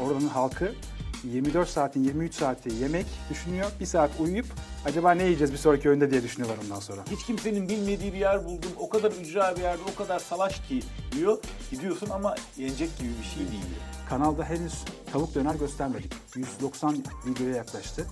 Oranın 0.00 0.28
halkı 0.28 0.72
24 1.24 1.68
saatin 1.68 2.04
23 2.04 2.34
saati 2.34 2.74
yemek 2.74 3.06
düşünüyor. 3.30 3.70
Bir 3.80 3.86
saat 3.86 4.10
uyuyup 4.20 4.46
acaba 4.84 5.12
ne 5.12 5.24
yiyeceğiz 5.24 5.52
bir 5.52 5.58
sonraki 5.58 5.88
öğünde 5.88 6.10
diye 6.10 6.22
düşünüyorlar 6.22 6.64
ondan 6.64 6.80
sonra. 6.80 7.00
Hiç 7.10 7.26
kimsenin 7.26 7.68
bilmediği 7.68 8.12
bir 8.12 8.18
yer 8.18 8.44
buldum. 8.44 8.70
O 8.78 8.88
kadar 8.88 9.12
ücra 9.12 9.56
bir 9.56 9.60
yerde, 9.60 9.82
o 9.92 9.98
kadar 9.98 10.18
salaş 10.18 10.68
ki 10.68 10.80
diyor. 11.12 11.38
Gidiyorsun 11.70 12.10
ama 12.10 12.34
yenecek 12.56 12.98
gibi 12.98 13.08
bir 13.22 13.28
şey 13.28 13.52
değil. 13.52 13.64
Kanalda 14.08 14.44
henüz 14.44 14.84
tavuk 15.12 15.34
döner 15.34 15.54
göstermedik. 15.54 16.12
190 16.36 16.96
videoya 17.26 17.56
yaklaştı. 17.56 18.06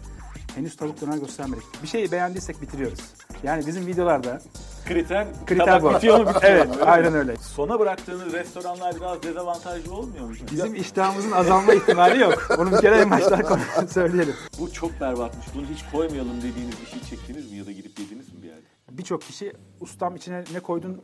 Henüz 0.58 0.76
tavuk 0.76 1.00
döner 1.00 1.18
göstermedik. 1.18 1.64
Bir 1.82 1.88
şeyi 1.88 2.12
beğendiysek 2.12 2.62
bitiriyoruz. 2.62 2.98
Yani 3.42 3.66
bizim 3.66 3.86
videolarda 3.86 4.40
Kriter, 4.86 5.26
kriter 5.46 5.66
tabak 5.66 5.82
bu. 5.82 5.96
bitiyor 5.96 6.18
mu 6.18 6.26
bitmiyor 6.34 6.42
evet? 6.56 6.70
Öyle 6.76 6.84
aynen 6.84 7.12
mi? 7.12 7.18
öyle. 7.18 7.36
Sona 7.36 7.80
bıraktığınız 7.80 8.32
restoranlar 8.32 8.96
biraz 8.96 9.22
dezavantajlı 9.22 9.94
olmuyor 9.94 10.24
mu? 10.24 10.34
Bizim 10.50 10.74
iştahımızın 10.74 11.30
azalma 11.32 11.74
ihtimali 11.74 12.20
yok. 12.20 12.48
Onu 12.58 12.72
bir 12.72 12.76
kere 12.76 12.96
en 12.96 13.10
baştan 13.10 13.86
söyleyelim. 13.86 14.34
Bu 14.60 14.72
çok 14.72 15.00
berbatmış. 15.00 15.46
Bunu 15.54 15.66
hiç 15.74 15.84
koymayalım 15.92 16.36
dediğiniz 16.38 16.80
bir 16.80 16.86
şey 16.86 17.00
çektiniz 17.10 17.50
mi 17.52 17.58
ya 17.58 17.66
da 17.66 17.72
gidip 17.72 17.98
yediniz 17.98 18.32
mi 18.34 18.42
bir 18.42 18.48
yerde? 18.48 18.62
Birçok 18.90 19.22
kişi 19.22 19.52
ustam 19.80 20.16
içine 20.16 20.44
ne 20.52 20.60
koydun 20.60 21.02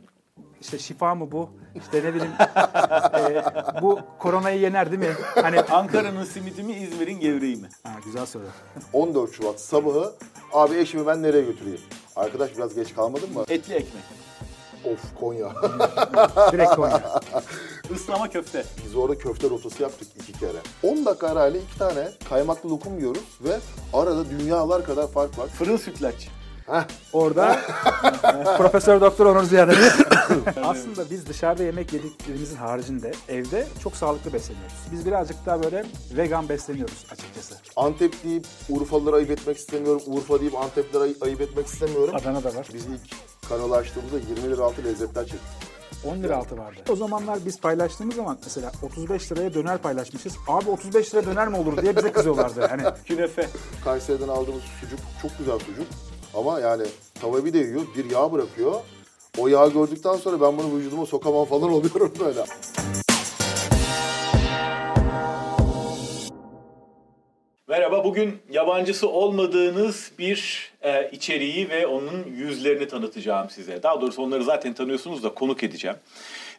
işte 0.61 0.79
şifa 0.79 1.15
mı 1.15 1.31
bu? 1.31 1.49
İşte 1.75 2.03
ne 2.03 2.13
bileyim 2.13 2.31
e, 2.39 3.81
bu 3.81 3.99
koronayı 4.19 4.59
yener 4.59 4.91
değil 4.91 5.01
mi? 5.01 5.15
Hani 5.35 5.61
Ankara'nın 5.61 6.23
simidi 6.23 6.63
mi, 6.63 6.73
İzmir'in 6.73 7.19
gevreği 7.19 7.55
mi? 7.55 7.69
ha, 7.83 7.91
güzel 8.05 8.25
soru. 8.25 8.43
14 8.93 9.33
Şubat 9.33 9.61
sabahı 9.61 10.13
abi 10.53 10.75
eşimi 10.75 11.07
ben 11.07 11.23
nereye 11.23 11.43
götüreyim? 11.43 11.81
Arkadaş 12.15 12.57
biraz 12.57 12.75
geç 12.75 12.95
kalmadın 12.95 13.33
mı? 13.33 13.43
Etli 13.49 13.73
ekmek, 13.73 14.03
Of 14.85 15.19
Konya. 15.19 15.47
Direkt 16.51 16.75
Konya. 16.75 17.01
ıslama 17.95 18.29
köfte. 18.29 18.63
Biz 18.85 18.95
orada 18.95 19.17
köfte 19.17 19.49
rotası 19.49 19.83
yaptık 19.83 20.07
iki 20.19 20.33
kere. 20.39 20.57
10 20.83 21.05
dakika 21.05 21.27
arayla 21.27 21.59
iki 21.59 21.77
tane 21.77 22.07
kaymaklı 22.29 22.69
lokum 22.69 22.97
yiyoruz 22.99 23.39
ve 23.43 23.57
arada 23.93 24.29
dünyalar 24.29 24.83
kadar 24.83 25.07
fark 25.07 25.37
var. 25.39 25.47
Fırın 25.47 25.77
sütlaç. 25.77 26.27
Heh, 26.65 26.83
Orada 27.13 27.59
Profesör 28.57 29.01
Doktor 29.01 29.25
Onur 29.25 29.43
Ziyademi. 29.43 29.87
Aslında 30.63 31.09
biz 31.09 31.27
dışarıda 31.27 31.63
yemek 31.63 31.93
yediklerimizin 31.93 32.55
haricinde 32.55 33.11
evde 33.29 33.67
çok 33.83 33.95
sağlıklı 33.95 34.33
besleniyoruz. 34.33 34.73
Biz 34.91 35.05
birazcık 35.05 35.45
daha 35.45 35.63
böyle 35.63 35.85
vegan 36.17 36.49
besleniyoruz 36.49 37.05
açıkçası. 37.11 37.55
Antep 37.75 38.23
deyip 38.23 38.45
Urfalıları 38.69 39.15
ayıp 39.15 39.31
etmek 39.31 39.57
istemiyorum. 39.57 40.01
Urfa 40.07 40.39
deyip 40.39 40.55
Antepleri 40.55 41.03
ay- 41.03 41.15
ayıp 41.21 41.41
etmek 41.41 41.67
istemiyorum. 41.67 42.15
Adana'da 42.15 42.55
var. 42.55 42.67
Biz 42.73 42.85
ilk 42.85 43.01
kanalı 43.49 43.75
açtığımızda 43.75 44.17
20 44.17 44.51
lira 44.55 44.63
altı 44.63 44.83
lezzetler 44.83 45.21
çektik. 45.25 45.75
10 46.05 46.23
lira 46.23 46.37
altı 46.37 46.57
vardı. 46.57 46.79
O 46.89 46.95
zamanlar 46.95 47.39
biz 47.45 47.59
paylaştığımız 47.61 48.15
zaman 48.15 48.37
mesela 48.43 48.71
35 48.83 49.31
liraya 49.31 49.53
döner 49.53 49.77
paylaşmışız. 49.77 50.33
Abi 50.47 50.69
35 50.69 51.13
lira 51.15 51.25
döner 51.25 51.47
mi 51.47 51.57
olur 51.57 51.81
diye 51.81 51.95
bize 51.97 52.11
kızıyorlardı. 52.11 52.67
Hani 52.67 52.83
Künefe. 53.05 53.49
Kayseri'den 53.83 54.27
aldığımız 54.27 54.63
sucuk 54.81 54.99
çok 55.21 55.37
güzel 55.37 55.59
sucuk. 55.59 55.87
Ama 56.35 56.59
yani 56.59 56.83
tava 57.21 57.45
bir 57.45 57.53
de 57.53 57.57
yiyor, 57.57 57.81
bir 57.97 58.11
yağ 58.11 58.31
bırakıyor. 58.31 58.81
O 59.37 59.47
yağı 59.47 59.73
gördükten 59.73 60.15
sonra 60.15 60.41
ben 60.41 60.57
bunu 60.57 60.77
vücuduma 60.77 61.05
sokamam 61.05 61.45
falan 61.45 61.71
oluyorum 61.71 62.13
böyle. 62.19 62.45
Merhaba, 67.67 68.03
bugün 68.03 68.37
yabancısı 68.49 69.09
olmadığınız 69.09 70.11
bir 70.19 70.71
e, 70.81 71.09
içeriği 71.11 71.69
ve 71.69 71.87
onun 71.87 72.23
yüzlerini 72.23 72.87
tanıtacağım 72.87 73.49
size. 73.49 73.83
Daha 73.83 74.01
doğrusu 74.01 74.21
onları 74.23 74.43
zaten 74.43 74.73
tanıyorsunuz 74.73 75.23
da 75.23 75.33
konuk 75.33 75.63
edeceğim. 75.63 75.97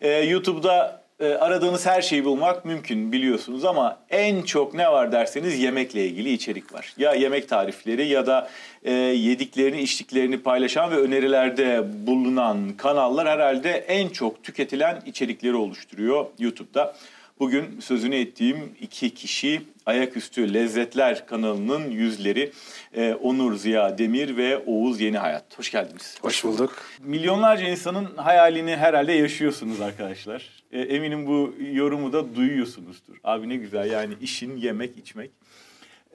E, 0.01 0.11
YouTube'da 0.11 1.06
e, 1.21 1.27
aradığınız 1.35 1.87
her 1.87 2.03
şeyi 2.03 2.25
bulmak 2.25 2.65
mümkün 2.65 3.13
biliyorsunuz 3.13 3.65
ama 3.65 3.99
en 4.11 4.43
çok 4.43 4.75
ne 4.75 4.93
var 4.93 5.13
derseniz 5.13 5.59
yemekle 5.59 6.07
ilgili 6.07 6.33
içerik 6.33 6.73
var. 6.73 6.95
Ya 6.99 7.15
yemek 7.15 7.49
tarifleri 7.49 8.07
ya 8.07 8.27
da 8.27 8.49
e, 8.83 8.93
yediklerini, 8.93 9.81
içtiklerini 9.81 10.43
paylaşan 10.43 10.91
ve 10.91 10.97
önerilerde 10.97 11.85
bulunan 12.07 12.73
kanallar 12.77 13.29
herhalde 13.29 13.71
en 13.71 14.09
çok 14.09 14.45
tüketilen 14.45 15.03
içerikleri 15.07 15.57
oluşturuyor 15.57 16.27
YouTube'da. 16.39 16.95
Bugün 17.39 17.81
sözünü 17.81 18.17
ettiğim 18.17 18.77
iki 18.81 19.15
kişi 19.15 19.63
Ayaküstü 19.87 20.55
Lezzetler 20.55 21.27
kanalının 21.27 21.91
yüzleri 21.91 22.53
e, 22.97 23.15
Onur 23.15 23.55
Ziya 23.57 23.99
Demir 23.99 24.37
ve 24.37 24.59
Oğuz 24.67 25.01
Yeni 25.01 25.19
Hayat. 25.19 25.59
Hoş 25.59 25.71
geldiniz. 25.71 26.19
hoş 26.23 26.45
bulduk. 26.45 26.83
Milyonlarca 27.01 27.69
insanın 27.69 28.17
hayalini 28.17 28.77
herhalde 28.77 29.13
yaşıyorsunuz 29.13 29.81
arkadaşlar. 29.81 30.51
E, 30.73 30.81
eminim 30.81 31.27
bu 31.27 31.55
yorumu 31.73 32.13
da 32.13 32.35
duyuyorsunuzdur. 32.35 33.17
Abi 33.25 33.49
ne 33.49 33.57
güzel 33.57 33.91
yani 33.91 34.15
işin 34.21 34.57
yemek 34.57 34.97
içmek. 34.97 35.31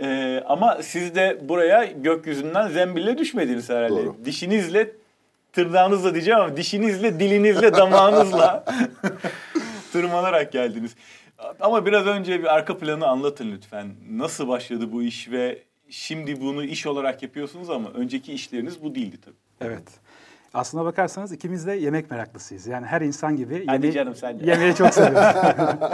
E, 0.01 0.39
ama 0.47 0.77
siz 0.83 1.15
de 1.15 1.39
buraya 1.41 1.85
gökyüzünden 1.85 2.67
zembille 2.67 3.17
düşmediniz 3.17 3.69
herhalde. 3.69 3.95
Doğru. 4.05 4.15
Dişinizle, 4.25 4.91
tırnağınızla 5.53 6.13
diyeceğim 6.13 6.39
ama 6.39 6.57
dişinizle, 6.57 7.19
dilinizle, 7.19 7.73
damağınızla 7.73 8.65
tırmanarak 9.91 10.51
geldiniz. 10.51 10.95
Ama 11.59 11.85
biraz 11.85 12.05
önce 12.05 12.39
bir 12.39 12.53
arka 12.55 12.77
planı 12.77 13.07
anlatın 13.07 13.51
lütfen. 13.51 13.87
Nasıl 14.11 14.47
başladı 14.47 14.91
bu 14.91 15.03
iş 15.03 15.31
ve 15.31 15.63
şimdi 15.89 16.41
bunu 16.41 16.63
iş 16.63 16.87
olarak 16.87 17.23
yapıyorsunuz 17.23 17.69
ama 17.69 17.89
önceki 17.89 18.33
işleriniz 18.33 18.83
bu 18.83 18.95
değildi 18.95 19.17
tabii. 19.25 19.35
Evet. 19.61 19.83
Aslına 20.53 20.85
bakarsanız 20.85 21.31
ikimiz 21.31 21.67
de 21.67 21.71
yemek 21.73 22.11
meraklısıyız. 22.11 22.67
Yani 22.67 22.85
her 22.85 23.01
insan 23.01 23.35
gibi 23.35 23.53
Hadi 23.53 23.71
yemeği, 23.73 23.93
canım 23.93 24.15
sen 24.15 24.39
de. 24.39 24.45
yemeği 24.45 24.75
çok 24.75 24.93
seviyoruz. 24.93 25.35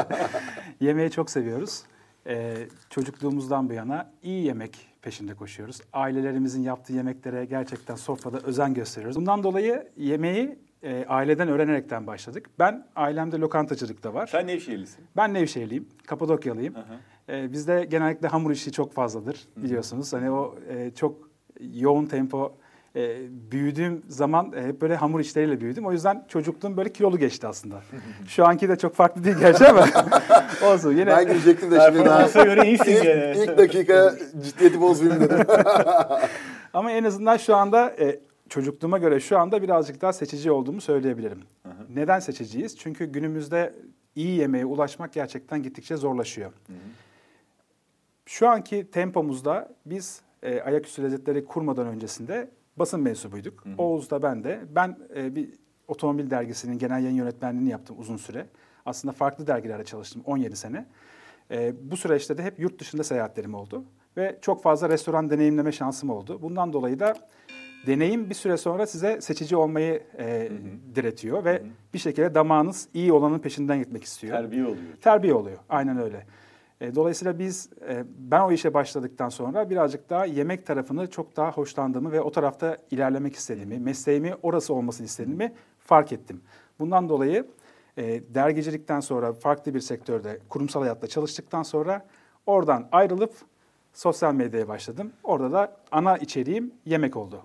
yemeği 0.81 1.11
çok 1.11 1.29
seviyoruz. 1.29 1.83
Ee, 2.27 2.53
çocukluğumuzdan 2.89 3.69
bu 3.69 3.73
yana 3.73 4.11
iyi 4.23 4.45
yemek 4.45 4.87
peşinde 5.01 5.33
koşuyoruz. 5.33 5.81
Ailelerimizin 5.93 6.63
yaptığı 6.63 6.93
yemeklere 6.93 7.45
gerçekten 7.45 7.95
sofrada 7.95 8.39
özen 8.39 8.73
gösteriyoruz. 8.73 9.15
Bundan 9.17 9.43
dolayı 9.43 9.87
yemeği 9.97 10.59
e, 10.83 11.05
aileden 11.07 11.47
öğrenerekten 11.47 12.07
başladık. 12.07 12.49
Ben 12.59 12.87
ailemde 12.95 13.37
lokantacılık 13.37 14.03
da 14.03 14.13
var. 14.13 14.27
Sen 14.27 14.47
Nevşehirlisin. 14.47 15.05
Ben 15.15 15.33
Nevşehirliyim, 15.33 15.87
Kapadokyalıyım. 16.07 16.75
Hı 16.75 16.79
hı. 16.79 17.33
Ee, 17.33 17.51
bizde 17.51 17.85
genellikle 17.89 18.27
hamur 18.27 18.51
işi 18.51 18.71
çok 18.71 18.93
fazladır 18.93 19.47
biliyorsunuz. 19.57 20.13
Hani 20.13 20.31
o 20.31 20.55
e, 20.69 20.91
çok 20.91 21.29
yoğun 21.73 22.05
tempo 22.05 22.53
e, 22.95 23.17
büyüdüğüm 23.51 24.03
zaman 24.07 24.53
e, 24.53 24.67
hep 24.67 24.81
böyle 24.81 24.95
hamur 24.95 25.19
işleriyle 25.19 25.61
büyüdüm. 25.61 25.85
O 25.85 25.91
yüzden 25.91 26.25
çocukluğum 26.27 26.77
böyle 26.77 26.93
kilolu 26.93 27.19
geçti 27.19 27.47
aslında. 27.47 27.81
Şu 28.27 28.47
anki 28.47 28.69
de 28.69 28.75
çok 28.75 28.95
farklı 28.95 29.23
değil 29.23 29.37
gerçi 29.37 29.67
ama 29.67 29.85
olsun 30.65 30.91
yine. 30.91 31.07
Ben 31.07 31.27
girecektim 31.27 31.71
de 31.71 31.79
şimdi 31.87 32.05
daha 32.05 32.43
göre 32.43 32.67
iyisin 32.67 32.91
ilk, 32.91 33.03
gene. 33.03 33.33
ilk 33.37 33.57
dakika 33.57 34.13
ciddiyeti 34.43 34.81
bozmayayım 34.81 35.23
dedim. 35.23 35.45
Ama 36.73 36.91
en 36.91 37.03
azından 37.03 37.37
şu 37.37 37.55
anda 37.55 37.95
e, 37.99 38.19
çocukluğuma 38.49 38.97
göre 38.97 39.19
şu 39.19 39.39
anda 39.39 39.61
birazcık 39.61 40.01
daha 40.01 40.13
seçici 40.13 40.51
olduğumu 40.51 40.81
söyleyebilirim. 40.81 41.41
Neden 41.95 42.19
seçiciyiz? 42.19 42.77
Çünkü 42.77 43.05
günümüzde 43.05 43.75
iyi 44.15 44.37
yemeğe 44.39 44.65
ulaşmak 44.65 45.13
gerçekten 45.13 45.63
gittikçe 45.63 45.97
zorlaşıyor. 45.97 46.51
Şu 48.25 48.49
anki 48.49 48.91
tempomuzda 48.91 49.69
biz 49.85 50.21
e, 50.43 50.61
ayaküstü 50.61 51.03
lezzetleri 51.03 51.45
kurmadan 51.45 51.87
öncesinde 51.87 52.49
basın 52.77 53.01
mensubuyduk. 53.01 53.63
Oğuz 53.77 54.09
da 54.09 54.21
ben 54.23 54.43
de. 54.43 54.61
Ben 54.75 54.97
e, 55.15 55.35
bir 55.35 55.49
otomobil 55.87 56.29
dergisinin 56.29 56.77
genel 56.77 57.03
yayın 57.03 57.15
yönetmenliğini 57.15 57.69
yaptım 57.69 57.95
uzun 57.99 58.17
süre. 58.17 58.45
Aslında 58.85 59.11
farklı 59.11 59.47
dergilerde 59.47 59.83
çalıştım 59.83 60.21
17 60.25 60.55
sene. 60.55 60.85
E, 61.51 61.73
bu 61.91 61.97
süreçte 61.97 62.37
de 62.37 62.43
hep 62.43 62.59
yurt 62.59 62.79
dışında 62.79 63.03
seyahatlerim 63.03 63.53
oldu. 63.53 63.83
Ve 64.17 64.37
çok 64.41 64.63
fazla 64.63 64.89
restoran 64.89 65.29
deneyimleme 65.29 65.71
şansım 65.71 66.09
oldu. 66.09 66.41
Bundan 66.41 66.73
dolayı 66.73 66.99
da 66.99 67.15
deneyim 67.87 68.29
bir 68.29 68.35
süre 68.35 68.57
sonra 68.57 68.85
size 68.87 69.21
seçici 69.21 69.55
olmayı 69.55 70.03
e, 70.19 70.51
diretiyor. 70.95 71.45
Ve 71.45 71.61
bir 71.93 71.99
şekilde 71.99 72.35
damağınız 72.35 72.89
iyi 72.93 73.13
olanın 73.13 73.39
peşinden 73.39 73.79
gitmek 73.79 74.03
istiyor. 74.03 74.37
Terbiye 74.37 74.65
oluyor. 74.65 74.77
Terbiye 75.01 75.33
oluyor. 75.33 75.57
Aynen 75.69 75.97
öyle. 76.01 76.25
E, 76.81 76.95
Dolayısıyla 76.95 77.39
biz, 77.39 77.69
e, 77.89 78.03
ben 78.17 78.41
o 78.41 78.51
işe 78.51 78.73
başladıktan 78.73 79.29
sonra 79.29 79.69
birazcık 79.69 80.09
daha 80.09 80.25
yemek 80.25 80.65
tarafını 80.65 81.09
çok 81.09 81.37
daha 81.37 81.51
hoşlandığımı 81.51 82.11
ve 82.11 82.21
o 82.21 82.31
tarafta 82.31 82.77
ilerlemek 82.91 83.35
istediğimi, 83.35 83.79
mesleğimi 83.79 84.33
orası 84.43 84.73
olmasını 84.73 85.05
istediğimi 85.05 85.53
fark 85.79 86.11
ettim. 86.11 86.41
Bundan 86.79 87.09
dolayı 87.09 87.47
e, 87.97 88.03
dergicilikten 88.35 88.99
sonra 88.99 89.33
farklı 89.33 89.73
bir 89.73 89.79
sektörde, 89.79 90.39
kurumsal 90.49 90.81
hayatta 90.81 91.07
çalıştıktan 91.07 91.63
sonra 91.63 92.05
oradan 92.45 92.87
ayrılıp 92.91 93.33
sosyal 93.97 94.33
medyaya 94.33 94.67
başladım. 94.67 95.11
Orada 95.23 95.51
da 95.51 95.77
ana 95.91 96.17
içeriğim 96.17 96.73
yemek 96.85 97.17
oldu. 97.17 97.41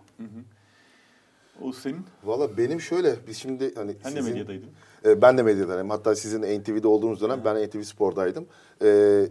O 1.62 1.72
senin. 1.72 2.06
Valla 2.24 2.56
benim 2.56 2.80
şöyle, 2.80 3.16
biz 3.26 3.36
şimdi 3.36 3.74
hani 3.74 3.94
Sen 4.02 4.12
de 4.12 4.16
sizin... 4.16 4.32
medyadaydın. 4.32 4.68
E, 5.04 5.22
ben 5.22 5.38
de 5.38 5.42
medyadayım. 5.42 5.90
Hatta 5.90 6.14
sizin 6.14 6.60
NTV'de 6.60 6.88
olduğunuz 6.88 7.20
dönem 7.20 7.42
ben 7.44 7.66
NTV 7.66 7.82
Spor'daydım. 7.82 8.46
E, 8.84 9.22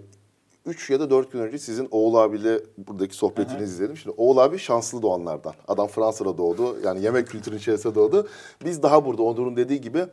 üç 0.66 0.90
ya 0.90 1.00
da 1.00 1.10
dört 1.10 1.32
gün 1.32 1.40
önce 1.40 1.58
sizin 1.58 1.88
Oğul 1.92 2.16
abiyle 2.16 2.60
buradaki 2.78 3.16
sohbetinizi 3.16 3.74
izledim. 3.74 3.98
Şimdi 3.98 4.16
Oğul 4.18 4.38
abi 4.38 4.60
şanslı 4.60 5.02
doğanlardan. 5.02 5.54
Adam 5.68 5.88
Fransa'da 5.88 6.38
doğdu. 6.38 6.78
Yani 6.84 7.02
yemek 7.02 7.28
kültürünün 7.28 7.60
içerisinde 7.60 7.96
doğdu. 7.96 8.28
Biz 8.66 8.84
daha 8.84 9.06
burada 9.06 9.24
Onur'un 9.24 9.56
dediği 9.56 9.82
gibi 9.82 10.06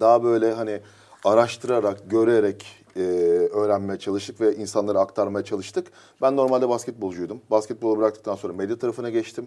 daha 0.00 0.24
böyle 0.24 0.52
hani 0.52 0.80
araştırarak, 1.24 2.10
görerek, 2.10 2.79
e, 2.96 3.00
öğrenmeye 3.52 3.98
çalıştık 3.98 4.40
ve 4.40 4.56
insanlara 4.56 5.00
aktarmaya 5.00 5.44
çalıştık. 5.44 5.86
Ben 6.22 6.36
normalde 6.36 6.68
basketbolcuydum. 6.68 7.40
Basketbolu 7.50 7.98
bıraktıktan 7.98 8.34
sonra 8.34 8.52
medya 8.52 8.78
tarafına 8.78 9.10
geçtim. 9.10 9.46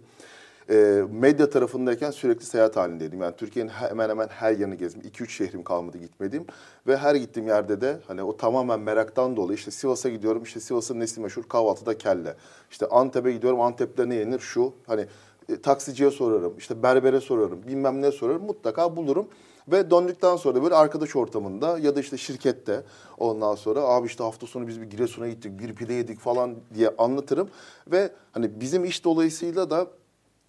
E, 0.69 1.03
medya 1.11 1.49
tarafındayken 1.49 2.11
sürekli 2.11 2.45
seyahat 2.45 2.75
halindeydim. 2.75 3.21
Yani 3.21 3.35
Türkiye'nin 3.35 3.69
hemen 3.69 4.09
hemen 4.09 4.27
her 4.27 4.51
yerini 4.51 4.77
gezdim. 4.77 5.01
2-3 5.01 5.29
şehrim 5.29 5.63
kalmadı 5.63 5.97
gitmediğim. 5.97 6.45
Ve 6.87 6.97
her 6.97 7.15
gittiğim 7.15 7.47
yerde 7.47 7.81
de 7.81 7.99
hani 8.07 8.23
o 8.23 8.37
tamamen 8.37 8.79
meraktan 8.79 9.35
dolayı 9.35 9.57
işte 9.57 9.71
Sivas'a 9.71 10.09
gidiyorum. 10.09 10.43
İşte 10.43 10.59
Sivas'ın 10.59 10.99
nesi 10.99 11.21
meşhur? 11.21 11.43
Kahvaltıda 11.43 11.97
kelle. 11.97 12.35
İşte 12.71 12.85
Antep'e 12.87 13.31
gidiyorum. 13.31 13.61
Antep'te 13.61 14.09
ne 14.09 14.15
yenir? 14.15 14.39
Şu. 14.39 14.73
Hani 14.87 15.05
e, 15.49 15.61
taksiciye 15.61 16.11
sorarım. 16.11 16.53
işte 16.57 16.83
berbere 16.83 17.21
sorarım. 17.21 17.63
Bilmem 17.67 18.01
ne 18.01 18.11
sorarım. 18.11 18.43
Mutlaka 18.45 18.95
bulurum. 18.95 19.27
Ve 19.67 19.91
döndükten 19.91 20.35
sonra 20.35 20.63
böyle 20.63 20.75
arkadaş 20.75 21.15
ortamında 21.15 21.79
ya 21.79 21.95
da 21.95 21.99
işte 21.99 22.17
şirkette 22.17 22.83
ondan 23.17 23.55
sonra 23.55 23.81
abi 23.81 24.07
işte 24.07 24.23
hafta 24.23 24.47
sonu 24.47 24.67
biz 24.67 24.81
bir 24.81 24.85
Giresun'a 24.85 25.27
gittik, 25.27 25.59
bir 25.59 25.75
pide 25.75 25.93
yedik 25.93 26.19
falan 26.19 26.55
diye 26.73 26.89
anlatırım. 26.97 27.49
Ve 27.91 28.11
hani 28.31 28.61
bizim 28.61 28.85
iş 28.85 29.03
dolayısıyla 29.03 29.69
da 29.69 29.87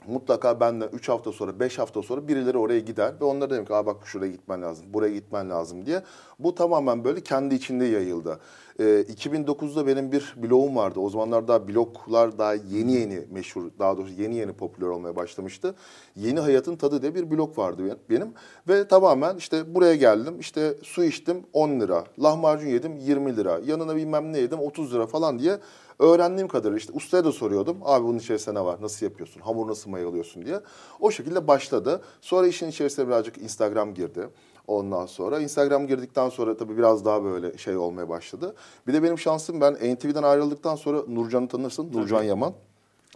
mutlaka 0.06 0.60
benden 0.60 0.88
3 0.92 1.08
hafta 1.08 1.32
sonra, 1.32 1.60
5 1.60 1.78
hafta 1.78 2.02
sonra 2.02 2.28
birileri 2.28 2.58
oraya 2.58 2.80
gider 2.80 3.12
ve 3.20 3.24
onlara 3.24 3.50
dedim 3.50 3.64
ki 3.64 3.74
Aa 3.74 3.86
bak 3.86 3.96
şuraya 4.04 4.32
gitmen 4.32 4.62
lazım, 4.62 4.86
buraya 4.88 5.14
gitmen 5.14 5.50
lazım 5.50 5.86
diye. 5.86 6.02
Bu 6.38 6.54
tamamen 6.54 7.04
böyle 7.04 7.20
kendi 7.20 7.54
içinde 7.54 7.84
yayıldı. 7.84 8.38
Ee, 8.80 8.84
2009'da 8.84 9.86
benim 9.86 10.12
bir 10.12 10.34
blogum 10.36 10.76
vardı. 10.76 11.00
O 11.00 11.10
zamanlar 11.10 11.48
daha 11.48 11.68
bloglar 11.68 12.38
daha 12.38 12.54
yeni 12.54 12.92
yeni 12.92 13.22
meşhur, 13.30 13.70
daha 13.78 13.96
doğrusu 13.96 14.22
yeni 14.22 14.36
yeni 14.36 14.52
popüler 14.52 14.86
olmaya 14.86 15.16
başlamıştı. 15.16 15.74
Yeni 16.16 16.40
Hayatın 16.40 16.76
Tadı 16.76 17.02
diye 17.02 17.14
bir 17.14 17.30
blog 17.30 17.58
vardı 17.58 17.98
benim. 18.10 18.32
Ve 18.68 18.88
tamamen 18.88 19.36
işte 19.36 19.74
buraya 19.74 19.94
geldim, 19.94 20.40
işte 20.40 20.74
su 20.82 21.04
içtim 21.04 21.42
10 21.52 21.80
lira, 21.80 22.04
lahmacun 22.22 22.68
yedim 22.68 22.96
20 22.96 23.36
lira, 23.36 23.60
yanına 23.66 23.96
bilmem 23.96 24.32
ne 24.32 24.38
yedim 24.38 24.58
30 24.58 24.94
lira 24.94 25.06
falan 25.06 25.38
diye 25.38 25.58
öğrendiğim 25.98 26.48
kadarıyla 26.48 26.78
işte 26.78 26.92
ustaya 26.92 27.24
da 27.24 27.32
soruyordum. 27.32 27.76
Abi 27.84 28.04
bunun 28.04 28.18
içerisinde 28.18 28.54
ne 28.60 28.64
var? 28.64 28.82
Nasıl 28.82 29.06
yapıyorsun? 29.06 29.40
Hamur 29.40 29.68
nasıl 29.68 29.90
mayalıyorsun 29.90 30.44
diye. 30.44 30.60
O 31.00 31.10
şekilde 31.10 31.48
başladı. 31.48 32.02
Sonra 32.20 32.46
işin 32.46 32.68
içerisine 32.68 33.06
birazcık 33.08 33.38
Instagram 33.38 33.94
girdi. 33.94 34.28
Ondan 34.66 35.06
sonra 35.06 35.38
Instagram 35.40 35.86
girdikten 35.86 36.28
sonra 36.28 36.56
tabii 36.56 36.76
biraz 36.78 37.04
daha 37.04 37.24
böyle 37.24 37.58
şey 37.58 37.76
olmaya 37.76 38.08
başladı. 38.08 38.54
Bir 38.86 38.94
de 38.94 39.02
benim 39.02 39.18
şansım 39.18 39.60
ben 39.60 39.74
NTV'den 39.74 40.22
ayrıldıktan 40.22 40.76
sonra 40.76 40.98
Nurcan'ı 41.08 41.48
tanırsın. 41.48 41.92
Nurcan 41.92 42.22
Yaman. 42.22 42.52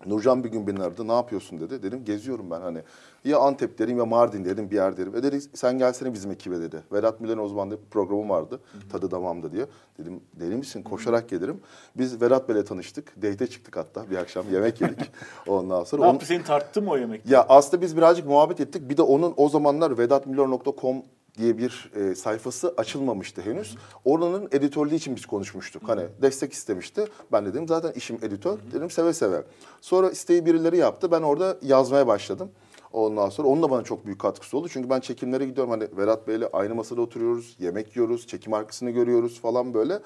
Nurcan 0.06 0.44
bir 0.44 0.48
gün 0.48 0.66
beni 0.66 0.82
aradı. 0.82 1.08
Ne 1.08 1.12
yapıyorsun 1.12 1.60
dedi. 1.60 1.82
Dedim 1.82 2.04
geziyorum 2.04 2.50
ben 2.50 2.60
hani. 2.60 2.78
Ya 3.24 3.38
Antep 3.38 3.78
dedim 3.78 3.98
ya 3.98 4.04
Mardin 4.04 4.44
dedim 4.44 4.70
bir 4.70 4.76
yer 4.76 4.96
derim. 4.96 5.16
E 5.16 5.22
dedi 5.22 5.40
sen 5.54 5.78
gelsene 5.78 6.12
bizim 6.14 6.30
ekibe 6.30 6.60
dedi. 6.60 6.82
Vedat 6.92 7.20
Miller'in 7.20 7.38
o 7.38 7.48
zaman 7.48 7.70
da 7.70 7.74
bir 7.74 7.84
programı 7.90 8.28
vardı. 8.28 8.60
Tadı 8.92 9.10
damamda 9.10 9.52
diye. 9.52 9.66
Dedim 9.98 10.20
deli 10.40 10.54
misin 10.56 10.82
koşarak 10.82 11.28
gelirim. 11.28 11.60
Biz 11.96 12.20
Vedat 12.22 12.48
Bey'le 12.48 12.62
tanıştık. 12.64 13.22
Date 13.22 13.46
çıktık 13.46 13.76
hatta 13.76 14.10
bir 14.10 14.16
akşam 14.16 14.44
yemek 14.52 14.80
yedik. 14.80 15.10
Ondan 15.46 15.84
sonra. 15.84 16.02
Ne 16.02 16.08
on- 16.08 16.12
yaptı 16.12 16.26
seni 16.26 16.44
tarttı 16.44 16.82
mı 16.82 16.90
o 16.90 16.96
yemek? 16.96 17.26
ya 17.26 17.46
aslında 17.48 17.82
biz 17.82 17.96
birazcık 17.96 18.26
muhabbet 18.26 18.60
ettik. 18.60 18.88
Bir 18.90 18.96
de 18.96 19.02
onun 19.02 19.34
o 19.36 19.48
zamanlar 19.48 19.98
vedatmiller.com 19.98 20.96
diye 21.38 21.58
bir 21.58 21.90
e, 21.94 22.14
sayfası 22.14 22.74
açılmamıştı 22.76 23.42
henüz. 23.42 23.76
Oranın 24.04 24.48
editörlüğü 24.52 24.94
için 24.94 25.16
biz 25.16 25.26
konuşmuştuk. 25.26 25.82
Hani 25.86 26.02
destek 26.22 26.52
istemişti. 26.52 27.04
Ben 27.32 27.46
dedim 27.46 27.68
zaten 27.68 27.92
işim 27.92 28.16
editör. 28.22 28.58
Dedim 28.72 28.90
seve 28.90 29.12
seve. 29.12 29.42
Sonra 29.80 30.10
isteği 30.10 30.46
birileri 30.46 30.76
yaptı. 30.76 31.10
Ben 31.10 31.22
orada 31.22 31.56
yazmaya 31.62 32.06
başladım. 32.06 32.50
Ondan 32.92 33.28
sonra 33.28 33.48
onun 33.48 33.62
da 33.62 33.70
bana 33.70 33.84
çok 33.84 34.06
büyük 34.06 34.20
katkısı 34.20 34.58
oldu. 34.58 34.68
Çünkü 34.68 34.90
ben 34.90 35.00
çekimlere 35.00 35.44
gidiyorum. 35.44 35.70
Hani 35.70 35.88
Vedat 35.96 36.28
Bey'le 36.28 36.48
aynı 36.52 36.74
masada 36.74 37.00
oturuyoruz. 37.00 37.56
Yemek 37.58 37.96
yiyoruz. 37.96 38.26
Çekim 38.26 38.54
arkasını 38.54 38.90
görüyoruz 38.90 39.40
falan 39.40 39.74
böyle. 39.74 40.00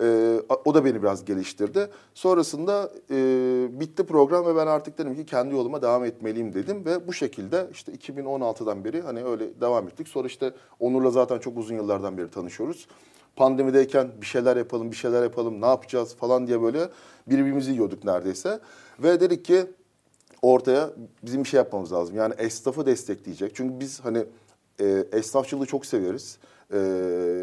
Ee, 0.00 0.40
o 0.64 0.74
da 0.74 0.84
beni 0.84 1.02
biraz 1.02 1.24
geliştirdi. 1.24 1.88
Sonrasında 2.14 2.92
e, 3.10 3.16
bitti 3.80 4.06
program 4.06 4.46
ve 4.46 4.56
ben 4.56 4.66
artık 4.66 4.98
dedim 4.98 5.16
ki 5.16 5.26
kendi 5.26 5.54
yoluma 5.54 5.82
devam 5.82 6.04
etmeliyim 6.04 6.54
dedim. 6.54 6.84
Ve 6.84 7.08
bu 7.08 7.12
şekilde 7.12 7.68
işte 7.72 7.92
2016'dan 7.92 8.84
beri 8.84 9.02
hani 9.02 9.24
öyle 9.24 9.60
devam 9.60 9.88
ettik. 9.88 10.08
Sonra 10.08 10.26
işte 10.26 10.52
Onur'la 10.80 11.10
zaten 11.10 11.38
çok 11.38 11.58
uzun 11.58 11.74
yıllardan 11.74 12.18
beri 12.18 12.30
tanışıyoruz. 12.30 12.86
Pandemideyken 13.36 14.10
bir 14.20 14.26
şeyler 14.26 14.56
yapalım, 14.56 14.90
bir 14.90 14.96
şeyler 14.96 15.22
yapalım, 15.22 15.60
ne 15.60 15.66
yapacağız 15.66 16.16
falan 16.16 16.46
diye 16.46 16.62
böyle 16.62 16.88
birbirimizi 17.26 17.70
yiyorduk 17.72 18.04
neredeyse. 18.04 18.60
Ve 18.98 19.20
dedik 19.20 19.44
ki 19.44 19.66
ortaya 20.44 20.90
bizim 21.22 21.44
bir 21.44 21.48
şey 21.48 21.58
yapmamız 21.58 21.92
lazım. 21.92 22.16
Yani 22.16 22.34
esnafı 22.38 22.86
destekleyecek. 22.86 23.54
Çünkü 23.54 23.80
biz 23.80 24.00
hani 24.00 24.24
e, 24.80 25.04
esnafçılığı 25.12 25.66
çok 25.66 25.86
severiz. 25.86 26.38
E, 26.72 26.78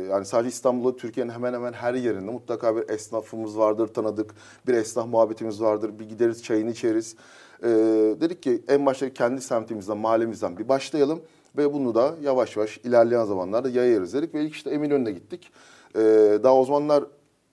yani 0.09 0.25
sadece 0.25 0.49
İstanbul'da 0.49 0.97
Türkiye'nin 0.97 1.31
hemen 1.31 1.53
hemen 1.53 1.73
her 1.73 1.93
yerinde 1.93 2.31
mutlaka 2.31 2.75
bir 2.75 2.89
esnafımız 2.89 3.57
vardır, 3.57 3.87
tanıdık. 3.87 4.35
Bir 4.67 4.73
esnaf 4.73 5.07
muhabbetimiz 5.07 5.61
vardır. 5.61 5.99
Bir 5.99 6.09
gideriz 6.09 6.43
çayını 6.43 6.71
içeriz. 6.71 7.15
E, 7.63 7.67
dedik 8.21 8.43
ki 8.43 8.61
en 8.67 8.85
başta 8.85 9.13
kendi 9.13 9.41
semtimizden, 9.41 9.97
mahallemizden 9.97 10.57
bir 10.57 10.69
başlayalım. 10.69 11.21
Ve 11.57 11.73
bunu 11.73 11.95
da 11.95 12.15
yavaş 12.21 12.57
yavaş 12.57 12.77
ilerleyen 12.77 13.25
zamanlarda 13.25 13.69
yayarız 13.69 14.13
dedik. 14.13 14.33
Ve 14.33 14.43
ilk 14.43 14.53
işte 14.53 14.69
Eminönü'ne 14.69 15.11
gittik. 15.11 15.51
E, 15.95 15.99
daha 16.43 16.55
o 16.55 16.65
zamanlar 16.65 17.03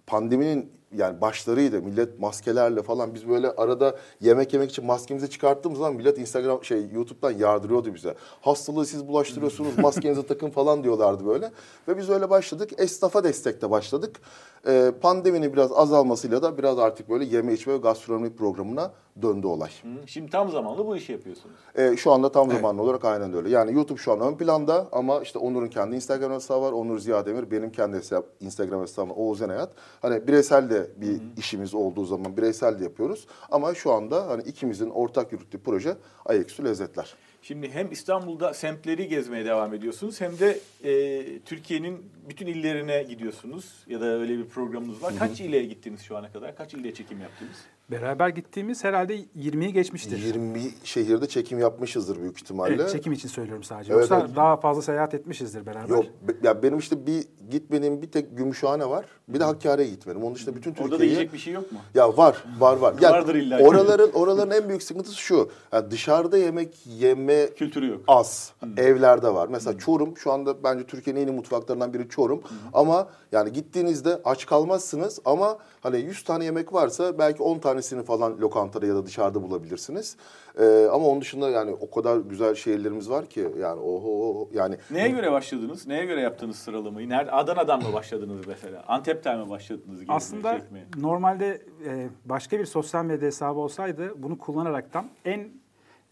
pandeminin 0.07 0.78
yani 0.97 1.21
başlarıydı. 1.21 1.83
Millet 1.83 2.21
maskelerle 2.21 2.83
falan 2.83 3.15
biz 3.15 3.29
böyle 3.29 3.51
arada 3.51 3.99
yemek 4.21 4.53
yemek 4.53 4.71
için 4.71 4.87
maskemizi 4.87 5.31
çıkarttığımız 5.31 5.79
zaman 5.79 5.95
millet 5.95 6.19
Instagram 6.19 6.65
şey 6.65 6.87
YouTube'dan 6.93 7.31
yardırıyordu 7.31 7.95
bize. 7.95 8.15
Hastalığı 8.41 8.87
siz 8.87 9.09
bulaştırıyorsunuz 9.09 9.79
maskenizi 9.83 10.27
takın 10.27 10.51
falan 10.51 10.85
diyorlardı 10.85 11.27
böyle. 11.27 11.51
Ve 11.89 11.99
biz 11.99 12.11
öyle 12.11 12.31
başladık. 12.31 12.71
Esnafa 12.79 13.25
destekte 13.25 13.71
başladık. 13.71 14.21
Ee, 14.67 14.93
pandeminin 15.01 15.53
biraz 15.53 15.73
azalmasıyla 15.73 16.43
da 16.43 16.59
biraz 16.59 16.79
artık 16.79 17.11
böyle 17.11 17.25
yeme 17.25 17.53
içme 17.53 17.73
ve 17.73 17.77
gastronomi 17.77 18.37
programına 18.37 18.93
döndü 19.23 19.47
olay. 19.47 19.71
Şimdi 20.07 20.31
tam 20.31 20.51
zamanlı 20.51 20.87
bu 20.87 20.97
işi 20.97 21.13
yapıyorsunuz. 21.13 21.57
Ee, 21.75 21.97
şu 21.97 22.13
anda 22.13 22.33
tam 22.33 22.51
zamanlı 22.51 22.83
olarak 22.83 23.05
aynen 23.05 23.35
öyle. 23.35 23.49
Yani 23.51 23.75
YouTube 23.75 23.99
şu 23.99 24.13
an 24.13 24.21
ön 24.21 24.35
planda 24.35 24.89
ama 24.93 25.21
işte 25.21 25.39
Onur'un 25.39 25.69
kendi 25.69 25.97
Instagram 25.97 26.33
hesabı 26.33 26.63
var. 26.63 26.73
Onur 26.73 26.99
Ziya 26.99 27.27
Demir. 27.27 27.51
Benim 27.51 27.73
kendi 27.73 27.97
hesap, 27.97 28.27
Instagram 28.41 28.83
hesabım 28.83 29.11
Oğuz 29.17 29.43
Enayat. 29.43 29.71
Hani 30.03 30.27
bireysel 30.27 30.71
de 30.71 30.91
bir 30.97 31.21
işimiz 31.37 31.75
olduğu 31.75 32.05
zaman 32.05 32.37
bireysel 32.37 32.79
de 32.79 32.85
yapıyoruz. 32.85 33.27
Ama 33.51 33.75
şu 33.75 33.93
anda 33.93 34.29
hani 34.29 34.43
ikimizin 34.43 34.91
ortak 34.91 35.33
yürüttüğü 35.33 35.59
proje 35.59 35.97
Ayaküstü 36.27 36.65
Lezzetler. 36.65 37.15
Şimdi 37.43 37.71
hem 37.71 37.93
İstanbul'da 37.93 38.55
semtleri 38.55 39.09
gezmeye 39.09 39.45
devam 39.45 39.75
ediyorsunuz 39.75 40.21
hem 40.21 40.39
de 40.39 40.59
e, 40.85 41.39
Türkiye'nin 41.39 42.11
bütün 42.29 42.47
illerine 42.47 43.03
gidiyorsunuz 43.03 43.85
ya 43.87 44.01
da 44.01 44.05
öyle 44.05 44.39
bir 44.39 44.45
programınız 44.45 45.03
var. 45.03 45.15
Kaç 45.19 45.41
ile 45.41 45.65
gittiniz 45.65 46.03
şu 46.03 46.17
ana 46.17 46.33
kadar? 46.33 46.57
Kaç 46.57 46.75
ilde 46.75 46.95
çekim 46.95 47.21
yaptınız? 47.21 47.57
Beraber 47.91 48.29
gittiğimiz 48.29 48.85
herhalde 48.85 49.17
20'yi 49.17 49.73
geçmiştir. 49.73 50.19
20 50.19 50.61
şehirde 50.85 51.27
çekim 51.29 51.59
yapmışızdır 51.59 52.21
büyük 52.21 52.37
ihtimalle. 52.37 52.75
Evet, 52.75 52.93
çekim 52.93 53.13
için 53.13 53.29
söylüyorum 53.29 53.63
sadece. 53.65 53.93
Evet, 53.93 54.01
Yoksa 54.01 54.21
evet. 54.27 54.37
daha 54.37 54.57
fazla 54.57 54.83
seyahat 54.83 55.15
etmişizdir 55.15 55.67
beraber. 55.67 55.89
Yok 55.89 56.05
be- 56.29 56.47
ya 56.47 56.63
benim 56.63 56.79
işte 56.79 57.07
bir 57.07 57.25
gitmediğim 57.51 58.03
bir 58.03 58.11
tek 58.11 58.37
Gümüşhane 58.39 58.89
var. 58.89 59.05
Bir 59.29 59.41
de 59.41 59.45
Hakkari'ye 59.45 59.89
gitmedim. 59.89 60.23
Onun 60.25 60.35
dışında 60.35 60.57
bütün 60.57 60.71
Orada 60.71 60.85
da 60.85 60.89
Türkiye'yi 60.91 61.11
yiyecek 61.13 61.33
bir 61.33 61.39
şey 61.39 61.53
yok 61.53 61.73
mu? 61.73 61.79
Ya 61.95 62.17
var, 62.17 62.45
var, 62.59 62.77
var. 62.77 62.95
Ya 63.01 63.11
Vardır 63.11 63.35
illa. 63.35 63.59
Oraların 63.59 64.11
oraların 64.13 64.63
en 64.63 64.69
büyük 64.69 64.83
sıkıntısı 64.83 65.17
şu. 65.17 65.51
Yani 65.73 65.91
dışarıda 65.91 66.39
yemek 66.39 66.87
yeme 66.87 67.47
Kültürü 67.55 67.89
yok. 67.89 68.01
az. 68.09 68.53
Evlerde 68.77 69.35
var. 69.35 69.49
Mesela 69.49 69.79
Çorum 69.79 70.17
şu 70.17 70.33
anda 70.33 70.65
bence 70.65 70.87
Türkiye'nin 70.87 71.21
en 71.21 71.27
iyi 71.27 71.33
mutfaklarından 71.37 71.95
biri 71.95 72.09
Çorum. 72.09 72.43
Ama 72.73 73.09
yani 73.33 73.53
gittiğinizde 73.53 74.21
aç 74.25 74.47
kalmazsınız 74.47 75.19
ama 75.25 75.59
hani 75.81 76.01
100 76.01 76.25
tane 76.25 76.45
yemek 76.45 76.73
varsa 76.73 77.19
belki 77.19 77.43
10 77.43 77.59
tanesini 77.79 78.03
falan 78.03 78.39
lokantada 78.41 78.87
ya 78.87 78.95
da 78.95 79.07
dışarıda 79.07 79.43
bulabilirsiniz. 79.43 80.17
Ee, 80.61 80.87
ama 80.93 81.07
onun 81.07 81.21
dışında 81.21 81.51
yani 81.51 81.71
o 81.81 81.91
kadar 81.91 82.17
güzel 82.17 82.55
şehirlerimiz 82.55 83.11
var 83.11 83.27
ki 83.27 83.49
yani 83.61 83.81
oho 83.81 84.49
yani 84.53 84.77
Neye 84.91 85.09
göre 85.09 85.33
başladınız? 85.33 85.87
Neye 85.87 86.05
göre 86.05 86.21
yaptınız 86.21 86.57
sıralamayı? 86.57 87.09
Nerede? 87.09 87.31
Adana'dan 87.31 87.83
mı 87.83 87.93
başladınız 87.93 88.47
mesela? 88.47 88.85
Antep'ten 88.89 89.39
mi 89.39 89.51
başladınız? 89.51 89.99
gezmeye, 90.01 90.17
Aslında 90.17 90.61
çekmeye? 90.61 90.85
normalde 90.97 91.63
e, 91.87 92.09
başka 92.25 92.59
bir 92.59 92.65
sosyal 92.67 93.05
medya 93.05 93.27
hesabı 93.27 93.59
olsaydı 93.59 94.23
bunu 94.23 94.39
kullanaraktan 94.39 95.07
en 95.25 95.49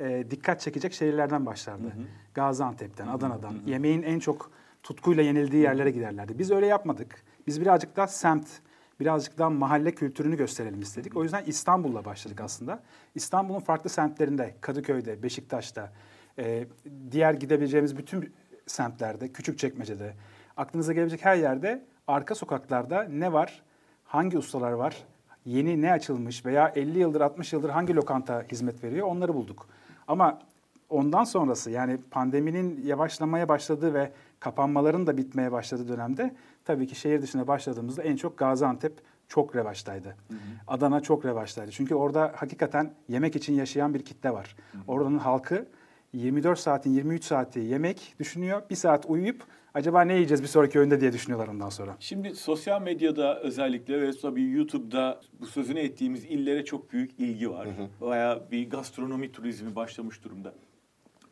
e, 0.00 0.24
dikkat 0.30 0.60
çekecek 0.60 0.92
şehirlerden 0.92 1.46
başlardı. 1.46 1.92
Gaziantep'ten, 2.34 3.06
Adana'dan. 3.08 3.54
Yemeğin 3.66 4.02
en 4.02 4.18
çok 4.18 4.50
tutkuyla 4.82 5.22
yenildiği 5.22 5.62
yerlere 5.62 5.90
giderlerdi. 5.90 6.38
Biz 6.38 6.50
öyle 6.50 6.66
yapmadık. 6.66 7.22
Biz 7.46 7.60
birazcık 7.60 7.96
daha 7.96 8.06
semt, 8.06 8.46
birazcık 9.00 9.38
daha 9.38 9.50
mahalle 9.50 9.94
kültürünü 9.94 10.36
gösterelim 10.36 10.80
istedik. 10.80 11.16
O 11.16 11.22
yüzden 11.22 11.44
İstanbul'la 11.44 12.04
başladık 12.04 12.40
aslında. 12.40 12.82
İstanbul'un 13.14 13.60
farklı 13.60 13.90
semtlerinde, 13.90 14.54
Kadıköy'de, 14.60 15.22
Beşiktaş'ta, 15.22 15.92
e, 16.38 16.66
diğer 17.10 17.34
gidebileceğimiz 17.34 17.96
bütün 17.96 18.34
semtlerde, 18.66 19.32
Küçükçekmece'de, 19.32 20.14
aklınıza 20.56 20.92
gelebilecek 20.92 21.24
her 21.24 21.36
yerde 21.36 21.84
arka 22.06 22.34
sokaklarda 22.34 23.02
ne 23.02 23.32
var, 23.32 23.62
hangi 24.04 24.38
ustalar 24.38 24.72
var, 24.72 25.04
yeni 25.44 25.82
ne 25.82 25.92
açılmış 25.92 26.46
veya 26.46 26.72
50 26.76 26.98
yıldır 26.98 27.20
60 27.20 27.52
yıldır 27.52 27.70
hangi 27.70 27.94
lokanta 27.94 28.44
hizmet 28.52 28.84
veriyor 28.84 29.06
onları 29.06 29.34
bulduk. 29.34 29.68
Ama 30.08 30.38
ondan 30.90 31.24
sonrası 31.24 31.70
yani 31.70 31.98
pandeminin 32.10 32.82
yavaşlamaya 32.84 33.48
başladığı 33.48 33.94
ve 33.94 34.12
kapanmaların 34.40 35.06
da 35.06 35.16
bitmeye 35.16 35.52
başladığı 35.52 35.88
dönemde 35.88 36.34
tabii 36.66 36.86
ki 36.86 36.94
şehir 36.94 37.22
dışına 37.22 37.46
başladığımızda 37.46 38.02
en 38.02 38.16
çok 38.16 38.38
Gaziantep 38.38 38.92
çok 39.28 39.56
revaçtaydı. 39.56 40.16
Adana 40.66 41.00
çok 41.00 41.24
revaçtaydı. 41.24 41.70
Çünkü 41.70 41.94
orada 41.94 42.32
hakikaten 42.36 42.94
yemek 43.08 43.36
için 43.36 43.54
yaşayan 43.54 43.94
bir 43.94 44.02
kitle 44.02 44.30
var. 44.30 44.56
Oranın 44.86 45.18
halkı 45.18 45.66
24 46.12 46.58
saatin 46.58 46.90
23 46.90 47.24
saati 47.24 47.60
yemek 47.60 48.14
düşünüyor. 48.20 48.62
Bir 48.70 48.74
saat 48.74 49.06
uyuyup 49.06 49.44
acaba 49.74 50.02
ne 50.02 50.14
yiyeceğiz 50.14 50.42
bir 50.42 50.48
sonraki 50.48 50.78
öğünde 50.78 51.00
diye 51.00 51.12
düşünüyorlar 51.12 51.48
ondan 51.48 51.68
sonra. 51.68 51.96
Şimdi 52.00 52.34
sosyal 52.34 52.82
medyada 52.82 53.40
özellikle 53.40 54.02
ve 54.02 54.10
tabii 54.22 54.50
YouTube'da 54.50 55.20
bu 55.40 55.46
sözünü 55.46 55.78
ettiğimiz 55.80 56.24
illere 56.24 56.64
çok 56.64 56.92
büyük 56.92 57.20
ilgi 57.20 57.50
var. 57.50 57.68
Bayağı 58.00 58.50
bir 58.50 58.70
gastronomi 58.70 59.32
turizmi 59.32 59.76
başlamış 59.76 60.24
durumda. 60.24 60.52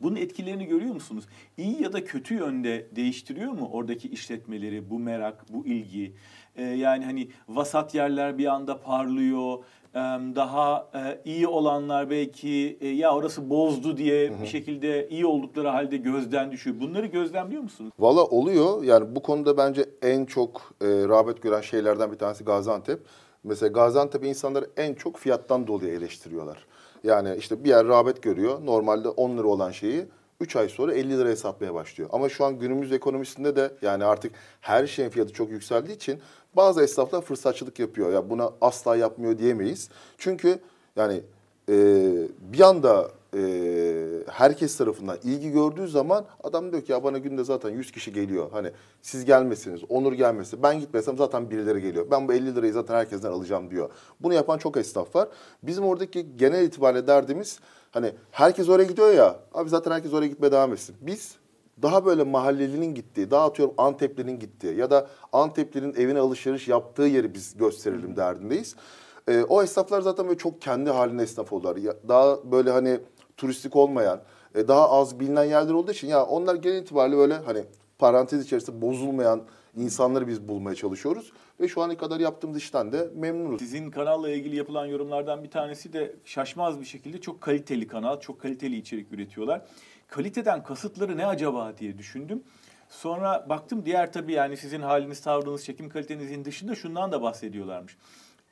Bunun 0.01 0.15
etkilerini 0.15 0.65
görüyor 0.65 0.93
musunuz? 0.93 1.25
İyi 1.57 1.83
ya 1.83 1.93
da 1.93 2.03
kötü 2.03 2.33
yönde 2.33 2.87
değiştiriyor 2.95 3.51
mu 3.51 3.69
oradaki 3.73 4.09
işletmeleri 4.09 4.89
bu 4.89 4.99
merak, 4.99 5.45
bu 5.49 5.65
ilgi? 5.65 6.13
Ee, 6.55 6.63
yani 6.63 7.05
hani 7.05 7.27
vasat 7.49 7.95
yerler 7.95 8.37
bir 8.37 8.45
anda 8.45 8.81
parlıyor. 8.81 9.57
Ee, 9.93 9.99
Daha 10.35 10.89
e, 10.95 11.21
iyi 11.25 11.47
olanlar 11.47 12.09
belki 12.09 12.77
e, 12.81 12.87
ya 12.87 13.15
orası 13.15 13.49
bozdu 13.49 13.97
diye 13.97 14.41
bir 14.41 14.47
şekilde 14.47 15.09
iyi 15.09 15.25
oldukları 15.25 15.67
halde 15.67 15.97
gözden 15.97 16.51
düşüyor. 16.51 16.79
Bunları 16.79 17.05
gözlemliyor 17.05 17.61
musunuz? 17.63 17.91
Valla 17.99 18.23
oluyor. 18.23 18.83
Yani 18.83 19.15
bu 19.15 19.21
konuda 19.21 19.57
bence 19.57 19.85
en 20.01 20.25
çok 20.25 20.73
e, 20.81 20.85
rağbet 20.87 21.41
gören 21.41 21.61
şeylerden 21.61 22.11
bir 22.11 22.17
tanesi 22.17 22.43
Gaziantep. 22.43 22.99
Mesela 23.43 23.71
Gaziantep 23.71 24.25
insanları 24.25 24.69
en 24.77 24.93
çok 24.93 25.17
fiyattan 25.17 25.67
dolayı 25.67 25.93
eleştiriyorlar. 25.93 26.65
Yani 27.05 27.35
işte 27.35 27.63
bir 27.63 27.69
yer 27.69 27.87
rağbet 27.87 28.23
görüyor. 28.23 28.65
Normalde 28.65 29.09
10 29.09 29.37
lira 29.37 29.47
olan 29.47 29.71
şeyi 29.71 30.05
3 30.39 30.55
ay 30.55 30.69
sonra 30.69 30.93
50 30.93 31.17
liraya 31.17 31.35
satmaya 31.35 31.73
başlıyor. 31.73 32.09
Ama 32.13 32.29
şu 32.29 32.45
an 32.45 32.59
günümüz 32.59 32.91
ekonomisinde 32.91 33.55
de 33.55 33.71
yani 33.81 34.05
artık 34.05 34.31
her 34.61 34.87
şeyin 34.87 35.09
fiyatı 35.09 35.33
çok 35.33 35.49
yükseldiği 35.51 35.95
için 35.95 36.19
bazı 36.55 36.83
esnaflar 36.83 37.21
fırsatçılık 37.21 37.79
yapıyor. 37.79 38.13
Ya 38.13 38.29
buna 38.29 38.51
asla 38.61 38.95
yapmıyor 38.95 39.37
diyemeyiz. 39.37 39.89
Çünkü 40.17 40.59
yani 40.95 41.21
e, 41.69 41.75
bir 42.39 42.61
anda 42.61 43.11
e, 43.35 44.23
herkes 44.31 44.77
tarafından 44.77 45.17
ilgi 45.23 45.51
gördüğü 45.51 45.87
zaman 45.87 46.25
adam 46.43 46.71
diyor 46.71 46.83
ki 46.83 46.91
ya 46.91 47.03
bana 47.03 47.17
günde 47.17 47.43
zaten 47.43 47.69
100 47.69 47.91
kişi 47.91 48.13
geliyor. 48.13 48.49
Hani 48.51 48.71
siz 49.01 49.25
gelmesiniz, 49.25 49.81
Onur 49.89 50.13
gelmesi, 50.13 50.63
ben 50.63 50.79
gitmesem 50.79 51.17
zaten 51.17 51.49
birileri 51.49 51.81
geliyor. 51.81 52.07
Ben 52.11 52.27
bu 52.27 52.33
50 52.33 52.55
lirayı 52.55 52.73
zaten 52.73 52.95
herkesten 52.95 53.31
alacağım 53.31 53.71
diyor. 53.71 53.89
Bunu 54.19 54.33
yapan 54.33 54.57
çok 54.57 54.77
esnaf 54.77 55.15
var. 55.15 55.27
Bizim 55.63 55.85
oradaki 55.85 56.37
genel 56.37 56.63
itibariyle 56.63 57.07
derdimiz 57.07 57.59
hani 57.91 58.11
herkes 58.31 58.69
oraya 58.69 58.85
gidiyor 58.85 59.13
ya. 59.13 59.39
Abi 59.53 59.69
zaten 59.69 59.91
herkes 59.91 60.13
oraya 60.13 60.27
gitmeye 60.27 60.51
devam 60.51 60.73
etsin. 60.73 60.95
Biz 61.01 61.35
daha 61.81 62.05
böyle 62.05 62.23
mahallelinin 62.23 62.95
gittiği, 62.95 63.31
daha 63.31 63.45
atıyorum 63.45 63.73
Anteplinin 63.77 64.39
gittiği 64.39 64.75
ya 64.75 64.89
da 64.89 65.07
Anteplinin 65.33 65.93
evine 65.93 66.19
alışveriş 66.19 66.67
yaptığı 66.67 67.03
yeri 67.03 67.33
biz 67.33 67.57
gösterelim 67.57 68.15
derdindeyiz. 68.15 68.75
Ee, 69.29 69.43
o 69.49 69.63
esnaflar 69.63 70.01
zaten 70.01 70.27
böyle 70.27 70.37
çok 70.37 70.61
kendi 70.61 70.89
halinde 70.89 71.23
esnaf 71.23 71.53
oldular. 71.53 71.75
Ya, 71.75 71.93
daha 72.07 72.51
böyle 72.51 72.71
hani 72.71 72.99
turistik 73.37 73.75
olmayan, 73.75 74.21
e, 74.55 74.67
daha 74.67 74.89
az 74.89 75.19
bilinen 75.19 75.43
yerler 75.43 75.73
olduğu 75.73 75.91
için 75.91 76.07
ya 76.07 76.25
onlar 76.25 76.55
genel 76.55 76.81
itibariyle 76.81 77.17
böyle 77.17 77.33
hani 77.33 77.63
parantez 77.99 78.45
içerisinde 78.45 78.81
bozulmayan 78.81 79.41
insanları 79.77 80.27
biz 80.27 80.47
bulmaya 80.47 80.75
çalışıyoruz. 80.75 81.31
Ve 81.59 81.67
şu 81.67 81.81
ana 81.81 81.97
kadar 81.97 82.19
yaptığımız 82.19 82.57
işten 82.57 82.91
de 82.91 83.09
memnunuz. 83.15 83.59
Sizin 83.59 83.91
kanalla 83.91 84.29
ilgili 84.29 84.55
yapılan 84.55 84.85
yorumlardan 84.85 85.43
bir 85.43 85.51
tanesi 85.51 85.93
de 85.93 86.15
şaşmaz 86.25 86.79
bir 86.79 86.85
şekilde 86.85 87.21
çok 87.21 87.41
kaliteli 87.41 87.87
kanal, 87.87 88.19
çok 88.19 88.41
kaliteli 88.41 88.77
içerik 88.77 89.11
üretiyorlar. 89.11 89.61
Kaliteden 90.07 90.63
kasıtları 90.63 91.17
ne 91.17 91.25
acaba 91.25 91.77
diye 91.77 91.97
düşündüm. 91.97 92.43
Sonra 92.89 93.45
baktım 93.49 93.85
diğer 93.85 94.13
tabii 94.13 94.33
yani 94.33 94.57
sizin 94.57 94.81
haliniz, 94.81 95.21
tavrınız, 95.21 95.65
çekim 95.65 95.89
kalitenizin 95.89 96.45
dışında 96.45 96.75
şundan 96.75 97.11
da 97.11 97.21
bahsediyorlarmış. 97.21 97.97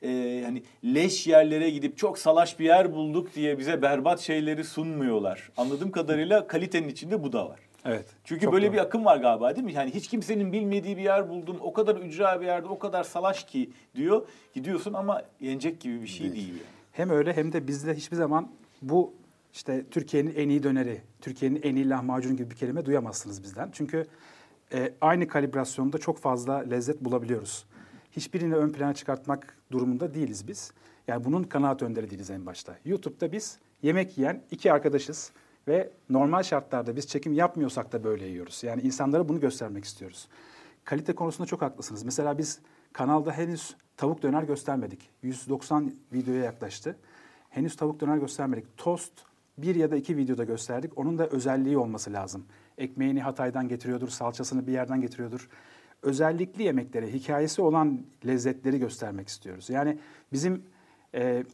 Ee, 0.04 0.42
hani 0.44 0.62
leş 0.84 1.26
yerlere 1.26 1.70
gidip 1.70 1.98
çok 1.98 2.18
salaş 2.18 2.58
bir 2.58 2.64
yer 2.64 2.92
bulduk 2.92 3.34
diye 3.34 3.58
bize 3.58 3.82
berbat 3.82 4.20
şeyleri 4.20 4.64
sunmuyorlar. 4.64 5.50
Anladığım 5.56 5.90
kadarıyla 5.90 6.46
kalitenin 6.46 6.88
içinde 6.88 7.22
bu 7.22 7.32
da 7.32 7.48
var. 7.48 7.60
Evet. 7.84 8.06
Çünkü 8.24 8.52
böyle 8.52 8.66
doğru. 8.66 8.72
bir 8.72 8.78
akım 8.78 9.04
var 9.04 9.16
galiba 9.16 9.56
değil 9.56 9.64
mi? 9.64 9.72
Yani 9.72 9.90
hiç 9.94 10.08
kimsenin 10.08 10.52
bilmediği 10.52 10.96
bir 10.96 11.02
yer 11.02 11.28
buldum. 11.28 11.56
O 11.60 11.72
kadar 11.72 11.96
ücra 11.96 12.40
bir 12.40 12.46
yerde, 12.46 12.68
o 12.68 12.78
kadar 12.78 13.04
salaş 13.04 13.44
ki 13.44 13.70
diyor. 13.94 14.26
Gidiyorsun 14.54 14.92
ama 14.92 15.22
yenecek 15.40 15.80
gibi 15.80 16.02
bir 16.02 16.06
şey 16.06 16.32
değil. 16.32 16.48
yani. 16.48 16.60
Hem 16.92 17.10
öyle 17.10 17.36
hem 17.36 17.52
de 17.52 17.66
bizde 17.66 17.94
hiçbir 17.94 18.16
zaman 18.16 18.48
bu 18.82 19.14
işte 19.52 19.84
Türkiye'nin 19.90 20.34
en 20.36 20.48
iyi 20.48 20.62
döneri, 20.62 21.00
Türkiye'nin 21.20 21.60
en 21.62 21.76
iyi 21.76 21.88
lahmacun 21.88 22.36
gibi 22.36 22.50
bir 22.50 22.56
kelime 22.56 22.86
duyamazsınız 22.86 23.42
bizden. 23.42 23.68
Çünkü 23.72 24.06
e, 24.72 24.92
aynı 25.00 25.28
kalibrasyonda 25.28 25.98
çok 25.98 26.18
fazla 26.18 26.54
lezzet 26.56 27.00
bulabiliyoruz. 27.04 27.64
Hiçbirini 28.12 28.54
ön 28.54 28.70
plana 28.70 28.94
çıkartmak 28.94 29.58
durumunda 29.74 30.14
değiliz 30.14 30.48
biz. 30.48 30.72
Yani 31.08 31.24
bunun 31.24 31.42
kanaat 31.42 31.82
önderi 31.82 32.10
değiliz 32.10 32.30
en 32.30 32.46
başta. 32.46 32.78
YouTube'da 32.84 33.32
biz 33.32 33.58
yemek 33.82 34.18
yiyen 34.18 34.42
iki 34.50 34.72
arkadaşız 34.72 35.32
ve 35.68 35.90
normal 36.10 36.42
şartlarda 36.42 36.96
biz 36.96 37.06
çekim 37.06 37.32
yapmıyorsak 37.32 37.92
da 37.92 38.04
böyle 38.04 38.26
yiyoruz. 38.26 38.62
Yani 38.62 38.82
insanlara 38.82 39.28
bunu 39.28 39.40
göstermek 39.40 39.84
istiyoruz. 39.84 40.28
Kalite 40.84 41.14
konusunda 41.14 41.46
çok 41.46 41.62
haklısınız. 41.62 42.02
Mesela 42.02 42.38
biz 42.38 42.58
kanalda 42.92 43.32
henüz 43.32 43.76
tavuk 43.96 44.22
döner 44.22 44.42
göstermedik. 44.42 45.10
190 45.22 45.94
videoya 46.12 46.44
yaklaştı. 46.44 46.96
Henüz 47.50 47.76
tavuk 47.76 48.00
döner 48.00 48.16
göstermedik. 48.16 48.76
Tost 48.76 49.12
bir 49.58 49.74
ya 49.74 49.90
da 49.90 49.96
iki 49.96 50.16
videoda 50.16 50.44
gösterdik. 50.44 50.98
Onun 50.98 51.18
da 51.18 51.26
özelliği 51.26 51.78
olması 51.78 52.12
lazım. 52.12 52.44
Ekmeğini 52.78 53.22
Hatay'dan 53.22 53.68
getiriyordur, 53.68 54.08
salçasını 54.08 54.66
bir 54.66 54.72
yerden 54.72 55.00
getiriyordur. 55.00 55.48
Özellikli 56.04 56.62
yemekleri, 56.62 57.12
hikayesi 57.12 57.62
olan 57.62 58.00
lezzetleri 58.26 58.78
göstermek 58.78 59.28
istiyoruz. 59.28 59.70
Yani 59.70 59.98
bizim 60.32 60.62
e, 61.14 61.44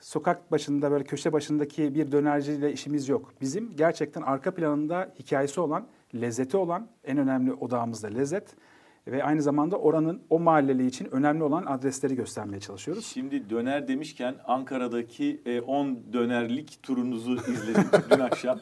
sokak 0.00 0.52
başında 0.52 0.90
böyle 0.90 1.04
köşe 1.04 1.32
başındaki 1.32 1.94
bir 1.94 2.12
dönerciyle 2.12 2.72
işimiz 2.72 3.08
yok. 3.08 3.32
Bizim 3.40 3.76
gerçekten 3.76 4.22
arka 4.22 4.54
planında 4.54 5.14
hikayesi 5.18 5.60
olan, 5.60 5.86
lezzeti 6.14 6.56
olan 6.56 6.88
en 7.04 7.18
önemli 7.18 7.52
odağımızda 7.52 8.08
lezzet 8.08 8.56
ve 9.06 9.24
aynı 9.24 9.42
zamanda 9.42 9.76
oranın 9.76 10.20
o 10.30 10.38
mahalleli 10.38 10.86
için 10.86 11.08
önemli 11.12 11.44
olan 11.44 11.66
adresleri 11.66 12.14
göstermeye 12.14 12.60
çalışıyoruz. 12.60 13.06
Şimdi 13.06 13.50
döner 13.50 13.88
demişken 13.88 14.34
Ankara'daki 14.46 15.40
e, 15.46 15.60
10 15.60 15.98
dönerlik 16.12 16.78
turunuzu 16.82 17.34
izledim 17.36 17.84
dün 18.10 18.20
akşam. 18.20 18.58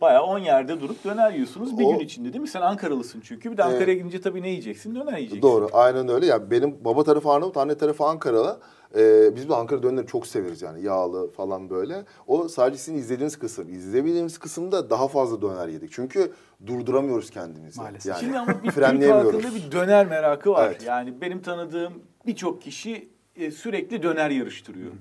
Bayağı 0.00 0.22
10 0.22 0.38
yerde 0.38 0.80
durup 0.80 1.04
döner 1.04 1.32
yiyorsunuz 1.32 1.78
bir 1.78 1.84
O- 1.84 1.90
gün 1.92 1.98
içinde 1.98 2.32
değil 2.32 2.42
mi? 2.42 2.48
Sen 2.48 2.60
Ankaralısın 2.60 3.20
çünkü. 3.24 3.52
Bir 3.52 3.56
de 3.56 3.64
Ankara'ya 3.64 3.94
gidince 3.96 4.20
tabii 4.20 4.42
ne 4.42 4.48
yiyeceksin? 4.48 4.94
Döner 4.94 5.16
yiyeceksin. 5.16 5.42
Doğru, 5.42 5.68
aynen 5.72 6.08
öyle. 6.08 6.26
Yani 6.26 6.50
benim 6.50 6.76
baba 6.84 7.04
tarafı 7.04 7.30
Arnavut, 7.30 7.56
anne 7.56 7.74
tarafı 7.74 8.04
Ankaralı. 8.04 8.60
Ee, 8.96 9.36
biz 9.36 9.48
bu 9.48 9.54
Ankara 9.54 9.82
dönerleri 9.82 10.06
çok 10.06 10.26
severiz 10.26 10.62
yani 10.62 10.82
yağlı 10.82 11.30
falan 11.30 11.70
böyle. 11.70 12.04
O 12.26 12.48
sadece 12.48 12.78
sizin 12.78 12.98
izlediğiniz 12.98 13.38
kısım. 13.38 13.72
İzleyebildiğimiz 13.72 14.38
kısımda 14.38 14.90
daha 14.90 15.08
fazla 15.08 15.42
döner 15.42 15.68
yedik. 15.68 15.92
Çünkü 15.92 16.32
durduramıyoruz 16.66 17.30
kendimizi. 17.30 17.80
Maalesef. 17.80 18.12
Yani 18.12 18.20
Şimdi 18.20 18.38
ama 18.38 18.62
bir 18.62 18.70
Türk 18.70 19.10
halkında 19.10 19.54
bir 19.54 19.72
döner 19.72 20.06
merakı 20.06 20.50
var. 20.50 20.66
Evet. 20.66 20.84
Yani 20.86 21.20
benim 21.20 21.42
tanıdığım 21.42 21.92
birçok 22.26 22.62
kişi 22.62 23.08
e, 23.36 23.50
sürekli 23.50 24.02
döner 24.02 24.30
yarıştırıyor. 24.30 24.92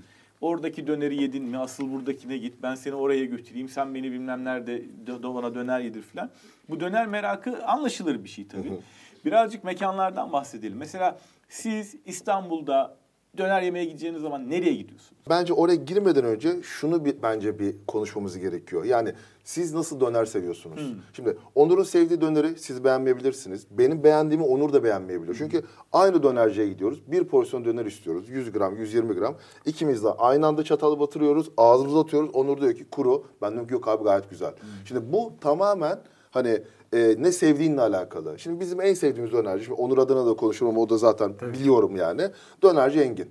Oradaki 0.42 0.88
döneri 0.88 1.22
yedin 1.22 1.44
mi? 1.44 1.58
Asıl 1.58 1.92
buradakine 1.92 2.38
git. 2.38 2.54
Ben 2.64 2.76
seni 2.76 2.96
oraya 2.96 3.26
götüreyim. 3.26 3.70
Sen 3.70 3.96
beni 3.96 4.12
bilmem 4.12 4.46
nerede 4.46 4.84
bana 5.24 5.56
döner 5.56 5.80
yedir 5.80 6.02
falan. 6.02 6.30
Bu 6.70 6.80
döner 6.80 7.08
merakı 7.08 7.66
anlaşılır 7.66 8.24
bir 8.24 8.30
şey 8.30 8.48
tabii. 8.48 8.80
Birazcık 9.26 9.64
mekanlardan 9.64 10.34
bahsedelim. 10.34 10.78
Mesela 10.78 11.18
siz 11.50 11.96
İstanbul'da 12.06 12.97
döner 13.38 13.62
yemeye 13.62 13.86
gideceğiniz 13.86 14.22
zaman 14.22 14.50
nereye 14.50 14.74
gidiyorsunuz? 14.74 15.22
Bence 15.30 15.54
oraya 15.54 15.76
girmeden 15.76 16.26
önce 16.26 16.62
şunu 16.64 17.06
bir, 17.06 17.22
bence 17.22 17.60
bir 17.60 17.76
konuşmamız 17.88 18.38
gerekiyor. 18.38 18.84
Yani 18.84 19.14
siz 19.44 19.74
nasıl 19.74 20.00
döner 20.00 20.26
seviyorsunuz? 20.26 20.94
Şimdi 21.14 21.38
Onur'un 21.56 21.84
sevdiği 21.84 22.22
döneri 22.22 22.60
siz 22.60 22.84
beğenmeyebilirsiniz. 22.84 23.68
Benim 23.72 24.04
beğendiğimi 24.04 24.46
Onur 24.46 24.74
da 24.74 24.84
beğenmeyebilir. 24.84 25.36
Çünkü 25.36 25.64
aynı 25.94 26.24
dönerciye 26.24 26.68
gidiyoruz. 26.68 27.02
Bir 27.08 27.24
porsiyon 27.24 27.66
döner 27.66 27.86
istiyoruz. 27.86 28.30
100 28.30 28.52
gram, 28.52 28.76
120 28.76 29.14
gram. 29.14 29.36
İkimiz 29.66 30.04
de 30.04 30.10
aynı 30.10 30.48
anda 30.48 30.64
çatalı 30.64 31.00
batırıyoruz. 31.00 31.50
Ağzımıza 31.58 32.00
atıyoruz. 32.00 32.30
Onur 32.34 32.62
diyor 32.62 32.74
ki 32.74 32.86
kuru. 32.92 33.24
Ben 33.42 33.52
diyorum 33.52 33.68
ki 33.68 33.74
yok 33.74 33.88
abi 33.88 34.04
gayet 34.04 34.30
güzel. 34.30 34.54
Şimdi 34.86 35.14
bu 35.14 35.34
tamamen 35.42 36.00
hani 36.38 36.62
e, 36.94 37.16
ne 37.20 37.32
sevdiğinle 37.32 37.82
alakalı. 37.82 38.40
Şimdi 38.40 38.60
bizim 38.60 38.82
en 38.82 38.94
sevdiğimiz 38.94 39.34
dönerci. 39.34 39.66
Şimdi 39.66 39.82
Onur 39.82 39.98
adına 39.98 40.26
da 40.26 40.34
konuşurum 40.34 40.72
ama 40.72 40.82
o 40.82 40.90
da 40.90 40.98
zaten 40.98 41.34
biliyorum 41.54 41.96
yani. 41.96 42.30
Dönerci 42.64 43.00
Engin. 43.00 43.30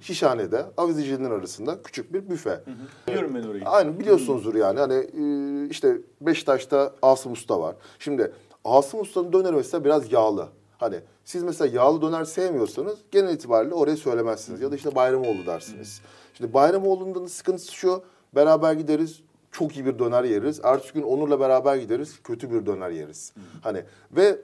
Şişhane'de 0.00 0.64
avizecilerin 0.76 1.24
arasında 1.24 1.82
küçük 1.82 2.12
bir 2.12 2.30
büfe. 2.30 2.60
Biliyorum 3.08 3.32
ben 3.34 3.42
orayı. 3.42 3.64
Aynen 3.64 4.00
biliyorsunuzdur 4.00 4.54
yani. 4.54 4.80
Hani 4.80 4.94
e, 4.94 5.68
işte 5.70 5.96
Beşiktaş'ta 6.20 6.92
Asım 7.02 7.32
Usta 7.32 7.60
var. 7.60 7.76
Şimdi 7.98 8.32
Asım 8.64 9.00
Usta'nın 9.00 9.32
döneri 9.32 9.56
mesela 9.56 9.84
biraz 9.84 10.12
yağlı. 10.12 10.48
Hani 10.78 10.96
siz 11.24 11.42
mesela 11.42 11.74
yağlı 11.74 12.02
döner 12.02 12.24
sevmiyorsanız 12.24 12.98
genel 13.10 13.34
itibariyle 13.34 13.74
oraya 13.74 13.96
söylemezsiniz. 13.96 14.60
Ya 14.60 14.72
da 14.72 14.76
işte 14.76 14.94
Bayramoğlu 14.94 15.46
dersiniz. 15.46 16.00
Şimdi 16.34 16.54
Bayramoğlu'nun 16.54 17.26
sıkıntısı 17.26 17.74
şu. 17.74 18.02
Beraber 18.34 18.72
gideriz. 18.72 19.20
Çok 19.52 19.76
iyi 19.76 19.86
bir 19.86 19.98
döner 19.98 20.24
yeriz. 20.24 20.60
Ertesi 20.64 20.94
gün 20.94 21.02
Onur'la 21.02 21.40
beraber 21.40 21.76
gideriz. 21.76 22.22
Kötü 22.22 22.50
bir 22.50 22.66
döner 22.66 22.90
yeriz. 22.90 23.32
Hani 23.62 23.84
ve 24.12 24.38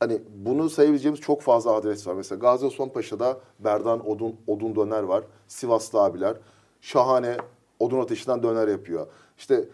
hani 0.00 0.18
bunu 0.36 0.70
sayabileceğimiz 0.70 1.20
çok 1.20 1.42
fazla 1.42 1.72
adres 1.72 2.06
var. 2.06 2.14
Mesela 2.14 2.38
Gazi 2.38 2.66
Osman 2.66 2.88
Paşa'da 2.88 3.40
Berdan 3.58 4.08
Odun, 4.08 4.36
Odun 4.46 4.76
Döner 4.76 5.02
var. 5.02 5.24
Sivaslı 5.48 6.02
abiler. 6.02 6.36
Şahane 6.80 7.36
odun 7.78 8.00
ateşinden 8.00 8.42
döner 8.42 8.68
yapıyor. 8.68 9.06
İşte 9.38 9.64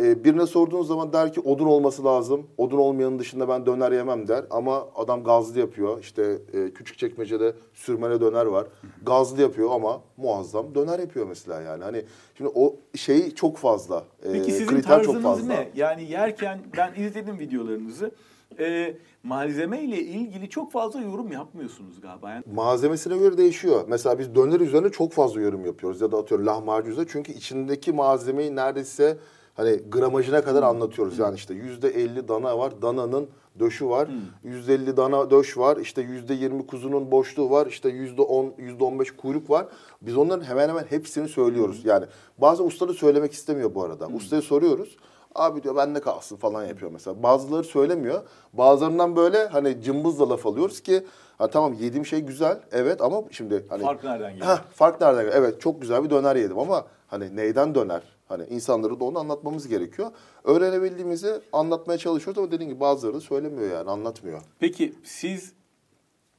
e, 0.00 0.24
birine 0.24 0.46
sorduğunuz 0.46 0.86
zaman 0.88 1.12
der 1.12 1.32
ki 1.32 1.40
odun 1.40 1.66
olması 1.66 2.04
lazım. 2.04 2.46
Odun 2.58 2.78
olmayanın 2.78 3.18
dışında 3.18 3.48
ben 3.48 3.66
döner 3.66 3.92
yemem 3.92 4.28
der. 4.28 4.44
Ama 4.50 4.86
adam 4.94 5.24
gazlı 5.24 5.60
yapıyor. 5.60 6.00
İşte 6.00 6.38
e, 6.52 6.70
küçük 6.70 6.98
çekmecede 6.98 7.54
sürmene 7.74 8.20
döner 8.20 8.46
var. 8.46 8.66
Gazlı 9.06 9.42
yapıyor 9.42 9.70
ama 9.72 10.00
muazzam 10.16 10.74
döner 10.74 10.98
yapıyor 10.98 11.26
mesela 11.26 11.60
yani. 11.60 11.84
Hani 11.84 12.02
şimdi 12.38 12.50
o 12.54 12.76
şey 12.94 13.30
çok 13.34 13.56
fazla. 13.56 14.04
e, 14.24 14.32
Peki 14.32 14.52
sizin 14.52 14.66
kriter 14.66 15.02
çok 15.02 15.14
tarzınız 15.14 15.22
fazla. 15.22 15.46
ne? 15.46 15.68
Yani 15.76 16.10
yerken 16.10 16.60
ben 16.76 16.94
izledim 17.02 17.38
videolarınızı. 17.38 18.10
Ee, 18.58 18.96
malzeme 19.22 19.82
ile 19.82 19.98
ilgili 20.00 20.48
çok 20.50 20.72
fazla 20.72 21.00
yorum 21.00 21.32
yapmıyorsunuz 21.32 22.00
galiba. 22.00 22.30
Yani 22.30 22.44
Malzemesine 22.54 23.18
göre 23.18 23.36
değişiyor. 23.38 23.84
Mesela 23.88 24.18
biz 24.18 24.34
döner 24.34 24.60
üzerine 24.60 24.88
çok 24.90 25.12
fazla 25.12 25.40
yorum 25.40 25.66
yapıyoruz 25.66 26.00
ya 26.00 26.12
da 26.12 26.16
atıyorum 26.18 26.46
lahmacun 26.46 26.90
üzerine. 26.90 27.08
Çünkü 27.12 27.32
içindeki 27.32 27.92
malzemeyi 27.92 28.56
neredeyse 28.56 29.16
hani 29.54 29.80
gramajına 29.90 30.42
kadar 30.44 30.62
anlatıyoruz. 30.62 31.18
Yani 31.18 31.34
işte 31.34 31.54
yüzde 31.54 31.88
elli 31.88 32.28
dana 32.28 32.58
var, 32.58 32.82
dananın 32.82 33.28
döşü 33.60 33.88
var. 33.88 34.08
Yüzde 34.44 34.74
elli 34.74 34.96
dana 34.96 35.30
döş 35.30 35.58
var. 35.58 35.76
İşte 35.76 36.02
yüzde 36.02 36.34
yirmi 36.34 36.66
kuzunun 36.66 37.10
boşluğu 37.10 37.50
var. 37.50 37.66
İşte 37.66 37.88
yüzde 37.88 38.22
on, 38.22 38.52
yüzde 38.58 38.84
on 38.84 39.00
beş 39.00 39.16
kuyruk 39.16 39.50
var. 39.50 39.66
Biz 40.02 40.16
onların 40.16 40.44
hemen 40.44 40.68
hemen 40.68 40.84
hepsini 40.90 41.28
söylüyoruz. 41.28 41.84
Yani 41.84 42.06
bazı 42.38 42.64
ustaları 42.64 42.94
söylemek 42.94 43.32
istemiyor 43.32 43.74
bu 43.74 43.84
arada. 43.84 44.06
Ustaya 44.06 44.42
soruyoruz. 44.42 44.96
Abi 45.34 45.62
diyor 45.62 45.76
bende 45.76 46.00
kalsın 46.00 46.36
falan 46.36 46.64
yapıyor 46.64 46.90
mesela. 46.90 47.22
Bazıları 47.22 47.64
söylemiyor. 47.64 48.22
Bazılarından 48.52 49.16
böyle 49.16 49.46
hani 49.46 49.82
cımbızla 49.82 50.30
laf 50.30 50.46
alıyoruz 50.46 50.80
ki 50.80 51.06
ha 51.38 51.50
tamam 51.50 51.72
yediğim 51.72 52.06
şey 52.06 52.20
güzel 52.20 52.60
evet 52.72 53.02
ama 53.02 53.22
şimdi 53.30 53.66
hani 53.68 53.82
Fark 53.82 54.04
nereden 54.04 54.32
geliyor? 54.32 54.48
Heh, 54.56 54.62
fark 54.72 55.00
nereden 55.00 55.24
geliyor? 55.24 55.42
Evet 55.42 55.60
çok 55.60 55.80
güzel 55.80 56.04
bir 56.04 56.10
döner 56.10 56.36
yedim 56.36 56.58
ama 56.58 56.84
hani 57.06 57.36
neyden 57.36 57.74
döner? 57.74 58.02
Hani 58.28 58.44
insanlara 58.46 59.00
da 59.00 59.04
onu 59.04 59.18
anlatmamız 59.18 59.68
gerekiyor. 59.68 60.10
Öğrenebildiğimizi 60.44 61.40
anlatmaya 61.52 61.98
çalışıyoruz 61.98 62.38
ama 62.38 62.50
dediğim 62.50 62.72
gibi 62.72 62.80
bazıları 62.80 63.20
söylemiyor 63.20 63.70
yani 63.70 63.90
anlatmıyor. 63.90 64.42
Peki 64.60 64.94
siz 65.04 65.52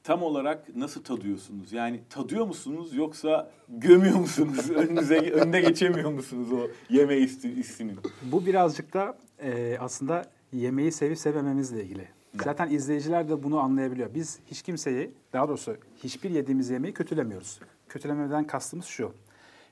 tam 0.04 0.22
olarak 0.22 0.76
nasıl 0.76 1.04
tadıyorsunuz? 1.04 1.72
Yani 1.72 2.00
tadıyor 2.10 2.46
musunuz 2.46 2.94
yoksa 2.94 3.50
gömüyor 3.68 4.16
musunuz? 4.16 4.70
Önünüze 4.76 5.18
önüne 5.18 5.60
geçemiyor 5.60 6.10
musunuz 6.10 6.52
o 6.52 6.68
yeme 6.94 7.16
isti- 7.16 7.56
hissinin? 7.56 7.98
Bu 8.32 8.46
birazcık 8.46 8.94
da 8.94 9.18
e, 9.42 9.76
aslında 9.80 10.24
yemeği 10.52 10.92
sevip 10.92 11.18
sevmememizle 11.18 11.82
ilgili. 11.84 12.08
Zaten 12.44 12.70
izleyiciler 12.70 13.28
de 13.28 13.42
bunu 13.42 13.58
anlayabiliyor. 13.60 14.14
Biz 14.14 14.38
hiç 14.46 14.62
kimseyi, 14.62 15.10
daha 15.32 15.48
doğrusu 15.48 15.76
hiçbir 16.04 16.30
yediğimiz 16.30 16.70
yemeği 16.70 16.94
kötülemiyoruz. 16.94 17.60
Kötülemeden 17.88 18.46
kastımız 18.46 18.84
şu. 18.86 19.12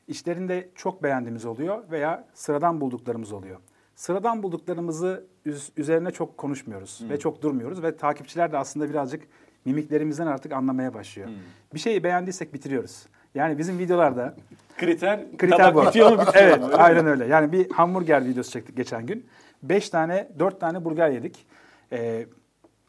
İçlerinde 0.08 0.68
çok 0.74 1.02
beğendiğimiz 1.02 1.44
oluyor 1.44 1.90
veya 1.90 2.24
sıradan 2.34 2.80
bulduklarımız 2.80 3.32
oluyor. 3.32 3.56
Sıradan 3.96 4.42
bulduklarımızı 4.42 5.26
üz- 5.46 5.70
üzerine 5.76 6.10
çok 6.10 6.38
konuşmuyoruz 6.38 7.00
ve 7.10 7.18
çok 7.18 7.42
durmuyoruz 7.42 7.82
ve 7.82 7.96
takipçiler 7.96 8.52
de 8.52 8.58
aslında 8.58 8.90
birazcık 8.90 9.22
mimiklerimizden 9.64 10.26
artık 10.26 10.52
anlamaya 10.52 10.94
başlıyor. 10.94 11.28
Bir 11.74 11.78
şeyi 11.78 12.04
beğendiysek 12.04 12.54
bitiriyoruz. 12.54 13.06
Yani 13.34 13.58
bizim 13.58 13.78
videolarda 13.78 14.34
Kriter, 14.76 15.36
Kriter 15.38 15.74
bu. 15.74 15.86
bitiyor 15.86 16.12
mu 16.12 16.18
bitiyor 16.26 16.44
evet, 16.44 16.62
aynen 16.78 17.06
öyle. 17.06 17.26
Yani 17.26 17.52
bir 17.52 17.70
hamburger 17.70 18.24
videosu 18.24 18.50
çektik 18.50 18.76
geçen 18.76 19.06
gün. 19.06 19.26
Beş 19.62 19.90
tane, 19.90 20.28
dört 20.38 20.60
tane 20.60 20.84
burger 20.84 21.10
yedik. 21.10 21.46
Ee, 21.92 22.26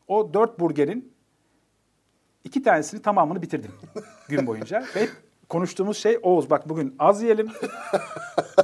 o 0.07 0.33
dört 0.33 0.59
burgerin 0.59 1.13
iki 2.43 2.63
tanesini 2.63 3.01
tamamını 3.01 3.41
bitirdim 3.41 3.71
gün 4.29 4.47
boyunca. 4.47 4.83
Ve 4.95 5.07
konuştuğumuz 5.49 5.97
şey 5.97 6.19
Oğuz 6.23 6.49
bak 6.49 6.69
bugün 6.69 6.95
az 6.99 7.23
yiyelim. 7.23 7.47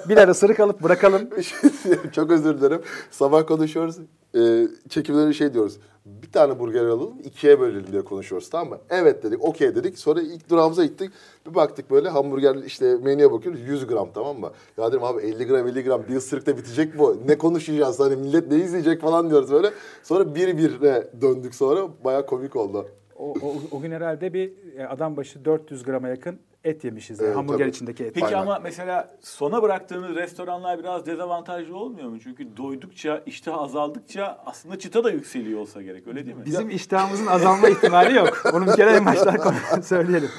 Birer 0.09 0.27
ısırık 0.27 0.59
alıp 0.59 0.83
bırakalım. 0.83 1.29
Şey 1.43 1.95
Çok 2.11 2.31
özür 2.31 2.57
dilerim. 2.57 2.81
Sabah 3.11 3.47
konuşuyoruz. 3.47 3.97
E, 4.35 4.67
çekimleri 4.89 5.33
şey 5.33 5.53
diyoruz. 5.53 5.77
Bir 6.05 6.31
tane 6.31 6.59
burger 6.59 6.85
alalım, 6.85 7.13
ikiye 7.23 7.59
bölelim 7.59 7.91
diye 7.91 8.01
konuşuyoruz 8.01 8.49
tamam 8.49 8.69
mı? 8.69 8.77
Evet 8.89 9.23
dedik, 9.23 9.43
okey 9.43 9.75
dedik. 9.75 9.99
Sonra 9.99 10.21
ilk 10.21 10.49
durağımıza 10.49 10.85
gittik. 10.85 11.11
Bir 11.49 11.55
baktık 11.55 11.91
böyle 11.91 12.09
hamburger 12.09 12.55
işte 12.55 12.97
menüye 13.03 13.31
bakıyoruz 13.31 13.61
100 13.61 13.87
gram 13.87 14.09
tamam 14.13 14.39
mı? 14.39 14.51
Ya 14.77 14.91
dedim 14.91 15.03
abi 15.03 15.21
50 15.21 15.47
gram 15.47 15.67
50 15.67 15.83
gram 15.83 16.03
bir 16.09 16.15
ısırıkta 16.15 16.57
bitecek 16.57 16.99
bu. 16.99 17.17
Ne 17.27 17.37
konuşacağız 17.37 17.99
hani 17.99 18.15
millet 18.15 18.51
ne 18.51 18.57
izleyecek 18.57 19.01
falan 19.01 19.29
diyoruz 19.29 19.51
böyle. 19.51 19.71
Sonra 20.03 20.35
bir 20.35 20.57
birine 20.57 21.03
döndük 21.21 21.55
sonra 21.55 21.87
baya 22.03 22.25
komik 22.25 22.55
oldu. 22.55 22.87
O, 23.15 23.29
o, 23.29 23.53
o 23.71 23.81
gün 23.81 23.91
herhalde 23.91 24.33
bir 24.33 24.53
e, 24.77 24.87
adam 24.87 25.17
başı 25.17 25.45
400 25.45 25.83
grama 25.83 26.07
yakın 26.07 26.39
et 26.63 26.83
yemişiz. 26.83 27.19
yani 27.19 27.27
Evet, 27.27 27.37
hamburger 27.37 27.59
tabii. 27.59 27.69
içindeki 27.69 28.03
et. 28.05 28.11
Peki 28.13 28.25
Aynen. 28.25 28.37
ama 28.37 28.59
mesela 28.59 29.15
sona 29.21 29.61
bıraktığınız 29.63 30.15
restoranlar 30.15 30.79
biraz 30.79 31.05
dezavantajlı 31.05 31.77
olmuyor 31.77 32.09
mu? 32.09 32.19
Çünkü 32.19 32.57
doydukça, 32.57 33.23
iştah 33.25 33.57
azaldıkça 33.57 34.37
aslında 34.45 34.79
çıta 34.79 35.03
da 35.03 35.11
yükseliyor 35.11 35.59
olsa 35.59 35.81
gerek 35.81 36.07
öyle 36.07 36.25
değil 36.25 36.37
mi? 36.37 36.45
Bizim 36.45 36.69
iştahımızın 36.69 37.27
azalma 37.27 37.69
ihtimali 37.69 38.15
yok. 38.17 38.43
Onu 38.53 38.67
bir 38.67 38.71
kere 38.71 38.89
en 38.91 39.05
baştan 39.05 39.37
konu- 39.37 39.83
söyleyelim. 39.83 40.29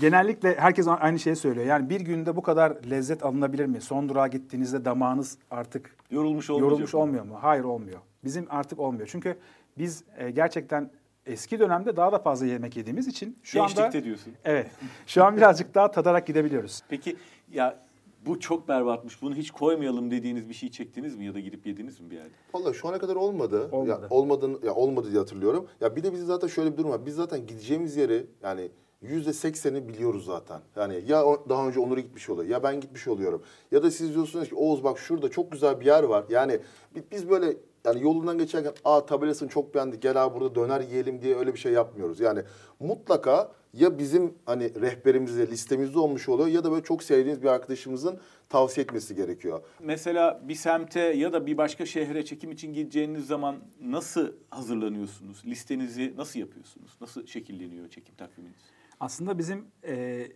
Genellikle 0.00 0.54
herkes 0.58 0.86
aynı 0.88 1.18
şeyi 1.18 1.36
söylüyor. 1.36 1.66
Yani 1.66 1.90
bir 1.90 2.00
günde 2.00 2.36
bu 2.36 2.42
kadar 2.42 2.72
lezzet 2.90 3.24
alınabilir 3.24 3.66
mi? 3.66 3.80
Son 3.80 4.08
durağa 4.08 4.26
gittiğinizde 4.26 4.84
damağınız 4.84 5.38
artık 5.50 5.90
Yorulmuş 6.10 6.48
yorulmuş 6.48 6.94
olmuyor 6.94 7.24
mu? 7.24 7.38
Hayır 7.40 7.64
olmuyor. 7.64 7.98
Bizim 8.24 8.46
artık 8.50 8.78
olmuyor. 8.78 9.08
Çünkü 9.12 9.38
biz 9.78 10.04
e, 10.18 10.30
gerçekten 10.30 10.90
eski 11.28 11.60
dönemde 11.60 11.96
daha 11.96 12.12
da 12.12 12.18
fazla 12.18 12.46
yemek 12.46 12.76
yediğimiz 12.76 13.08
için 13.08 13.38
şu 13.42 13.62
anda 13.62 13.72
Gençlikte 13.72 14.04
diyorsun. 14.04 14.32
evet. 14.44 14.70
Şu 15.06 15.24
an 15.24 15.36
birazcık 15.36 15.74
daha 15.74 15.90
tadarak 15.90 16.26
gidebiliyoruz. 16.26 16.82
Peki 16.88 17.16
ya 17.52 17.80
bu 18.26 18.40
çok 18.40 18.68
berbatmış 18.68 19.22
bunu 19.22 19.34
hiç 19.34 19.50
koymayalım 19.50 20.10
dediğiniz 20.10 20.48
bir 20.48 20.54
şey 20.54 20.70
çektiniz 20.70 21.16
mi 21.16 21.24
ya 21.24 21.34
da 21.34 21.40
gidip 21.40 21.66
yediniz 21.66 22.00
mi 22.00 22.10
bir 22.10 22.16
yerde? 22.16 22.30
Vallahi 22.54 22.74
şu 22.74 22.88
ana 22.88 22.98
kadar 22.98 23.16
olmadı. 23.16 23.68
Olmadı. 23.72 24.00
Ya, 24.02 24.08
olmadığını, 24.10 24.66
ya 24.66 24.74
olmadı 24.74 25.08
diye 25.10 25.18
hatırlıyorum. 25.18 25.66
Ya 25.80 25.96
bir 25.96 26.02
de 26.02 26.12
bizim 26.12 26.26
zaten 26.26 26.48
şöyle 26.48 26.72
bir 26.72 26.76
durum 26.76 26.90
var. 26.90 27.06
Biz 27.06 27.14
zaten 27.14 27.46
gideceğimiz 27.46 27.96
yeri 27.96 28.26
yani 28.42 28.70
yüzde 29.02 29.32
sekseni 29.32 29.88
biliyoruz 29.88 30.24
zaten. 30.24 30.60
Yani 30.76 31.02
ya 31.06 31.24
daha 31.48 31.68
önce 31.68 31.80
Onur 31.80 31.98
gitmiş 31.98 32.30
oluyor 32.30 32.48
ya 32.50 32.62
ben 32.62 32.80
gitmiş 32.80 33.08
oluyorum. 33.08 33.42
Ya 33.70 33.82
da 33.82 33.90
siz 33.90 34.14
diyorsunuz 34.14 34.48
ki 34.48 34.54
Oğuz 34.54 34.84
bak 34.84 34.98
şurada 34.98 35.28
çok 35.30 35.52
güzel 35.52 35.80
bir 35.80 35.86
yer 35.86 36.02
var. 36.02 36.24
Yani 36.28 36.58
bi- 36.94 37.04
biz 37.12 37.30
böyle 37.30 37.56
yani 37.88 38.04
yolundan 38.04 38.38
geçerken 38.38 38.72
aa 38.84 39.06
tabelasını 39.06 39.48
çok 39.48 39.74
beğendik 39.74 40.02
gel 40.02 40.24
abi 40.24 40.40
burada 40.40 40.54
döner 40.54 40.80
yiyelim 40.80 41.22
diye 41.22 41.36
öyle 41.36 41.54
bir 41.54 41.58
şey 41.58 41.72
yapmıyoruz. 41.72 42.20
Yani 42.20 42.42
mutlaka 42.80 43.52
ya 43.74 43.98
bizim 43.98 44.34
hani 44.46 44.80
rehberimizde 44.80 45.46
listemizde 45.46 45.98
olmuş 45.98 46.28
oluyor 46.28 46.48
ya 46.48 46.64
da 46.64 46.70
böyle 46.70 46.82
çok 46.82 47.02
sevdiğiniz 47.02 47.42
bir 47.42 47.48
arkadaşımızın 47.48 48.18
tavsiye 48.48 48.84
etmesi 48.84 49.14
gerekiyor. 49.14 49.62
Mesela 49.80 50.40
bir 50.48 50.54
semte 50.54 51.00
ya 51.00 51.32
da 51.32 51.46
bir 51.46 51.56
başka 51.56 51.86
şehre 51.86 52.24
çekim 52.24 52.52
için 52.52 52.72
gideceğiniz 52.72 53.26
zaman 53.26 53.56
nasıl 53.80 54.32
hazırlanıyorsunuz? 54.50 55.42
Listenizi 55.46 56.14
nasıl 56.16 56.40
yapıyorsunuz? 56.40 56.90
Nasıl 57.00 57.26
şekilleniyor 57.26 57.88
çekim 57.88 58.14
takviminiz? 58.14 58.56
Aslında 59.00 59.38
bizim 59.38 59.66
e, 59.86 60.26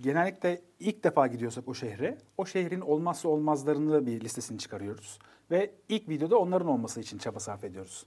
genellikle 0.00 0.60
ilk 0.80 1.04
defa 1.04 1.26
gidiyorsak 1.26 1.68
o 1.68 1.74
şehre, 1.74 2.18
o 2.36 2.46
şehrin 2.46 2.80
olmazsa 2.80 3.28
olmazlarını 3.28 4.06
bir 4.06 4.20
listesini 4.20 4.58
çıkarıyoruz. 4.58 5.18
Ve 5.50 5.70
ilk 5.88 6.08
videoda 6.08 6.38
onların 6.38 6.68
olması 6.68 7.00
için 7.00 7.18
çaba 7.18 7.40
sarf 7.40 7.64
ediyoruz. 7.64 8.06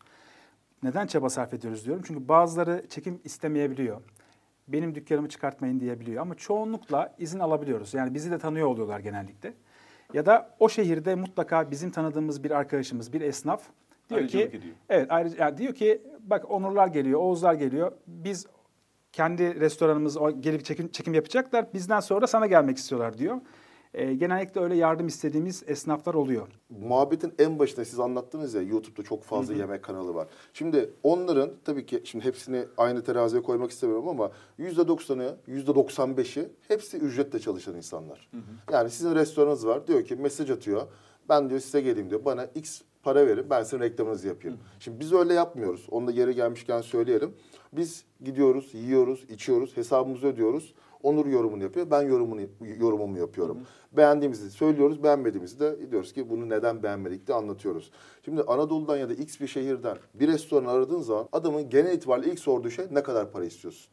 Neden 0.84 1.08
çaba 1.08 1.30
sarf 1.30 1.54
ediyoruz 1.54 1.86
diyorum? 1.86 2.04
Çünkü 2.08 2.28
bazıları 2.28 2.86
çekim 2.90 3.22
istemeyebiliyor. 3.24 4.02
Benim 4.68 4.96
dükkanımı 4.96 5.30
çıkartmayın 5.30 5.80
diyebiliyor. 5.80 6.22
Ama 6.22 6.36
çoğunlukla 6.36 7.16
izin 7.18 7.40
alabiliyoruz. 7.40 7.94
Yani 7.94 8.14
bizi 8.14 8.32
de 8.32 8.38
tanıyor 8.38 8.68
oluyorlar 8.68 9.00
genellikle. 9.00 9.54
Ya 10.14 10.26
da 10.26 10.56
o 10.60 10.70
şehirde 10.70 11.16
mutlaka 11.16 11.72
bizim 11.72 11.92
tanıdığımız 11.92 12.44
bir 12.44 12.52
arkadaşımız, 12.52 13.14
bir 13.14 13.22
esnaf 13.22 13.64
diyor 14.10 14.20
Ayrıcalık 14.22 14.52
ki, 14.52 14.58
ediyor. 14.58 14.76
evet 14.90 15.08
ayrıca 15.10 15.44
yani 15.46 15.58
diyor 15.58 15.74
ki 15.74 16.02
bak 16.20 16.52
Onurlar 16.52 16.88
geliyor, 16.88 17.20
Oğuzlar 17.20 17.54
geliyor. 17.54 17.92
Biz 18.08 18.48
kendi 19.14 19.60
restoranımız 19.60 20.18
gelip 20.40 20.66
çekim, 20.66 20.92
çekim 20.92 21.14
yapacaklar. 21.14 21.74
Bizden 21.74 22.00
sonra 22.00 22.28
sana 22.28 22.48
gelmek 22.48 22.78
istiyorlar 22.78 23.18
diyor. 23.18 23.38
Ee, 23.94 24.14
genellikle 24.14 24.62
öyle 24.62 24.76
yardım 24.76 25.08
istediğimiz 25.08 25.64
esnaflar 25.68 26.14
oluyor. 26.14 26.48
muhabbetin 26.70 27.34
en 27.40 27.60
başında 27.60 27.86
siz 27.86 28.00
anlattınız 28.00 28.54
ya 28.54 28.62
YouTube'da 28.62 29.04
çok 29.04 29.24
fazla 29.24 29.54
yemek 29.54 29.84
kanalı 29.84 30.16
var. 30.16 30.28
Şimdi 30.54 30.94
onların 31.04 31.52
tabii 31.66 31.86
ki 31.86 32.02
şimdi 32.06 32.26
hepsini 32.26 32.66
aynı 32.78 33.04
teraziye 33.04 33.42
koymak 33.42 33.72
istemiyorum 33.72 34.08
ama 34.08 34.32
%90'ı, 34.60 35.38
%95'i 35.48 36.50
hepsi 36.68 36.98
ücretle 36.98 37.40
çalışan 37.40 37.76
insanlar. 37.76 38.30
Yani 38.72 38.90
sizin 38.90 39.16
restoranınız 39.16 39.68
var 39.68 39.88
diyor 39.88 40.06
ki 40.06 40.16
mesaj 40.16 40.50
atıyor. 40.52 40.82
Ben 41.30 41.50
diyor 41.50 41.60
size 41.60 41.82
geleyim 41.82 42.10
diyor. 42.10 42.26
Bana 42.26 42.46
X 42.46 42.82
para 43.04 43.28
verin 43.28 43.50
ben 43.50 43.64
sizin 43.64 43.80
reklamınızı 43.80 44.28
yapayım. 44.28 44.58
Şimdi 44.80 45.00
biz 45.00 45.14
öyle 45.14 45.34
yapmıyoruz. 45.34 45.88
Onu 45.92 46.08
da 46.08 46.12
yeri 46.12 46.36
gelmişken 46.36 46.82
söyleyelim. 46.82 47.34
Biz 47.74 48.04
gidiyoruz, 48.24 48.74
yiyoruz, 48.74 49.26
içiyoruz, 49.30 49.78
hesabımızı 49.78 50.28
ödüyoruz. 50.28 50.74
Onur 51.04 51.26
yorumunu 51.26 51.64
yapıyor. 51.64 51.92
Ben 51.92 52.02
yorumunu 52.02 52.42
yorumumu 52.80 53.18
yapıyorum. 53.18 53.58
Beğendiğimizi 53.92 54.52
söylüyoruz. 54.52 55.04
Beğenmediğimizi 55.04 55.60
de 55.60 55.92
diyoruz 55.92 56.14
ki 56.14 56.30
bunu 56.30 56.50
neden 56.50 56.84
beğenmedik 56.84 57.28
de 57.28 57.34
anlatıyoruz. 57.34 57.92
Şimdi 58.26 58.42
Anadolu'dan 58.42 58.98
ya 58.98 59.10
da 59.10 59.14
X 59.14 59.42
bir 59.42 59.48
şehirden 59.48 59.98
bir 60.14 60.28
restoran 60.28 60.66
aradığın 60.66 61.02
zaman 61.02 61.28
adamın 61.32 61.70
genel 61.70 61.94
itibariyle 61.94 62.32
ilk 62.32 62.40
sorduğu 62.40 62.70
şey 62.70 62.86
ne 62.92 63.04
kadar 63.04 63.32
para 63.32 63.46
istiyorsun? 63.46 63.92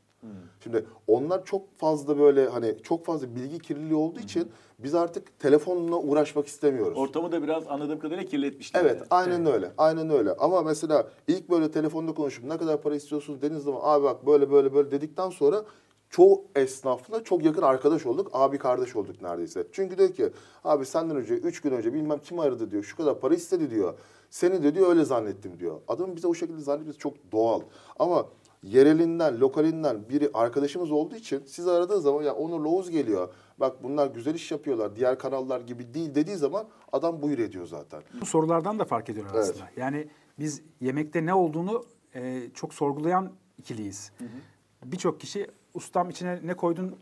Şimdi 0.60 0.86
onlar 1.06 1.44
çok 1.44 1.78
fazla 1.78 2.18
böyle 2.18 2.48
hani 2.48 2.74
çok 2.82 3.04
fazla 3.04 3.36
bilgi 3.36 3.58
kirliliği 3.58 3.94
olduğu 3.94 4.20
için 4.20 4.48
biz 4.78 4.94
artık 4.94 5.38
telefonla 5.38 5.96
uğraşmak 5.96 6.46
istemiyoruz. 6.46 6.98
Ortamı 6.98 7.32
da 7.32 7.42
biraz 7.42 7.68
anladığım 7.68 7.98
kadarıyla 7.98 8.24
kirletmişler. 8.24 8.80
Evet, 8.80 8.96
yani. 8.96 9.06
aynen 9.10 9.46
öyle. 9.46 9.72
Aynen 9.78 10.10
öyle. 10.10 10.32
Ama 10.32 10.62
mesela 10.62 11.08
ilk 11.28 11.50
böyle 11.50 11.70
telefonda 11.70 12.14
konuşup 12.14 12.44
ne 12.44 12.58
kadar 12.58 12.82
para 12.82 12.94
istiyorsunuz 12.94 13.42
dediğiniz 13.42 13.64
zaman 13.64 13.80
abi 13.82 14.04
bak 14.04 14.26
böyle 14.26 14.50
böyle 14.50 14.74
böyle 14.74 14.90
dedikten 14.90 15.30
sonra 15.30 15.64
çoğu 16.10 16.44
esnafla 16.54 17.24
çok 17.24 17.44
yakın 17.44 17.62
arkadaş 17.62 18.06
olduk. 18.06 18.30
Abi 18.32 18.58
kardeş 18.58 18.96
olduk 18.96 19.22
neredeyse. 19.22 19.66
Çünkü 19.72 19.98
diyor 19.98 20.12
ki 20.12 20.30
abi 20.64 20.86
senden 20.86 21.16
önce 21.16 21.34
3 21.34 21.60
gün 21.60 21.70
önce 21.70 21.94
bilmem 21.94 22.18
kim 22.18 22.38
aradı 22.38 22.70
diyor. 22.70 22.82
Şu 22.82 22.96
kadar 22.96 23.20
para 23.20 23.34
istedi 23.34 23.70
diyor. 23.70 23.94
Seni 24.30 24.62
de 24.62 24.74
diyor 24.74 24.88
öyle 24.88 25.04
zannettim 25.04 25.58
diyor. 25.58 25.80
Adamın 25.88 26.16
bize 26.16 26.28
o 26.28 26.34
şekilde 26.34 26.60
zannetmesi 26.60 26.98
çok 26.98 27.14
doğal. 27.32 27.60
Ama 27.98 28.26
yerelinden, 28.66 29.40
lokalinden 29.40 30.08
biri 30.08 30.30
arkadaşımız 30.34 30.90
olduğu 30.92 31.16
için 31.16 31.42
siz 31.46 31.68
aradığınız 31.68 32.02
zaman 32.02 32.22
ya 32.22 32.34
Onur 32.34 32.60
Loğuz 32.60 32.90
geliyor. 32.90 33.28
Bak 33.60 33.82
bunlar 33.82 34.06
güzel 34.06 34.34
iş 34.34 34.50
yapıyorlar. 34.50 34.96
Diğer 34.96 35.18
kanallar 35.18 35.60
gibi 35.60 35.94
değil 35.94 36.14
dediği 36.14 36.36
zaman 36.36 36.66
adam 36.92 37.22
buyur 37.22 37.38
ediyor 37.38 37.66
zaten. 37.66 38.02
Bu 38.20 38.26
sorulardan 38.26 38.78
da 38.78 38.84
fark 38.84 39.10
Evet. 39.10 39.24
aslında. 39.34 39.68
Yani 39.76 40.08
biz 40.38 40.62
yemekte 40.80 41.26
ne 41.26 41.34
olduğunu 41.34 41.84
e, 42.14 42.42
çok 42.54 42.74
sorgulayan 42.74 43.32
ikiliyiz. 43.58 44.12
Birçok 44.84 45.20
kişi 45.20 45.46
ustam 45.74 46.10
içine 46.10 46.40
ne 46.44 46.54
koydun 46.54 46.96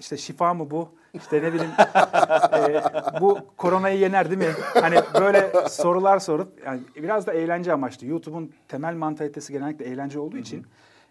işte 0.00 0.16
şifa 0.16 0.54
mı 0.54 0.70
bu? 0.70 0.88
İşte 1.14 1.42
ne 1.42 1.52
bileyim 1.52 1.70
e, 2.52 2.82
bu 3.20 3.38
koronayı 3.56 3.98
yener 3.98 4.30
değil 4.30 4.38
mi? 4.38 4.54
Hani 4.74 4.96
böyle 5.20 5.68
sorular 5.68 6.18
sorup 6.18 6.64
yani 6.66 6.80
biraz 6.96 7.26
da 7.26 7.32
eğlence 7.32 7.72
amaçlı. 7.72 8.06
YouTube'un 8.06 8.52
temel 8.68 8.94
mantalitesi 8.94 9.52
genellikle 9.52 9.84
eğlence 9.84 10.18
olduğu 10.18 10.36
için 10.36 10.66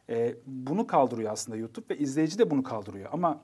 e, 0.09 0.35
bunu 0.45 0.87
kaldırıyor 0.87 1.31
aslında 1.31 1.57
YouTube 1.57 1.85
ve 1.89 1.97
izleyici 1.99 2.39
de 2.39 2.51
bunu 2.51 2.63
kaldırıyor. 2.63 3.09
Ama 3.13 3.43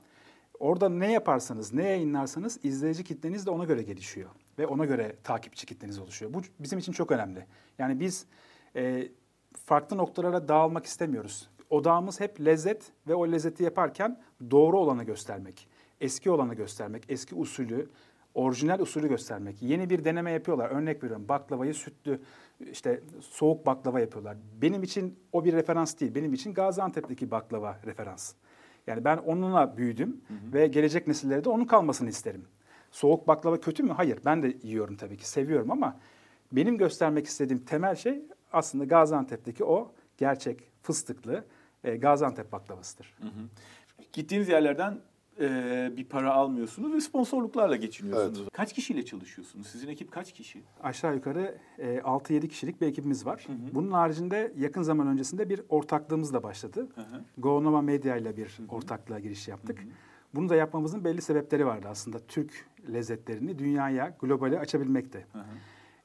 orada 0.60 0.90
ne 0.90 1.12
yaparsanız, 1.12 1.74
ne 1.74 1.88
yayınlarsanız 1.88 2.60
izleyici 2.64 3.04
kitleniz 3.04 3.46
de 3.46 3.50
ona 3.50 3.64
göre 3.64 3.84
gelişiyor. 3.84 4.30
Ve 4.60 4.68
ona 4.68 4.86
göre 4.86 5.16
takipçi 5.24 5.66
kitleniz 5.66 6.00
oluşuyor. 6.00 6.34
Bu 6.34 6.42
bizim 6.60 6.80
için 6.80 6.92
çok 6.92 7.12
önemli. 7.12 7.46
Yani 7.80 8.00
biz 8.00 8.26
e, 8.76 9.08
farklı 9.66 9.98
noktalara 9.98 10.48
dağılmak 10.48 10.86
istemiyoruz. 10.86 11.50
Odağımız 11.70 12.20
hep 12.20 12.42
lezzet 12.42 12.92
ve 13.08 13.16
o 13.16 13.32
lezzeti 13.32 13.64
yaparken 13.64 14.22
doğru 14.52 14.80
olanı 14.80 15.04
göstermek. 15.04 15.68
Eski 16.02 16.32
olanı 16.32 16.54
göstermek, 16.54 17.04
eski 17.10 17.36
usulü, 17.36 17.90
orijinal 18.34 18.80
usulü 18.80 19.08
göstermek. 19.08 19.62
Yeni 19.62 19.90
bir 19.90 20.06
deneme 20.06 20.32
yapıyorlar. 20.32 20.70
Örnek 20.70 21.04
veriyorum 21.04 21.30
baklavayı 21.30 21.74
sütlü, 21.74 22.22
işte 22.72 23.02
soğuk 23.22 23.66
baklava 23.66 24.00
yapıyorlar. 24.00 24.38
Benim 24.62 24.84
için 24.84 25.20
o 25.32 25.46
bir 25.46 25.54
referans 25.54 26.00
değil. 26.00 26.16
Benim 26.16 26.34
için 26.34 26.54
Gaziantep'teki 26.54 27.32
baklava 27.32 27.80
referans. 27.86 28.34
Yani 28.88 29.06
ben 29.06 29.18
onunla 29.18 29.78
büyüdüm 29.78 30.22
ve 30.54 30.68
gelecek 30.68 31.08
nesillere 31.08 31.44
de 31.44 31.50
onun 31.50 31.66
kalmasını 31.66 32.10
isterim. 32.10 32.46
Soğuk 32.92 33.28
baklava 33.28 33.60
kötü 33.60 33.84
mü? 33.84 33.92
Hayır. 33.92 34.20
Ben 34.26 34.44
de 34.44 34.58
yiyorum 34.64 34.98
tabii 34.98 35.18
ki. 35.18 35.30
Seviyorum 35.30 35.72
ama 35.72 36.00
benim 36.52 36.78
göstermek 36.78 37.26
istediğim 37.26 37.66
temel 37.66 37.96
şey 37.96 38.22
aslında 38.54 38.86
Gaziantep'teki 38.86 39.64
o 39.64 39.92
gerçek 40.18 40.72
fıstıklı 40.82 41.46
e, 41.84 41.96
Gaziantep 41.96 42.52
baklavasıdır. 42.52 43.16
Gittiğiniz 44.14 44.50
yerlerden 44.50 45.00
e, 45.40 45.92
bir 45.98 46.06
para 46.06 46.34
almıyorsunuz 46.34 46.94
ve 46.94 47.02
sponsorluklarla 47.02 47.76
geçiniyorsunuz. 47.76 48.50
Kaç 48.54 48.74
kişiyle 48.74 49.06
çalışıyorsunuz? 49.06 49.68
Sizin 49.68 49.88
ekip 49.88 50.12
kaç 50.12 50.32
kişi? 50.34 50.64
Aşağı 50.84 51.16
yukarı 51.16 51.58
e, 51.78 51.98
6-7 51.98 52.48
kişilik 52.48 52.82
bir 52.82 52.88
ekibimiz 52.88 53.26
var. 53.26 53.48
Bunun 53.74 53.92
haricinde 53.92 54.54
yakın 54.58 54.82
zaman 54.82 55.08
öncesinde 55.08 55.50
bir 55.50 55.62
ortaklığımız 55.70 56.34
da 56.34 56.44
başladı. 56.44 56.88
Hı 56.96 57.02
hı. 57.02 57.24
GoNova 57.38 57.82
Medya 57.82 58.16
ile 58.16 58.38
bir 58.38 58.60
ortaklığa 58.70 59.20
giriş 59.20 59.48
yaptık. 59.48 59.80
Bunu 60.36 60.50
da 60.50 60.56
yapmamızın 60.56 61.04
belli 61.04 61.22
sebepleri 61.22 61.66
vardı 61.66 61.88
aslında. 61.90 62.20
Türk 62.20 62.68
lezzetlerini 62.94 63.60
dünyaya, 63.60 64.18
globale 64.20 64.60
açabilmekte. 64.60 65.26
Hı 65.32 65.40
hı. 65.40 65.44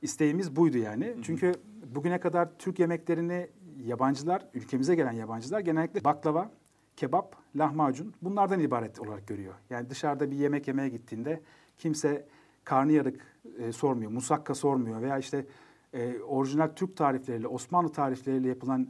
İsteğimiz 0.03 0.57
buydu 0.57 0.79
yani. 0.79 1.17
Çünkü 1.23 1.55
bugüne 1.95 2.21
kadar 2.21 2.59
Türk 2.59 2.79
yemeklerini 2.79 3.49
yabancılar, 3.85 4.49
ülkemize 4.55 4.95
gelen 4.95 5.12
yabancılar 5.12 5.61
genellikle 5.61 6.05
baklava, 6.05 6.51
kebap, 6.99 7.37
lahmacun 7.57 8.15
bunlardan 8.23 8.61
ibaret 8.61 9.01
olarak 9.01 9.27
görüyor. 9.27 9.55
Yani 9.71 9.91
dışarıda 9.91 10.31
bir 10.31 10.37
yemek 10.37 10.69
yemeye 10.69 10.89
gittiğinde 10.89 11.43
kimse 11.79 12.27
karnıyarık 12.65 13.37
e, 13.59 13.73
sormuyor, 13.73 14.11
musakka 14.11 14.55
sormuyor 14.55 15.03
veya 15.03 15.19
işte 15.19 15.47
e, 15.93 16.19
orijinal 16.21 16.69
Türk 16.77 16.97
tarifleriyle, 16.97 17.47
Osmanlı 17.47 17.93
tarifleriyle 17.93 18.49
yapılan 18.49 18.89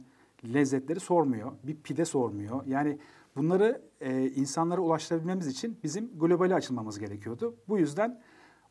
lezzetleri 0.53 0.99
sormuyor. 0.99 1.51
Bir 1.63 1.75
pide 1.75 2.05
sormuyor. 2.05 2.65
Yani 2.65 2.99
bunları 3.35 3.81
e, 4.01 4.29
insanlara 4.29 4.81
ulaştırabilmemiz 4.81 5.47
için 5.47 5.79
bizim 5.83 6.19
globale 6.19 6.55
açılmamız 6.55 6.99
gerekiyordu. 6.99 7.55
Bu 7.67 7.77
yüzden 7.77 8.21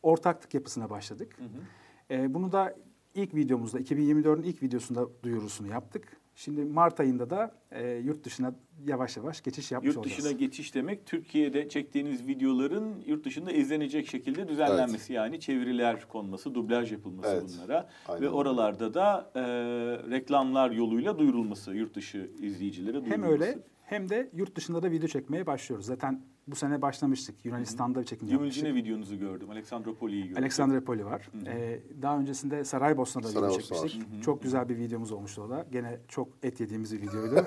ortaklık 0.03 0.55
yapısına 0.55 0.91
başladık. 0.91 1.37
E, 2.11 2.35
bunu 2.35 2.53
da 2.53 2.75
ilk 3.15 3.35
videomuzda, 3.35 3.81
2024'ün 3.81 4.43
ilk 4.43 4.63
videosunda 4.63 5.09
duyurusunu 5.23 5.69
yaptık. 5.69 6.18
Şimdi 6.39 6.65
Mart 6.65 7.01
ayında 7.01 7.31
da 7.31 7.53
e, 7.73 7.89
yurt 7.91 8.25
dışına 8.25 8.55
yavaş 8.87 9.17
yavaş 9.17 9.43
geçiş 9.43 9.73
yapmış 9.73 9.95
Yurt 9.95 10.05
dışına 10.05 10.19
olacağız. 10.27 10.37
geçiş 10.39 10.75
demek 10.75 11.07
Türkiye'de 11.07 11.69
çektiğiniz 11.69 12.27
videoların 12.27 12.95
yurt 13.07 13.25
dışında 13.25 13.53
izlenecek 13.53 14.07
şekilde 14.09 14.49
düzenlenmesi. 14.49 15.13
Yani 15.13 15.41
çeviriler 15.41 16.09
konması, 16.09 16.55
dublaj 16.55 16.93
yapılması 16.93 17.31
Evet. 17.31 17.43
bunlara. 17.57 17.89
Aynen 18.09 18.23
Ve 18.23 18.29
oralarda 18.31 18.95
da 18.95 19.31
e, 19.35 19.41
reklamlar 20.11 20.71
yoluyla 20.71 21.19
duyurulması, 21.19 21.75
yurt 21.75 21.95
dışı 21.95 22.31
izleyicilere 22.43 22.95
duyurulması. 22.95 23.23
Hem 23.23 23.33
öyle 23.33 23.59
hem 23.89 24.09
de 24.09 24.31
yurt 24.33 24.57
dışında 24.57 24.83
da 24.83 24.91
video 24.91 25.09
çekmeye 25.09 25.47
başlıyoruz. 25.47 25.87
Zaten 25.87 26.23
bu 26.47 26.57
sene 26.57 26.83
başlamıştık. 26.83 27.45
Yunanistan'da 27.45 28.01
bir 28.01 28.05
çekim 28.05 28.29
yapmıştık. 28.29 28.63
Gümülcine 28.63 28.83
videonuzu 28.85 29.19
gördüm. 29.19 29.51
Aleksandropoli'yi 29.51 30.23
gördüm. 30.23 30.43
Alexandre 30.43 30.81
Poli 30.81 31.05
var. 31.05 31.29
Ee, 31.47 31.81
daha 32.03 32.19
öncesinde 32.19 32.65
Saraybosna'da 32.65 33.29
video 33.29 33.41
Saraybosna 33.41 33.77
var. 33.77 33.89
çekmiştik. 33.89 34.23
Çok 34.23 34.43
güzel 34.43 34.69
bir 34.69 34.77
videomuz 34.77 35.13
olmuştu 35.13 35.43
o 35.43 35.51
da. 35.51 35.67
Gene 35.73 35.99
çok 36.09 36.29
et 36.43 36.61
yediğimiz 36.61 36.93
bir 36.93 37.03
videoydu. 37.03 37.35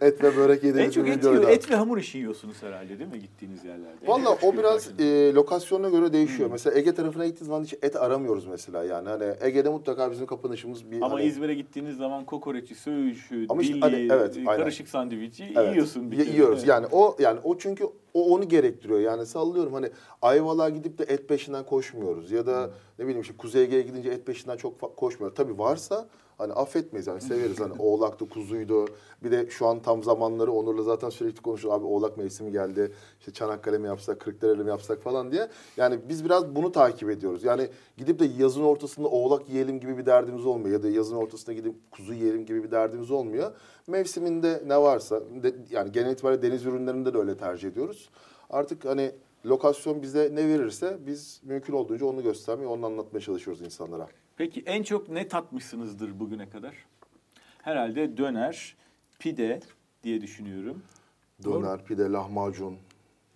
Et 0.00 0.22
ve 0.22 0.36
börek 0.36 0.64
yediğimiz 0.64 0.94
çok 0.94 1.06
bir 1.06 1.10
et, 1.10 1.18
videoydu. 1.18 1.38
yiyor, 1.40 1.52
et 1.52 1.70
ve 1.70 1.74
hamur 1.74 1.98
işi 1.98 2.18
yiyorsunuz 2.18 2.62
herhalde 2.62 2.98
değil 2.98 3.10
mi 3.10 3.20
gittiğiniz 3.20 3.64
yerlerde? 3.64 4.06
Valla 4.06 4.24
çok 4.24 4.44
o 4.44 4.58
biraz 4.58 5.00
e, 5.00 5.32
lokasyona 5.34 5.88
göre 5.88 6.12
değişiyor. 6.12 6.50
Mesela 6.52 6.78
Ege 6.78 6.94
tarafına 6.94 7.26
gittiğiniz 7.26 7.46
zaman 7.46 7.64
hiç 7.64 7.74
et 7.82 7.96
aramıyoruz 7.96 8.46
mesela 8.46 8.84
yani. 8.84 9.08
Hani 9.08 9.34
Ege'de 9.40 9.68
mutlaka 9.68 10.10
bizim 10.10 10.26
kapanışımız 10.26 10.90
bir 10.90 11.02
Ama 11.02 11.14
hani, 11.14 11.24
İzmir'e 11.24 11.54
gittiğiniz 11.54 11.96
zaman 11.96 12.24
kokoreçi, 12.24 12.74
söğüşü, 12.74 13.46
Ama 13.48 13.62
işte 13.62 13.74
dilli, 13.74 13.80
hani 13.80 14.08
evet, 14.10 14.36
aynen. 14.46 14.65
Karışık 14.66 14.88
sandviçi 14.88 15.52
Evet. 15.56 15.72
yiyorsun. 15.72 16.10
bir 16.10 16.16
kere. 16.16 16.30
yiyoruz. 16.30 16.58
Evet. 16.58 16.68
Yani 16.68 16.86
o 16.92 17.16
yani 17.18 17.40
o 17.44 17.58
çünkü 17.58 17.84
o 18.14 18.34
onu 18.34 18.48
gerektiriyor. 18.48 19.00
Yani 19.00 19.26
sallıyorum 19.26 19.72
hani 19.72 19.90
Ayvalık'a 20.22 20.68
gidip 20.68 20.98
de 20.98 21.04
et 21.04 21.28
peşinden 21.28 21.66
koşmuyoruz 21.66 22.30
ya 22.30 22.46
da 22.46 22.70
ne 22.98 23.04
bileyim 23.04 23.20
işte 23.22 23.34
Kuzey 23.36 23.62
Ege'ye 23.62 23.82
gidince 23.82 24.10
et 24.10 24.26
peşinden 24.26 24.56
çok 24.56 24.96
koşmuyoruz. 24.96 25.36
Tabii 25.36 25.58
varsa 25.58 26.08
hani 26.38 26.52
affetmeyiz 26.52 27.06
yani 27.06 27.20
severiz 27.20 27.60
hani 27.60 27.72
oğlaktı, 27.78 28.28
kuzuydu. 28.28 28.84
Bir 29.24 29.30
de 29.30 29.50
şu 29.50 29.66
an 29.66 29.80
tam 29.80 30.02
zamanları 30.02 30.52
Onur'la 30.52 30.82
zaten 30.82 31.10
sürekli 31.10 31.42
konuşuyor. 31.42 31.74
Abi 31.74 31.84
oğlak 31.84 32.16
mevsimi 32.16 32.52
geldi. 32.52 32.92
İşte 33.20 33.32
Çanakkale 33.32 33.78
mi 33.78 33.86
yapsak, 33.86 34.20
Kırklareli 34.20 34.62
mi 34.64 34.68
yapsak 34.68 35.02
falan 35.02 35.32
diye. 35.32 35.48
Yani 35.76 35.98
biz 36.08 36.24
biraz 36.24 36.54
bunu 36.56 36.72
takip 36.72 37.10
ediyoruz. 37.10 37.44
Yani 37.44 37.68
gidip 37.96 38.18
de 38.18 38.24
yazın 38.38 38.62
ortasında 38.62 39.08
oğlak 39.08 39.48
yiyelim 39.48 39.80
gibi 39.80 39.98
bir 39.98 40.06
derdimiz 40.06 40.46
olmuyor 40.46 40.70
ya 40.72 40.82
da 40.82 40.88
yazın 40.88 41.16
ortasında 41.16 41.52
gidip 41.52 41.74
kuzu 41.90 42.12
yiyelim 42.14 42.46
gibi 42.46 42.64
bir 42.64 42.70
derdimiz 42.70 43.10
olmuyor. 43.10 43.50
Mevsiminde 43.86 44.62
ne 44.66 44.78
varsa 44.82 45.20
de- 45.42 45.54
yani 45.70 45.92
genel 45.92 46.12
itibariyle 46.12 46.42
deniz 46.42 46.66
ürünlerinde 46.66 47.14
de 47.14 47.18
öyle 47.18 47.36
tercih 47.36 47.68
ediyoruz. 47.68 48.10
Artık 48.50 48.84
hani 48.84 49.10
lokasyon 49.46 50.02
bize 50.02 50.30
ne 50.34 50.48
verirse 50.48 50.98
biz 51.06 51.40
mümkün 51.44 51.72
olduğunca 51.72 52.06
onu 52.06 52.22
göstermeye, 52.22 52.66
onu 52.66 52.86
anlatmaya 52.86 53.20
çalışıyoruz 53.20 53.62
insanlara. 53.62 54.08
Peki 54.36 54.62
en 54.66 54.82
çok 54.82 55.08
ne 55.08 55.28
tatmışsınızdır 55.28 56.20
bugüne 56.20 56.48
kadar? 56.48 56.74
Herhalde 57.62 58.16
döner, 58.16 58.76
pide 59.18 59.60
diye 60.02 60.20
düşünüyorum. 60.20 60.82
Döner, 61.44 61.84
pide, 61.84 62.02
lahmacun. 62.12 62.76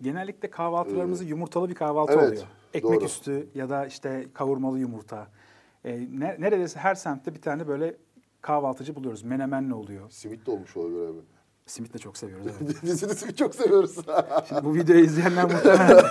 Genellikle 0.01 0.49
kahvaltılarımız 0.49 1.29
yumurtalı 1.29 1.69
bir 1.69 1.75
kahvaltı 1.75 2.13
Evet, 2.13 2.27
oluyor. 2.27 2.43
Ekmek 2.73 2.99
doğru. 2.99 3.05
üstü 3.05 3.47
ya 3.55 3.69
da 3.69 3.85
işte 3.85 4.25
kavurmalı 4.33 4.79
yumurta. 4.79 5.27
Ee, 5.85 6.07
ne- 6.11 6.35
neredeyse 6.39 6.79
her 6.79 6.95
semtte 6.95 7.33
bir 7.35 7.41
tane 7.41 7.67
böyle 7.67 7.95
kahvaltıcı 8.41 8.95
buluyoruz. 8.95 9.23
Menemenle 9.23 9.73
oluyor. 9.73 10.09
Simit 10.09 10.45
de 10.45 10.51
olmuş 10.51 10.77
olabilir 10.77 11.05
abi. 11.09 11.19
Simit 11.65 11.93
de 11.93 11.97
çok 11.97 12.17
seviyoruz. 12.17 12.45
Evet. 12.61 12.75
Biz 12.83 13.01
de 13.01 13.15
simit 13.15 13.37
çok 13.37 13.55
seviyoruz. 13.55 13.95
Şimdi 14.49 14.63
bu 14.63 14.75
videoyu 14.75 15.03
izleyenler 15.05 15.43
muhtemelen 15.43 15.87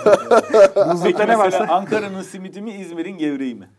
Peki 0.73 0.89
buzlukta 0.91 1.23
ne 1.23 1.35
mesela 1.35 1.37
varsa. 1.37 1.65
Ankara'nın 1.69 2.21
simidi 2.21 2.61
mi, 2.61 2.71
İzmir'in 2.73 3.17
gevreği 3.17 3.55
mi? 3.55 3.69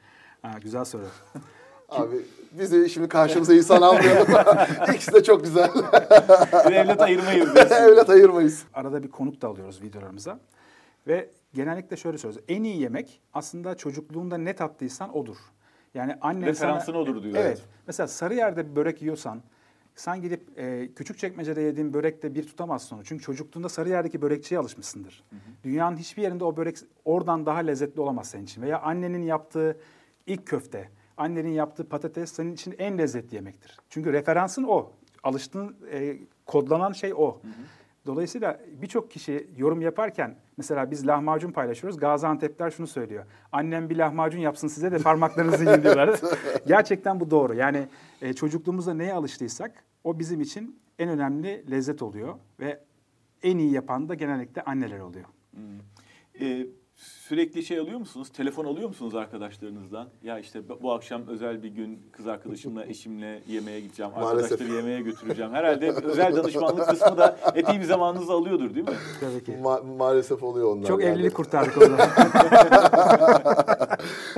Ha, 0.42 0.58
güzel 0.62 0.84
soru. 0.84 1.02
Abi 1.88 2.16
bizi 2.52 2.90
şimdi 2.90 3.08
karşımıza 3.08 3.54
insan 3.54 3.82
almayalım. 3.82 4.28
İkisi 4.94 5.12
de 5.12 5.22
çok 5.22 5.44
güzel. 5.44 5.70
Bir 6.68 6.72
evlat 6.72 7.00
ayırmayız. 7.00 7.56
Evlat 7.56 8.10
ayırmayız. 8.10 8.64
Arada 8.74 9.02
bir 9.02 9.10
konuk 9.10 9.42
da 9.42 9.48
alıyoruz 9.48 9.82
videolarımıza. 9.82 10.38
Ve 11.06 11.30
genellikle 11.54 11.96
şöyle 11.96 12.18
söylüyoruz. 12.18 12.44
En 12.48 12.62
iyi 12.62 12.80
yemek 12.80 13.20
aslında 13.34 13.76
çocukluğunda 13.76 14.38
ne 14.38 14.56
tattıysan 14.56 15.16
odur. 15.16 15.36
Yani 15.94 16.16
annen 16.20 16.46
Referansın 16.48 16.86
sana... 16.86 16.98
odur 16.98 17.22
diyor. 17.22 17.34
Evet. 17.34 17.46
Evet. 17.46 17.62
Mesela 17.86 18.06
Sarıyer'de 18.06 18.70
bir 18.70 18.76
börek 18.76 19.02
yiyorsan 19.02 19.42
sen 19.94 20.22
gidip 20.22 20.58
e, 20.58 20.88
küçük 20.96 21.18
çekmecede 21.18 21.60
yediğin 21.60 21.92
börekte 21.92 22.34
bir 22.34 22.46
tutamazsın 22.46 22.96
onu. 22.96 23.04
Çünkü 23.04 23.24
çocukluğunda 23.24 23.68
Sarıyer'deki 23.68 24.22
börekçiye 24.22 24.60
alışmışsındır. 24.60 25.24
Dünyanın 25.64 25.96
hiçbir 25.96 26.22
yerinde 26.22 26.44
o 26.44 26.56
börek 26.56 26.78
oradan 27.04 27.46
daha 27.46 27.58
lezzetli 27.58 28.00
olamaz 28.00 28.30
senin 28.30 28.44
için. 28.44 28.62
Veya 28.62 28.80
annenin 28.80 29.22
yaptığı 29.22 29.76
ilk 30.26 30.46
köfte, 30.46 30.88
annenin 31.16 31.52
yaptığı 31.52 31.88
patates 31.88 32.32
senin 32.32 32.52
için 32.52 32.74
en 32.78 32.98
lezzetli 32.98 33.34
yemektir. 33.34 33.78
Çünkü 33.88 34.12
referansın 34.12 34.62
o. 34.62 34.92
Alıştığın, 35.22 35.76
e, 35.92 36.18
kodlanan 36.46 36.92
şey 36.92 37.14
o. 37.14 37.40
Dolayısıyla 38.06 38.60
birçok 38.82 39.10
kişi 39.10 39.50
yorum 39.56 39.80
yaparken 39.80 40.36
mesela 40.56 40.90
biz 40.90 41.06
lahmacun 41.06 41.52
paylaşıyoruz. 41.52 42.00
Gaziantep'ler 42.00 42.70
şunu 42.70 42.86
söylüyor. 42.86 43.24
Annem 43.52 43.90
bir 43.90 43.96
lahmacun 43.96 44.38
yapsın 44.38 44.68
size 44.68 44.92
de 44.92 44.98
parmaklarınızı 44.98 45.64
yiyin 45.64 45.82
diyorlar. 45.82 46.20
Gerçekten 46.66 47.20
bu 47.20 47.30
doğru. 47.30 47.54
Yani 47.54 47.88
e, 48.22 48.32
çocukluğumuzda 48.32 48.94
neye 48.94 49.12
alıştıysak 49.12 49.84
o 50.04 50.18
bizim 50.18 50.40
için 50.40 50.80
en 50.98 51.08
önemli 51.08 51.70
lezzet 51.70 52.02
oluyor 52.02 52.34
ve 52.60 52.80
en 53.42 53.58
iyi 53.58 53.72
yapan 53.72 54.08
da 54.08 54.14
genellikle 54.14 54.62
anneler 54.62 55.00
oluyor. 55.00 55.24
Ee, 56.40 56.66
sürekli 57.02 57.62
şey 57.62 57.78
alıyor 57.78 57.98
musunuz? 57.98 58.28
Telefon 58.36 58.64
alıyor 58.64 58.88
musunuz 58.88 59.14
arkadaşlarınızdan? 59.14 60.08
Ya 60.22 60.38
işte 60.38 60.62
bu 60.82 60.92
akşam 60.92 61.26
özel 61.28 61.62
bir 61.62 61.68
gün 61.68 62.02
kız 62.12 62.26
arkadaşımla, 62.26 62.84
eşimle 62.84 63.42
yemeğe 63.48 63.80
gideceğim. 63.80 64.12
Maalesef. 64.12 64.52
Arkadaşları 64.52 64.76
yemeğe 64.76 65.00
götüreceğim. 65.00 65.52
Herhalde 65.52 65.90
özel 65.90 66.36
danışmanlık 66.36 66.88
kısmı 66.88 67.16
da 67.18 67.36
epey 67.54 67.80
bir 67.80 67.84
zamanınızı 67.84 68.32
alıyordur 68.32 68.74
değil 68.74 68.88
mi? 68.88 68.94
Tabii 69.20 69.44
ki. 69.44 69.52
Ma- 69.62 69.96
maalesef 69.96 70.42
oluyor 70.42 70.76
onlar. 70.76 70.86
Çok 70.86 71.02
yani. 71.02 71.12
evlilik 71.14 71.34
kurtardık 71.34 71.76
o 71.76 71.80
zaman. 71.80 71.98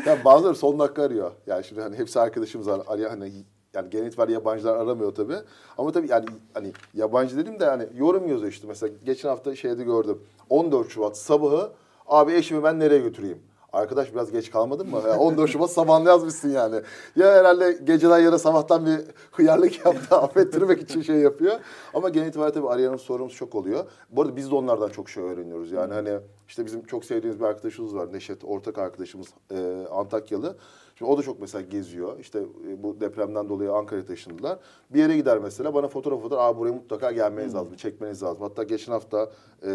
ya 0.07 0.25
bazıları 0.25 0.55
son 0.55 0.79
dakika 0.79 1.03
arıyor. 1.03 1.33
Yani 1.47 1.65
şimdi 1.65 1.81
hani 1.81 1.97
hepsi 1.97 2.21
arkadaşımız 2.21 2.69
ar- 2.69 2.83
arıyor 2.87 3.11
hani 3.11 3.33
yani 3.75 3.91
genel 3.91 4.07
itibariyle 4.07 4.39
yabancılar 4.39 4.77
aramıyor 4.77 5.15
tabii. 5.15 5.37
Ama 5.79 5.93
tabii 5.93 6.11
yani 6.11 6.27
hani 6.55 6.73
yabancı 6.95 7.37
dedim 7.37 7.61
de 7.61 7.65
hani 7.65 7.87
yorum 7.95 8.29
yazıyor 8.29 8.53
işte 8.53 8.67
mesela 8.69 8.95
geçen 9.05 9.29
hafta 9.29 9.57
şeyde 9.57 9.85
gördüm. 9.85 10.19
14 10.51 10.91
Şubat 10.91 11.19
sabahı 11.19 11.71
abi 12.07 12.33
eşimi 12.33 12.63
ben 12.63 12.81
nereye 12.81 13.01
götüreyim? 13.01 13.39
Arkadaş 13.73 14.13
biraz 14.13 14.31
geç 14.33 14.51
kalmadın 14.51 14.91
mı? 14.91 15.01
Ya 15.07 15.19
14 15.19 15.51
Şubat 15.51 15.71
sabahında 15.71 16.11
yazmışsın 16.11 16.51
yani. 16.51 16.81
Ya 17.17 17.33
herhalde 17.33 17.79
geceden 17.85 18.19
ya 18.19 18.33
da 18.33 18.39
sabahtan 18.39 18.87
bir 18.87 19.01
hıyarlık 19.33 19.87
yaptı 19.87 20.17
affettirmek 20.17 20.81
için 20.83 21.03
şey 21.03 21.17
yapıyor. 21.17 21.55
Ama 21.95 22.09
genel 22.09 22.27
itibariyle 22.27 22.55
tabii 22.55 22.69
arayanın 22.69 22.97
sorumuz 22.97 23.33
çok 23.33 23.55
oluyor. 23.55 23.85
Bu 24.11 24.23
arada 24.23 24.37
biz 24.37 24.51
de 24.51 24.55
onlardan 24.55 24.89
çok 24.89 25.11
şey 25.11 25.25
öğreniyoruz. 25.25 25.73
Yani 25.73 25.95
hani 25.95 26.19
işte 26.49 26.67
bizim 26.67 26.85
çok 26.87 27.05
sevdiğimiz 27.05 27.41
bir 27.41 27.45
arkadaşımız 27.45 27.95
var. 27.95 28.13
Neşet, 28.13 28.45
ortak 28.45 28.79
arkadaşımız 28.79 29.29
e, 29.51 29.87
Antakyalı. 29.91 30.57
Şimdi 30.99 31.11
o 31.11 31.19
da 31.19 31.23
çok 31.23 31.41
mesela 31.41 31.63
geziyor. 31.63 32.19
İşte 32.21 32.39
e, 32.69 32.83
bu 32.83 33.01
depremden 33.01 33.49
dolayı 33.49 33.73
Ankara'ya 33.73 34.07
taşındılar. 34.07 34.59
Bir 34.91 34.99
yere 34.99 35.17
gider 35.17 35.39
mesela 35.39 35.75
bana 35.75 35.89
fotoğraf 35.89 36.25
atar. 36.25 36.39
Aa 36.39 36.59
buraya 36.59 36.73
mutlaka 36.73 37.13
gelmeniz 37.13 37.55
lazım, 37.55 37.77
çekmeniz 37.77 38.23
lazım. 38.23 38.43
Hatta 38.43 38.63
geçen 38.63 38.93
hafta 38.93 39.31
e, 39.63 39.71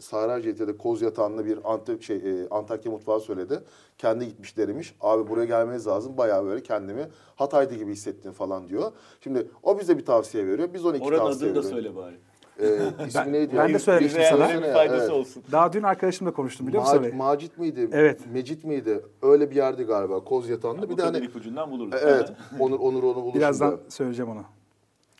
Sahra 0.00 0.42
Ceyti'de 0.42 0.76
Koz 0.76 1.02
Yatağı'nda 1.02 1.44
bir 1.46 1.58
Antep, 1.64 2.02
şey, 2.02 2.16
e, 2.16 2.48
Antakya 2.50 2.92
mutfağı 2.92 3.20
söyledi. 3.20 3.60
Kendi 3.98 4.26
gitmiş 4.26 4.56
demiş. 4.56 4.94
Abi 5.00 5.28
buraya 5.30 5.44
gelmeniz 5.44 5.86
lazım. 5.86 6.16
Bayağı 6.16 6.44
böyle 6.44 6.62
kendimi 6.62 7.08
Hatay'da 7.36 7.74
gibi 7.74 7.92
hissettim 7.92 8.32
falan 8.32 8.68
diyor. 8.68 8.92
Şimdi 9.20 9.48
o 9.62 9.78
bize 9.78 9.98
bir 9.98 10.04
tavsiye 10.04 10.46
veriyor. 10.46 10.68
Biz 10.74 10.84
ona 10.86 10.96
iki 10.96 11.06
Oranın 11.06 11.18
tavsiye 11.18 11.50
adını 11.50 11.62
da 11.62 11.66
veriyoruz. 11.66 11.84
söyle 11.84 11.96
bari. 11.96 12.16
E, 12.60 12.66
ismi 13.06 13.32
neydi? 13.32 13.56
ben 13.56 13.68
ya? 13.68 13.74
de 13.74 13.78
söylemiştim 13.78 14.22
sana. 14.30 14.48
Faydası 14.48 15.00
Evet. 15.02 15.10
olsun. 15.10 15.42
Daha 15.52 15.72
dün 15.72 15.82
arkadaşımla 15.82 16.32
konuştum 16.32 16.66
biliyor 16.66 16.82
musun? 16.82 17.02
Ma-? 17.02 17.16
Macit 17.16 17.58
miydi? 17.58 17.88
Evet. 17.92 18.20
Mecit 18.32 18.64
miydi? 18.64 19.00
Öyle 19.22 19.50
bir 19.50 19.56
yerdi 19.56 19.84
galiba. 19.84 20.24
Koz 20.24 20.48
Yatağı'nda. 20.48 20.82
Bu 20.88 20.92
bir 20.92 20.96
de 20.96 21.02
hani 21.02 21.18
ipucundan 21.18 21.70
buluruz. 21.70 21.94
Evet. 22.04 22.32
Onur 22.60 22.80
Onur 22.80 23.02
onu 23.02 23.14
buluştu. 23.16 23.38
Birazdan 23.38 23.80
söyleyeceğim 23.88 24.30
onu. 24.30 24.44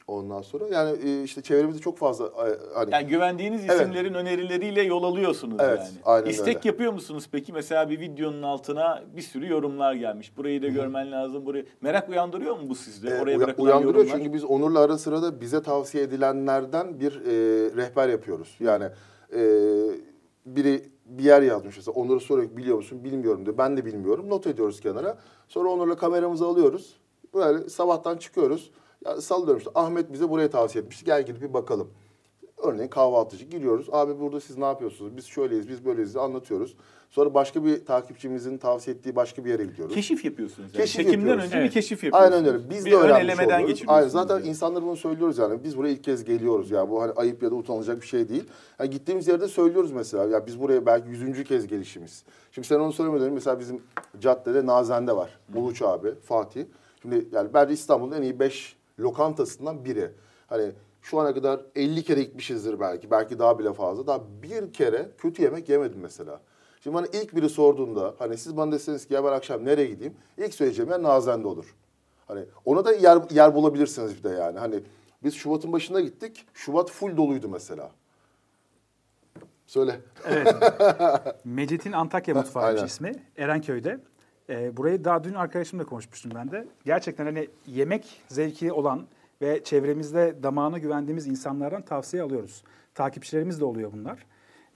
Ondan 0.06 0.42
sonra 0.42 0.64
yani 0.68 0.98
e, 1.08 1.22
işte 1.22 1.42
çevremizde 1.42 1.80
çok 1.80 1.98
fazla 1.98 2.26
e, 2.26 2.74
hani 2.74 2.90
Yani 2.92 3.06
güvendiğiniz 3.06 3.60
Evet. 3.64 3.80
isimlerin 3.80 4.14
önerileriyle 4.14 4.82
yol 4.82 5.02
alıyorsunuz 5.04 5.56
Evet, 5.60 5.78
yani. 5.78 5.90
aynen 6.04 6.30
İstek 6.30 6.56
öyle. 6.56 6.68
yapıyor 6.68 6.92
musunuz 6.92 7.28
peki? 7.32 7.52
Mesela 7.52 7.90
bir 7.90 8.00
videonun 8.00 8.42
altına 8.42 9.02
bir 9.16 9.22
sürü 9.22 9.48
yorumlar 9.50 9.94
gelmiş. 9.94 10.36
Burayı 10.36 10.62
da 10.62 10.68
görmen 10.68 11.12
lazım. 11.12 11.46
Burayı 11.46 11.66
merak 11.80 12.08
uyandırıyor 12.08 12.56
mu 12.56 12.62
bu 12.68 12.74
sizde? 12.74 13.08
e, 13.10 13.20
Oraya 13.20 13.36
uya- 13.36 13.40
bırakılan 13.40 13.66
uyandırıyor 13.66 13.94
yorumlar. 13.94 14.16
çünkü 14.18 14.32
biz 14.32 14.44
Onur'la 14.44 14.80
ara 14.80 14.98
sıra 14.98 15.22
da 15.22 15.40
bize 15.40 15.62
tavsiye 15.62 16.04
edilenlerden 16.04 17.00
bir 17.00 17.12
e, 17.20 17.30
rehber 17.76 18.08
yapıyoruz. 18.08 18.56
Yani 18.60 18.84
e, 19.36 19.40
biri 20.46 20.82
bir 21.06 21.24
yer 21.24 21.42
yazmış 21.42 21.76
mesela 21.76 21.92
Onur'a 21.94 22.20
soruyor 22.20 22.56
biliyor 22.56 22.76
musun 22.76 23.04
bilmiyorum 23.04 23.44
diyor. 23.46 23.58
Ben 23.58 23.76
de 23.76 23.84
bilmiyorum. 23.84 24.28
Not 24.28 24.46
ediyoruz 24.46 24.80
kenara. 24.80 25.18
Sonra 25.48 25.68
Onur'la 25.68 25.96
kameramızı 25.96 26.46
alıyoruz. 26.46 26.96
Böyle 27.34 27.68
sabahtan 27.68 28.16
çıkıyoruz. 28.16 28.70
Ya 29.04 29.20
sallıyorum 29.20 29.58
işte 29.58 29.70
Ahmet 29.74 30.12
bize 30.12 30.30
buraya 30.30 30.50
tavsiye 30.50 30.82
etmişti. 30.84 31.04
Gel 31.04 31.26
gidip 31.26 31.42
bir 31.42 31.54
bakalım. 31.54 31.90
Örneğin 32.58 32.88
kahvaltıcı 32.88 33.44
giriyoruz. 33.44 33.86
Abi 33.92 34.20
burada 34.20 34.40
siz 34.40 34.58
ne 34.58 34.64
yapıyorsunuz? 34.64 35.16
Biz 35.16 35.24
şöyleyiz, 35.24 35.68
biz 35.68 35.84
böyleyiz 35.84 36.14
diye 36.14 36.24
anlatıyoruz. 36.24 36.76
Sonra 37.10 37.34
başka 37.34 37.64
bir 37.64 37.84
takipçimizin 37.84 38.58
tavsiye 38.58 38.96
ettiği 38.96 39.16
başka 39.16 39.44
bir 39.44 39.50
yere 39.50 39.64
gidiyoruz. 39.64 39.94
Keşif 39.94 40.24
yapıyorsunuz. 40.24 40.68
Yani. 40.74 40.80
Keşif 40.80 40.96
Çekimden 40.96 41.18
yapıyoruz. 41.18 41.44
önce 41.44 41.56
Evet. 41.58 41.68
bir 41.68 41.72
keşif 41.74 42.04
yapıyorsunuz. 42.04 42.34
Aynen 42.34 42.54
öyle. 42.54 42.70
Biz 42.70 42.86
bir 42.86 42.90
de 42.90 42.96
ön 42.96 43.00
öğrenmiş 43.00 43.24
elemeden 43.24 43.44
oluyoruz. 43.44 43.68
geçiriyorsunuz. 43.68 43.98
Aynen 43.98 44.08
zaten 44.08 44.34
yani. 44.38 44.48
insanlara 44.48 44.84
bunu 44.84 44.96
söylüyoruz 44.96 45.38
yani. 45.38 45.64
Biz 45.64 45.76
buraya 45.76 45.92
ilk 45.92 46.04
kez 46.04 46.24
geliyoruz 46.24 46.70
ya. 46.70 46.90
Bu 46.90 47.02
hani 47.02 47.12
ayıp 47.12 47.42
ya 47.42 47.50
da 47.50 47.54
utanılacak 47.54 48.00
bir 48.02 48.06
şey 48.06 48.28
değil. 48.28 48.44
Yani 48.78 48.90
gittiğimiz 48.90 49.28
yerde 49.28 49.48
söylüyoruz 49.48 49.92
mesela. 49.92 50.24
Ya 50.24 50.46
biz 50.46 50.60
buraya 50.60 50.86
belki 50.86 51.08
yüzüncü 51.08 51.44
kez 51.44 51.66
gelişimiz. 51.66 52.24
Şimdi 52.52 52.68
sen 52.68 52.78
onu 52.80 52.92
söylemeden 52.92 53.32
mesela 53.32 53.60
bizim 53.60 53.82
caddede 54.20 54.66
Nazen'de 54.66 55.16
var. 55.16 55.38
Uluç 55.54 55.82
abi, 55.82 56.14
Fatih. 56.14 56.64
Şimdi 57.02 57.26
yani 57.32 57.48
bence 57.54 57.74
İstanbul'un 57.74 58.12
en 58.12 58.22
iyi 58.22 58.40
beş 58.40 58.76
lokantasından 58.98 59.84
biri. 59.84 60.10
Hani 60.46 60.72
şu 61.02 61.20
ana 61.20 61.34
kadar 61.34 61.60
50 61.74 62.02
kere 62.02 62.22
gitmişizdir 62.22 62.80
belki. 62.80 63.10
Belki 63.10 63.38
daha 63.38 63.58
bile 63.58 63.72
fazla. 63.72 64.06
Daha 64.06 64.20
bir 64.42 64.72
kere 64.72 65.08
kötü 65.18 65.42
yemek 65.42 65.68
yemedim 65.68 66.00
mesela. 66.00 66.40
Şimdi 66.80 66.96
bana 66.96 67.06
ilk 67.06 67.36
biri 67.36 67.48
sorduğunda 67.48 68.14
hani 68.18 68.36
siz 68.38 68.56
bana 68.56 68.72
deseniz 68.72 69.06
ki 69.06 69.14
ya 69.14 69.24
ben 69.24 69.32
akşam 69.32 69.64
nereye 69.64 69.86
gideyim? 69.86 70.14
İlk 70.38 70.54
söyleyeceğim 70.54 70.90
yer 70.90 71.02
Nazen'de 71.02 71.48
olur. 71.48 71.74
Hani 72.26 72.44
ona 72.64 72.84
da 72.84 72.92
yer, 72.92 73.18
yer 73.30 73.54
bulabilirsiniz 73.54 74.18
bir 74.18 74.22
de 74.22 74.28
yani. 74.28 74.58
Hani 74.58 74.80
biz 75.22 75.34
Şubat'ın 75.34 75.72
başında 75.72 76.00
gittik. 76.00 76.46
Şubat 76.54 76.90
full 76.90 77.16
doluydu 77.16 77.48
mesela. 77.48 77.90
Söyle. 79.66 80.00
Mecit'in 81.44 81.92
Antakya 81.92 82.44
Aynen. 82.54 82.84
ismi. 82.84 83.12
Erenköy'de. 83.36 84.00
Ee, 84.48 84.76
burayı 84.76 85.04
daha 85.04 85.24
dün 85.24 85.34
arkadaşımla 85.34 85.84
konuşmuştum 85.84 86.32
ben 86.34 86.50
de. 86.50 86.66
Gerçekten 86.84 87.24
hani 87.24 87.48
yemek 87.66 88.22
zevki 88.28 88.72
olan 88.72 89.06
ve 89.42 89.64
çevremizde 89.64 90.42
damağına 90.42 90.78
güvendiğimiz 90.78 91.26
insanlardan 91.26 91.82
tavsiye 91.82 92.22
alıyoruz. 92.22 92.64
Takipçilerimiz 92.94 93.60
de 93.60 93.64
oluyor 93.64 93.92
bunlar. 93.92 94.26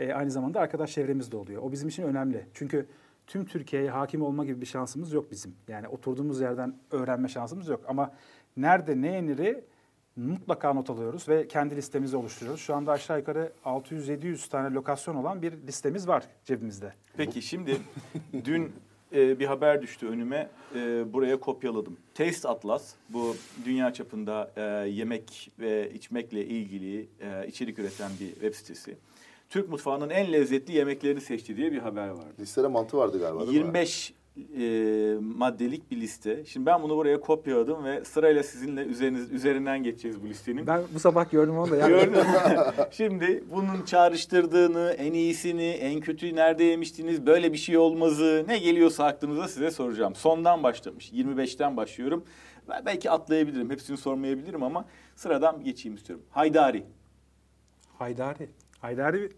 Ee, 0.00 0.12
aynı 0.12 0.30
zamanda 0.30 0.60
arkadaş 0.60 0.92
çevremiz 0.92 1.32
de 1.32 1.36
oluyor. 1.36 1.62
O 1.62 1.72
bizim 1.72 1.88
için 1.88 2.02
önemli. 2.02 2.46
Çünkü 2.54 2.86
tüm 3.26 3.44
Türkiye'ye 3.44 3.90
hakim 3.90 4.22
olma 4.22 4.44
gibi 4.44 4.60
bir 4.60 4.66
şansımız 4.66 5.12
yok 5.12 5.30
bizim. 5.30 5.54
Yani 5.68 5.88
oturduğumuz 5.88 6.40
yerden 6.40 6.74
öğrenme 6.90 7.28
şansımız 7.28 7.68
yok. 7.68 7.84
Ama 7.88 8.12
nerede 8.56 9.00
ne 9.00 9.12
yeniri 9.12 9.64
mutlaka 10.16 10.72
not 10.72 10.90
alıyoruz 10.90 11.28
ve 11.28 11.48
kendi 11.48 11.76
listemizi 11.76 12.16
oluşturuyoruz. 12.16 12.60
Şu 12.60 12.74
anda 12.74 12.92
aşağı 12.92 13.18
yukarı 13.18 13.52
600-700 13.64 14.50
tane 14.50 14.74
lokasyon 14.74 15.14
olan 15.14 15.42
bir 15.42 15.52
listemiz 15.66 16.08
var 16.08 16.24
cebimizde. 16.44 16.92
Peki 17.16 17.42
şimdi 17.42 17.76
dün 18.44 18.72
e, 19.12 19.38
bir 19.38 19.46
haber 19.46 19.82
düştü 19.82 20.06
önüme. 20.06 20.50
E, 20.74 21.12
buraya 21.12 21.40
kopyaladım. 21.40 21.96
Taste 22.14 22.48
Atlas 22.48 22.92
bu 23.08 23.36
dünya 23.64 23.92
çapında 23.92 24.50
e, 24.56 24.88
yemek 24.88 25.50
ve 25.58 25.90
içmekle 25.94 26.46
ilgili 26.46 27.06
e, 27.20 27.46
içerik 27.48 27.78
üreten 27.78 28.10
bir 28.20 28.32
web 28.32 28.54
sitesi. 28.54 28.96
Türk 29.50 29.68
mutfağının 29.68 30.10
en 30.10 30.32
lezzetli 30.32 30.74
yemeklerini 30.74 31.20
seçti 31.20 31.56
diye 31.56 31.72
bir 31.72 31.78
haber 31.78 32.08
vardı. 32.08 32.34
Listede 32.40 32.66
mantı 32.66 32.96
vardı 32.96 33.18
galiba 33.18 33.46
değil 33.46 33.60
mi? 33.60 33.66
25 33.66 34.12
e, 34.58 35.14
maddelik 35.20 35.90
bir 35.90 36.00
liste. 36.00 36.44
Şimdi 36.44 36.66
ben 36.66 36.82
bunu 36.82 36.96
buraya 36.96 37.20
kopyaladım 37.20 37.84
ve 37.84 38.04
sırayla 38.04 38.42
sizinle 38.42 38.82
üzeriniz, 38.82 39.32
üzerinden 39.32 39.82
geçeceğiz 39.82 40.22
bu 40.22 40.28
listenin. 40.28 40.66
Ben 40.66 40.80
bu 40.94 41.00
sabah 41.00 41.30
gördüm 41.30 41.58
onu 41.58 41.70
da. 41.70 41.76
ya. 41.76 41.88
Gördün 41.88 42.12
mü? 42.12 42.24
Şimdi 42.90 43.44
bunun 43.50 43.82
çağrıştırdığını, 43.82 44.94
en 44.98 45.12
iyisini, 45.12 45.66
en 45.66 46.00
kötüyü 46.00 46.36
nerede 46.36 46.64
yemiştiniz, 46.64 47.26
böyle 47.26 47.52
bir 47.52 47.58
şey 47.58 47.76
olmazı, 47.76 48.44
ne 48.48 48.58
geliyorsa 48.58 49.04
aklınıza 49.04 49.48
size 49.48 49.70
soracağım. 49.70 50.14
Sondan 50.14 50.62
başlamış, 50.62 51.12
25'ten 51.12 51.76
başlıyorum. 51.76 52.24
Ben 52.68 52.86
belki 52.86 53.10
atlayabilirim, 53.10 53.70
hepsini 53.70 53.96
sormayabilirim 53.96 54.62
ama 54.62 54.84
sıradan 55.14 55.64
geçeyim 55.64 55.96
istiyorum. 55.96 56.24
Haydari. 56.30 56.84
Haydari. 57.98 58.48
Haydari 58.80 59.30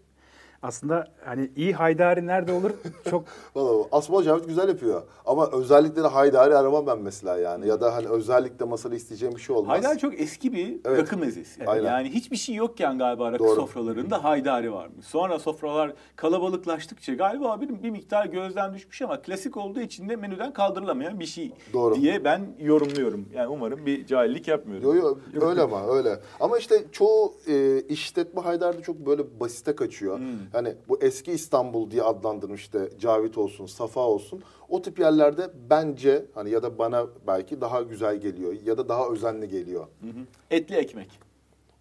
Aslında 0.63 1.07
hani 1.25 1.51
iyi 1.55 1.73
haydari 1.73 2.27
nerede 2.27 2.53
olur 2.53 2.71
çok 3.09 3.23
Valla 3.55 3.85
Asmalı 3.91 4.23
Cavit 4.23 4.47
güzel 4.47 4.67
yapıyor. 4.69 5.01
Ama 5.25 5.49
özellikle 5.51 6.03
de 6.03 6.07
Haydari 6.07 6.55
aramam 6.55 6.87
ben 6.87 6.99
mesela 6.99 7.37
yani. 7.37 7.67
Ya 7.67 7.81
da 7.81 7.93
hani 7.95 8.07
özellikle 8.07 8.65
masada 8.65 8.95
isteyeceğim 8.95 9.35
bir 9.35 9.41
şey 9.41 9.55
olmaz. 9.55 9.77
Haydari 9.77 9.97
çok 9.99 10.21
eski 10.21 10.53
bir 10.53 10.79
Evet. 10.85 10.99
rakı 10.99 11.17
mezesi. 11.17 11.65
Aynen. 11.67 11.85
Yani 11.85 12.09
hiçbir 12.09 12.37
şey 12.37 12.55
yokken 12.55 12.97
galiba 12.97 13.31
rakı 13.31 13.43
Doğru. 13.43 13.55
sofralarında 13.55 14.23
haydari 14.23 14.73
varmış. 14.73 15.05
Sonra 15.05 15.39
sofralar 15.39 15.93
kalabalıklaştıkça 16.15 17.13
galiba 17.13 17.61
bir, 17.61 17.83
bir 17.83 17.89
miktar 17.89 18.25
gözden 18.25 18.73
düşmüş 18.73 19.01
ama 19.01 19.21
klasik 19.21 19.57
olduğu 19.57 19.81
için 19.81 20.09
de 20.09 20.15
menüden 20.15 20.53
kaldırılamayan 20.53 21.19
bir 21.19 21.25
şey 21.25 21.51
Doğru. 21.73 21.95
diye 21.95 22.23
ben 22.23 22.41
yorumluyorum. 22.59 23.29
Yani 23.33 23.47
umarım 23.47 23.85
bir 23.85 24.05
cahillik 24.05 24.47
yapmıyorum. 24.47 24.97
Yo, 24.97 25.17
yo, 25.33 25.49
öyle 25.49 25.61
ama 25.61 25.87
öyle. 25.87 26.19
Ama 26.39 26.57
işte 26.57 26.83
çoğu 26.91 27.33
e, 27.47 27.81
işletme 27.81 28.41
Haydar'da 28.41 28.81
çok 28.81 29.05
böyle 29.05 29.39
basite 29.39 29.75
kaçıyor. 29.75 30.17
Hmm. 30.19 30.25
Hani 30.51 30.75
bu 30.89 30.97
eski 31.01 31.31
İstanbul 31.31 31.91
diye 31.91 32.03
adlandırmış 32.03 32.61
işte 32.61 32.89
Cavit 32.99 33.37
olsun, 33.37 33.65
Safa 33.65 34.01
olsun. 34.01 34.43
O 34.69 34.81
tip 34.81 34.99
yerlerde 34.99 35.49
bence 35.69 36.25
hani 36.35 36.49
ya 36.49 36.63
da 36.63 36.77
bana 36.77 37.05
belki 37.27 37.61
daha 37.61 37.81
güzel 37.81 38.17
geliyor 38.17 38.53
ya 38.65 38.77
da 38.77 38.89
daha 38.89 39.07
özenli 39.07 39.49
geliyor. 39.49 39.87
Hı 40.01 40.07
hı. 40.07 40.25
Etli 40.51 40.75
ekmek. 40.75 41.19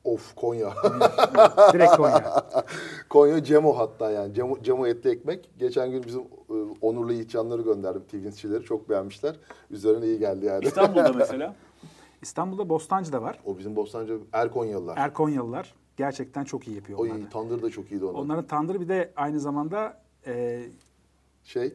Of 0.05 0.35
Konya. 0.37 0.71
direkt 1.73 1.97
Konya. 1.97 2.45
Konya 3.09 3.45
Cemo 3.45 3.79
hatta 3.79 4.11
yani. 4.11 4.35
Cemo, 4.35 4.63
Cemo 4.63 4.87
etli 4.87 5.11
ekmek. 5.11 5.51
Geçen 5.59 5.91
gün 5.91 6.03
bizim 6.03 6.21
e, 6.21 6.55
Onurlu 6.81 7.13
Yiğitcanları 7.13 7.63
gönderdim 7.63 8.03
TV'cileri. 8.11 8.65
Çok 8.65 8.89
beğenmişler. 8.89 9.37
Üzerine 9.71 10.07
iyi 10.07 10.19
geldi 10.19 10.47
yani. 10.47 10.65
İstanbul'da 10.65 11.13
mesela. 11.17 11.55
İstanbul'da 12.23 12.69
Bostancı'da 12.69 13.23
var. 13.23 13.39
o 13.47 13.59
bizim 13.59 13.77
Bostancı 13.77 14.19
Erkonyalılar. 14.33 14.97
Erkonyalılar 14.97 15.75
gerçekten 16.05 16.45
çok 16.45 16.69
iyi 16.69 16.77
yapıyor 16.77 16.99
Oy 16.99 17.11
onları. 17.11 17.31
tandır 17.31 17.63
da 17.63 17.71
çok 17.71 17.91
iyiydi 17.93 18.05
onun. 18.05 18.15
Onların 18.15 18.47
tandırı 18.47 18.81
bir 18.81 18.89
de 18.89 19.13
aynı 19.17 19.41
zamanda 19.41 20.03
e, 20.27 20.63
Şey 21.45 21.75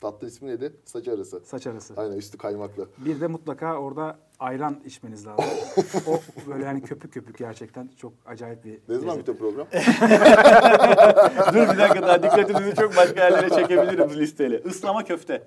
tatlı 0.00 0.26
ismi 0.26 0.48
neydi? 0.48 0.72
Saç 0.84 1.08
arası. 1.08 1.40
saç 1.44 1.66
arası. 1.66 1.94
Aynen 1.96 2.16
üstü 2.16 2.38
kaymaklı. 2.38 2.88
Bir 2.98 3.20
de 3.20 3.26
mutlaka 3.26 3.78
orada 3.78 4.18
ayran 4.40 4.76
içmeniz 4.84 5.26
lazım. 5.26 5.44
o 6.06 6.20
böyle 6.50 6.64
hani 6.66 6.82
köpük 6.82 7.12
köpük 7.14 7.38
gerçekten 7.38 7.90
çok 7.96 8.12
acayip 8.26 8.64
bir 8.64 8.78
Ne 8.88 8.94
zaman 8.98 9.06
lezzet. 9.18 9.18
bitiyor 9.20 9.38
program? 9.38 9.66
Dur 11.54 11.74
bir 11.74 11.78
dakika 11.78 12.02
daha 12.02 12.22
dikkatinizi 12.22 12.74
çok 12.76 12.96
başka 12.96 13.20
yerlere 13.24 13.50
çekebilirim 13.50 14.10
bu 14.10 14.14
listeyle. 14.16 14.62
Islama 14.62 15.04
köfte. 15.04 15.42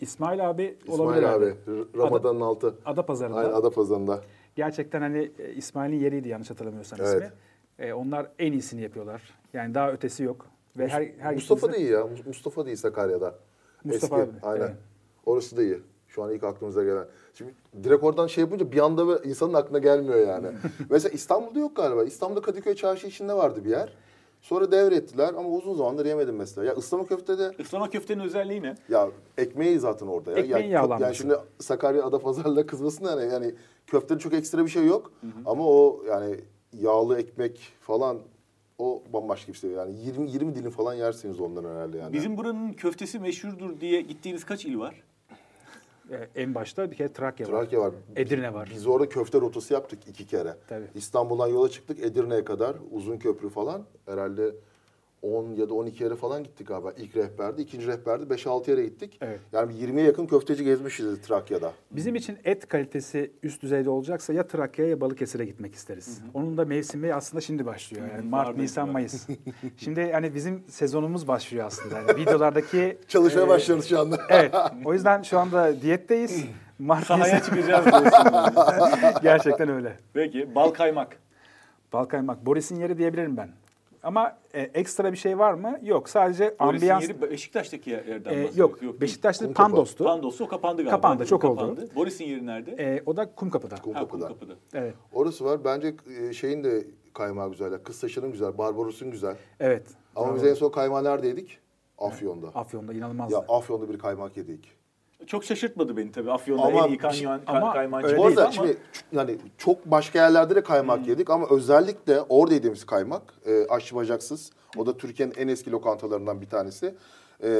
İsmail 0.00 0.50
abi 0.50 0.78
olabilir 0.88 1.22
İsmail 1.22 1.34
abi. 1.34 1.44
abi. 1.44 1.54
R- 1.68 1.98
Ramazan'ın 1.98 2.40
altı. 2.40 2.74
Adapazarı'nda. 2.84 3.38
Aynen 3.38 3.52
Adapazarı'nda. 3.52 4.20
Gerçekten 4.64 5.00
hani 5.00 5.30
e, 5.38 5.52
İsmail'in 5.52 5.96
yeriydi 6.00 6.28
yanlış 6.28 6.50
hatırlamıyorsam 6.50 6.98
Evet. 7.02 7.14
ismi. 7.14 7.32
E, 7.86 7.92
onlar 7.92 8.26
en 8.38 8.52
iyisini 8.52 8.80
yapıyorlar. 8.82 9.22
Yani 9.52 9.74
daha 9.74 9.92
ötesi 9.92 10.22
yok. 10.22 10.46
Ve 10.78 10.88
her, 10.88 11.02
her 11.18 11.34
Mustafa 11.34 11.72
da 11.72 11.76
iyi 11.76 11.90
ya. 11.90 12.00
Mus- 12.00 12.26
Mustafa 12.26 12.66
da 12.66 12.70
iyi 12.70 12.76
Sakarya'da. 12.76 13.34
Mustafa 13.84 14.20
Eski. 14.22 14.30
abi, 14.30 14.38
Aynen. 14.42 14.64
evet. 14.64 14.76
Orası 15.26 15.56
da 15.56 15.62
iyi. 15.62 15.78
Şu 16.08 16.22
an 16.22 16.32
ilk 16.34 16.44
aklımıza 16.44 16.84
gelen. 16.84 17.04
Şimdi 17.34 17.52
direkt 17.84 18.04
oradan 18.04 18.26
şey 18.26 18.44
yapınca 18.44 18.72
bir 18.72 18.78
anda 18.78 19.18
insanın 19.24 19.54
aklına 19.54 19.78
gelmiyor 19.78 20.26
yani. 20.28 20.46
Mesela 20.90 21.12
İstanbul'da 21.12 21.58
yok 21.58 21.76
galiba. 21.76 22.04
İstanbul'da 22.04 22.40
Kadıköy 22.40 22.74
Çarşı 22.74 23.06
içinde 23.06 23.32
vardı 23.34 23.64
bir 23.64 23.70
yer. 23.70 23.92
Sonra 24.40 24.72
devrettiler 24.72 25.34
ama 25.34 25.48
uzun 25.48 25.74
zamandır 25.74 26.06
yemedim 26.06 26.36
mesela. 26.36 26.66
Ya 26.66 26.72
ıslama 26.72 27.06
köftede 27.06 27.52
Islama 27.58 27.90
köftenin 27.90 28.20
özelliği 28.20 28.62
ne? 28.62 28.76
ya 28.88 29.08
ekmeği 29.38 29.78
zaten 29.78 30.06
orada 30.06 30.30
ya. 30.30 30.36
Ekmeğin 30.36 30.64
yani, 30.64 30.72
yağlanması. 30.72 31.02
Yani 31.02 31.14
şimdi 31.14 31.34
Sakarya 31.58 32.04
Adapazarı'la 32.04 32.66
kızmasın 32.66 33.04
yani. 33.04 33.32
Yani 33.32 33.54
köftede 33.86 34.18
çok 34.18 34.34
ekstra 34.34 34.64
bir 34.64 34.70
şey 34.70 34.86
yok. 34.86 35.12
Ama 35.46 35.66
o 35.66 36.02
yani 36.08 36.36
yağlı 36.72 37.18
ekmek 37.18 37.72
falan 37.80 38.18
o 38.78 39.02
bambaşka 39.12 39.52
bir 39.52 39.58
şey. 39.58 39.70
Yani 39.70 39.96
20 40.06 40.30
20 40.30 40.54
dilim 40.54 40.70
falan 40.70 40.94
yersiniz 40.94 41.40
ondan 41.40 41.64
herhalde 41.64 41.98
yani. 41.98 42.12
Bizim 42.12 42.36
buranın 42.36 42.72
köftesi 42.72 43.18
meşhurdur 43.18 43.80
diye 43.80 44.00
gittiğiniz 44.00 44.44
kaç 44.44 44.64
il 44.64 44.78
var? 44.78 45.02
E, 46.10 46.42
en 46.42 46.54
başta 46.54 46.90
bir 46.90 46.96
kere 46.96 47.12
Trakya, 47.12 47.46
var. 47.46 47.52
Trakya 47.52 47.80
var. 47.80 47.94
Edirne 48.16 48.54
var. 48.54 48.70
Biz 48.74 48.86
orada 48.86 49.08
köfte 49.08 49.40
rotası 49.40 49.74
yaptık 49.74 49.98
iki 50.08 50.26
kere. 50.26 50.56
Tabii. 50.68 50.86
İstanbul'dan 50.94 51.46
yola 51.46 51.68
çıktık 51.68 52.04
Edirne'ye 52.04 52.44
kadar 52.44 52.76
uzun 52.90 53.18
köprü 53.18 53.48
falan. 53.48 53.84
Herhalde 54.06 54.54
10 55.22 55.54
ya 55.54 55.68
da 55.68 55.74
12 55.74 56.04
yere 56.04 56.16
falan 56.16 56.44
gittik 56.44 56.68
galiba. 56.68 56.92
İlk 56.92 57.16
rehberde, 57.16 57.62
ikinci 57.62 57.86
rehberde 57.86 58.34
5-6 58.34 58.70
yere 58.70 58.84
gittik. 58.84 59.18
Evet. 59.20 59.40
Yani 59.52 59.72
20'ye 59.72 60.06
yakın 60.06 60.26
köfteci 60.26 60.64
gezmişiz 60.64 61.20
Trakya'da. 61.22 61.72
Bizim 61.90 62.14
için 62.14 62.38
et 62.44 62.68
kalitesi 62.68 63.32
üst 63.42 63.62
düzeyde 63.62 63.90
olacaksa 63.90 64.32
ya 64.32 64.46
Trakya'ya 64.46 64.90
ya 64.90 65.00
Balıkesir'e 65.00 65.44
gitmek 65.44 65.74
isteriz. 65.74 66.20
Onun 66.34 66.56
da 66.56 66.64
mevsimi 66.64 67.14
aslında 67.14 67.40
şimdi 67.40 67.66
başlıyor. 67.66 68.06
Yani 68.12 68.28
Mart, 68.28 68.44
Baharda 68.46 68.62
Nisan. 68.62 68.88
Mayıs. 68.88 69.28
şimdi 69.76 70.00
yani 70.00 70.34
bizim 70.34 70.64
sezonumuz 70.68 71.28
başlıyor 71.28 71.66
aslında. 71.66 71.98
Yani 71.98 72.16
videolardaki 72.16 72.98
Çalışmaya 73.08 73.46
e, 73.46 73.48
başlıyoruz 73.48 73.88
şu 73.88 74.00
anda. 74.00 74.18
Evet. 74.28 74.54
O 74.84 74.92
yüzden 74.92 75.22
şu 75.22 75.38
anda 75.38 75.82
diyetteyiz. 75.82 76.44
Mart, 76.78 77.06
Sahaya 77.06 77.34
Nisan. 77.34 77.54
çıkacağız 77.54 77.86
diyorsun. 77.86 78.32
Gerçekten 79.22 79.68
öyle. 79.68 79.96
Peki 80.14 80.54
bal 80.54 80.70
kaymak. 80.70 81.16
Bal 81.92 82.04
kaymak. 82.04 82.46
Boris'in 82.46 82.76
yeri 82.76 82.98
diyebilirim 82.98 83.36
ben. 83.36 83.48
Ama 84.02 84.38
e, 84.54 84.60
ekstra 84.60 85.12
bir 85.12 85.16
şey 85.16 85.38
var 85.38 85.52
mı? 85.54 85.78
Yok. 85.82 86.08
Sadece 86.08 86.44
Boris'in 86.44 86.64
ambiyans... 86.64 87.02
yeri 87.02 87.22
Beşiktaş'taki 87.22 87.90
yerden 87.90 88.30
E, 88.34 88.48
yok. 88.56 88.80
değil. 88.80 89.00
Beşiktaş'ta. 89.00 89.52
Pandos'tu. 89.52 90.04
Pandos'u 90.04 90.44
o 90.44 90.48
kapandı 90.48 90.76
galiba. 90.76 90.90
Kapandı, 90.90 91.26
çok 91.26 91.44
oldu. 91.44 91.60
Kapandı. 91.60 91.88
Boris'in 91.94 92.24
yeri 92.24 92.46
nerede? 92.46 92.70
E, 92.72 93.02
o 93.06 93.16
da 93.16 93.34
Kumkapı'da. 93.34 93.74
Kum- 93.74 93.94
ha, 93.94 94.00
Kumkapı'da. 94.00 94.28
Kumkapı'da. 94.28 94.54
Evet. 94.74 94.94
Orası 95.12 95.44
var. 95.44 95.64
Bence 95.64 95.94
e, 96.20 96.32
şeyin 96.32 96.64
de 96.64 96.84
kaymağı 97.14 97.50
güzel. 97.50 97.72
ya. 97.72 97.82
Kız 97.82 98.00
taşının 98.00 98.32
güzel. 98.32 98.58
Barbaros'un 98.58 99.10
güzel. 99.10 99.36
Evet. 99.60 99.86
Ama 100.16 100.26
Bravo. 100.26 100.36
biz 100.36 100.44
en 100.44 100.54
son 100.54 100.70
kaymağı 100.70 101.04
neredeydik? 101.04 101.58
Afyon'da. 101.98 102.48
Afyon'da 102.48 102.92
inanılmaz. 102.92 103.32
Ya 103.32 103.38
Afyon'da 103.38 103.88
bir 103.88 103.98
kaymak 103.98 104.36
yedik. 104.36 104.79
Çok 105.26 105.44
şaşırtmadı 105.44 105.96
beni 105.96 106.12
tabii. 106.12 106.32
Afyon'da 106.32 106.62
Ama 106.62 106.86
en 106.86 106.88
iyi 106.88 106.98
kanyon, 106.98 107.40
ama 107.46 107.72
kaymancı. 107.72 108.06
öyle 108.08 108.22
değil 108.22 108.38
ama 108.38 108.52
şimdi 108.52 108.76
yani 109.12 109.38
çok 109.58 109.86
başka 109.86 110.18
yerlerde 110.18 110.54
de 110.54 110.62
kaymak 110.62 111.06
yedik 111.06 111.30
ama 111.30 111.46
özellikle 111.50 112.20
orada 112.20 112.54
yediğimiz 112.54 112.86
kaymak 112.86 113.22
e, 113.46 113.66
aşçı 113.66 113.96
bacaksız. 113.96 114.50
O 114.76 114.86
da 114.86 114.96
Türkiye'nin 114.96 115.34
en 115.36 115.48
eski 115.48 115.70
lokantalarından 115.70 116.40
bir 116.40 116.46
tanesi. 116.48 116.94
E, 117.42 117.50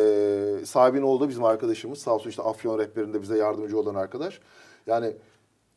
sahibinin 0.65 1.03
oğlu 1.03 1.21
da 1.21 1.29
bizim 1.29 1.45
arkadaşımız. 1.45 1.99
Sağ 1.99 2.15
olsun 2.15 2.31
işte 2.31 2.43
Afyon 2.43 2.79
rehberinde 2.79 3.23
bize 3.23 3.37
yardımcı 3.37 3.79
olan 3.79 3.95
arkadaş. 3.95 4.41
Yani 4.87 5.13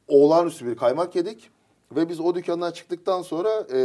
olağanüstü 0.08 0.68
bir 0.68 0.76
kaymak 0.76 1.16
yedik. 1.16 1.50
Ve 1.96 2.10
biz 2.10 2.20
o 2.20 2.36
dükkandan 2.36 2.72
çıktıktan 2.72 3.22
sonra 3.22 3.50
e, 3.74 3.80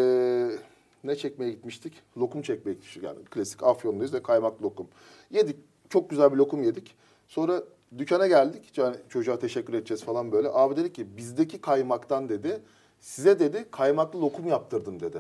ne 1.05 1.17
çekmeye 1.17 1.51
gitmiştik? 1.51 1.93
Lokum 2.19 2.43
çekmeye 2.43 2.73
gitmiştik 2.73 3.03
yani. 3.03 3.25
Klasik 3.25 3.63
Afyon'dayız 3.63 4.15
ve 4.15 4.23
kaymak 4.23 4.63
lokum. 4.63 4.87
Yedik. 5.31 5.57
Çok 5.89 6.11
güzel 6.11 6.33
bir 6.33 6.37
lokum 6.37 6.63
yedik. 6.63 6.95
Sonra 7.29 7.63
dükkana 7.99 8.27
geldik. 8.27 8.79
Yani 8.79 8.97
çocuğa 9.09 9.39
teşekkür 9.39 9.75
edeceğiz 9.75 10.05
falan 10.05 10.33
böyle. 10.33 10.49
Abi 10.53 10.77
dedi 10.77 10.93
ki 10.93 11.17
bizdeki 11.17 11.61
kaymaktan 11.61 12.29
dedi. 12.29 12.63
Size 13.01 13.39
dedi 13.39 13.67
kaymaklı 13.71 14.21
lokum 14.21 14.47
yaptırdım 14.47 15.01
dedi. 15.01 15.19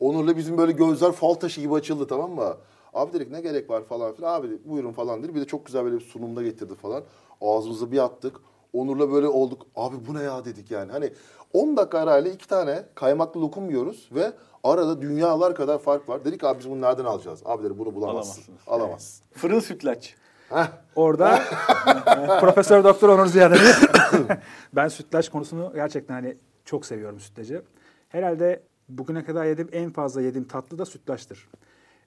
Onur'la 0.00 0.36
bizim 0.36 0.58
böyle 0.58 0.72
gözler 0.72 1.12
fal 1.12 1.34
taşı 1.34 1.60
gibi 1.60 1.74
açıldı 1.74 2.06
tamam 2.06 2.30
mı? 2.30 2.56
Abi 2.94 3.12
dedik 3.12 3.30
ne 3.30 3.40
gerek 3.40 3.70
var 3.70 3.84
falan 3.84 4.12
filan. 4.14 4.40
Abi 4.40 4.50
dedi, 4.50 4.60
buyurun 4.64 4.92
falan 4.92 5.22
dedi. 5.22 5.34
Bir 5.34 5.40
de 5.40 5.44
çok 5.44 5.66
güzel 5.66 5.84
böyle 5.84 5.96
bir 5.96 6.04
sunumda 6.04 6.42
getirdi 6.42 6.74
falan. 6.74 7.02
Ağzımıza 7.40 7.92
bir 7.92 7.98
attık. 7.98 8.36
Onur'la 8.72 9.12
böyle 9.12 9.28
olduk. 9.28 9.66
Abi 9.76 9.96
bu 10.08 10.14
ne 10.14 10.22
ya 10.22 10.44
dedik 10.44 10.70
yani. 10.70 10.92
Hani 10.92 11.12
10 11.52 11.76
dakika 11.76 11.98
arayla 11.98 12.30
iki 12.30 12.48
tane 12.48 12.84
kaymaklı 12.94 13.40
lokum 13.40 13.70
yiyoruz 13.70 14.08
ve 14.12 14.32
arada 14.64 15.02
dünyalar 15.02 15.54
kadar 15.54 15.78
fark 15.78 16.08
var. 16.08 16.24
Dedik 16.24 16.44
abi 16.44 16.58
biz 16.58 16.70
bunu 16.70 16.80
nereden 16.80 17.04
alacağız? 17.04 17.42
Abi 17.44 17.64
dedi 17.64 17.78
bunu 17.78 17.94
bulamazsın. 17.94 18.42
Alamazsınız. 18.42 18.58
Alamazsın. 18.66 19.24
Fırın 19.32 19.60
sütlaç. 19.60 20.14
Heh. 20.48 20.66
Orada 20.96 21.38
Profesör 22.40 22.84
Doktor 22.84 23.08
Onur 23.08 23.26
Ziyade'nin 23.26 24.26
ben 24.72 24.88
sütlaç 24.88 25.28
konusunu 25.28 25.72
gerçekten 25.74 26.14
hani 26.14 26.36
çok 26.64 26.86
seviyorum 26.86 27.20
sütlacı. 27.20 27.62
Herhalde 28.08 28.62
bugüne 28.88 29.24
kadar 29.24 29.44
yediğim 29.44 29.68
en 29.72 29.90
fazla 29.90 30.22
yediğim 30.22 30.48
tatlı 30.48 30.78
da 30.78 30.84
sütlaçtır. 30.86 31.48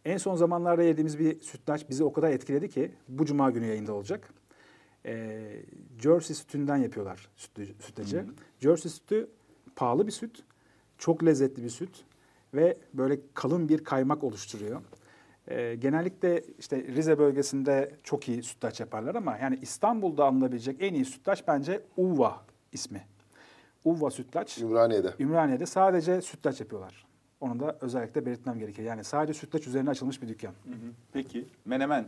En 0.06 0.18
son 0.18 0.36
zamanlarda 0.36 0.84
yediğimiz 0.84 1.20
bir 1.20 1.42
sütlaç 1.42 1.90
bizi 1.90 2.04
o 2.04 2.14
kadar 2.14 2.30
etkiledi 2.32 2.70
ki 2.70 2.92
bu 3.08 3.26
cuma 3.26 3.50
günü 3.52 3.66
yayında 3.66 3.94
olacak. 3.94 4.30
Ee, 5.06 5.42
Jersey 6.00 6.36
sütünden 6.36 6.78
yapıyorlar 6.78 7.28
sütlü- 7.38 7.82
sütlacı. 7.82 8.26
Jersey 8.60 8.92
sütü 8.92 9.28
pahalı 9.76 10.08
bir 10.08 10.12
süt, 10.12 10.44
çok 10.98 11.26
lezzetli 11.26 11.64
bir 11.64 11.70
süt 11.70 12.04
ve 12.54 12.78
böyle 12.94 13.20
kalın 13.34 13.70
bir 13.70 13.84
kaymak 13.84 14.24
oluşturuyor. 14.24 14.82
Ee, 15.48 15.76
genellikle 15.80 16.44
işte 16.60 16.84
Rize 16.84 17.20
bölgesinde 17.20 17.92
çok 18.04 18.30
iyi 18.30 18.44
sütlaç 18.44 18.80
yaparlar 18.80 19.16
ama 19.16 19.38
yani 19.38 19.60
İstanbul'da 19.62 20.26
alınabilecek 20.26 20.78
en 20.80 20.94
iyi 20.94 21.06
sütlaç 21.06 21.48
bence 21.48 21.82
Uva 21.98 22.42
ismi. 22.72 23.08
Uva 23.86 24.12
sütlaç. 24.12 24.58
Ümraniye'de. 24.58 25.14
Ümraniye'de 25.20 25.66
sadece 25.66 26.22
sütlaç 26.22 26.60
yapıyorlar. 26.60 27.06
Onu 27.42 27.60
da 27.60 27.78
özellikle 27.82 28.26
belirtmem 28.26 28.60
gerekiyor. 28.60 28.88
Yani 28.88 29.04
sadece 29.04 29.34
sütlaç 29.34 29.68
üzerine 29.68 29.90
açılmış 29.90 30.22
bir 30.22 30.28
dükkan. 30.28 30.50
Hı 30.50 30.70
hı. 30.70 30.92
Peki 31.14 31.46
menemen. 31.66 32.08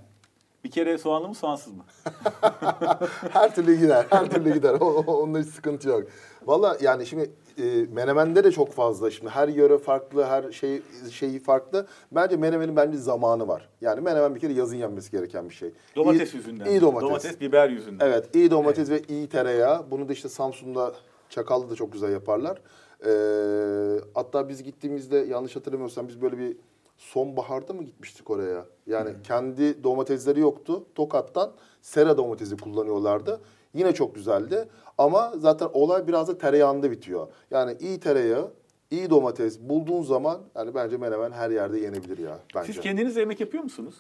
Bir 0.64 0.72
kere 0.72 0.98
soğanlı 0.98 1.28
mı 1.28 1.36
soğansız 1.36 1.74
mı? 1.74 1.84
her 3.30 3.56
türlü 3.56 3.76
gider. 3.80 4.06
Her 4.10 4.30
türlü 4.30 4.54
gider. 4.54 4.74
Onda 4.74 5.40
hiç 5.40 5.48
sıkıntı 5.48 5.90
yok. 5.90 6.04
Valla 6.46 6.78
yani 6.82 7.06
şimdi 7.06 7.32
e, 7.58 7.86
menemende 7.92 8.44
de 8.44 8.52
çok 8.52 8.72
fazla. 8.72 9.12
Şimdi 9.12 9.30
her 9.30 9.48
yöre 9.48 9.78
farklı, 9.78 10.24
her 10.24 10.52
şey 10.52 10.82
şeyi 11.12 11.40
farklı. 11.40 11.88
Bence 12.12 12.38
menemenin 12.38 12.76
bence 12.76 12.98
zamanı 12.98 13.48
var. 13.48 13.70
Yani 13.82 14.02
menemen 14.02 14.36
bir 14.36 14.40
kere 14.40 14.54
yazın 14.54 14.76
yenmesi 14.78 15.12
gereken 15.12 15.50
bir 15.50 15.54
şey. 15.54 15.72
Domates 15.96 16.34
İyi- 16.34 16.38
yüzünden. 16.38 16.66
İyi 16.66 16.82
domates. 16.82 17.10
Domates, 17.10 17.42
biber 17.42 17.70
yüzünden. 17.70 18.06
Evet, 18.06 18.36
iyi 18.36 18.52
domates 18.52 18.90
ve 18.90 19.02
iyi 19.10 19.30
tereyağı. 19.30 19.92
Bunu 19.92 20.10
da 20.10 20.14
işte 20.14 20.30
Samsun'da 20.30 20.94
Çakal'da 21.30 21.70
da 21.70 21.76
çok 21.76 21.94
güzel 21.94 22.12
yaparlar. 22.12 22.62
Ee, 23.06 24.00
hatta 24.14 24.50
biz 24.50 24.64
gittiğimizde 24.64 25.18
yanlış 25.18 25.56
hatırlamıyorsam 25.56 26.08
biz 26.08 26.22
böyle 26.22 26.38
bir 26.38 26.58
sonbaharda 26.98 27.74
mı 27.74 27.84
gitmiştik 27.84 28.30
oraya? 28.30 28.66
Yani 28.88 29.10
kendi 29.24 29.84
domatesleri 29.84 30.40
yoktu. 30.40 30.84
Tokat'tan 30.96 31.52
sera 31.82 32.18
domatesi 32.18 32.58
kullanıyorlardı. 32.58 33.40
Yine 33.74 33.94
çok 33.94 34.16
güzeldi. 34.16 34.68
Ama 34.98 35.34
zaten 35.38 35.70
olay 35.74 36.08
biraz 36.08 36.28
da 36.28 36.38
tereyağında 36.38 36.92
bitiyor. 36.92 37.28
Yani 37.52 37.78
iyi 37.80 38.00
tereyağı, 38.00 38.52
iyi 38.92 39.10
domates 39.10 39.60
bulduğun 39.60 40.04
zaman 40.04 40.42
yani 40.56 40.76
bence 40.76 40.98
menemen 40.98 41.32
her 41.32 41.50
yerde 41.50 41.80
yenebilir 41.80 42.18
ya 42.18 42.40
bence. 42.56 42.74
Siz 42.74 42.82
kendiniz 42.82 43.18
yemek 43.18 43.40
yapıyor 43.40 43.64
musunuz? 43.64 43.96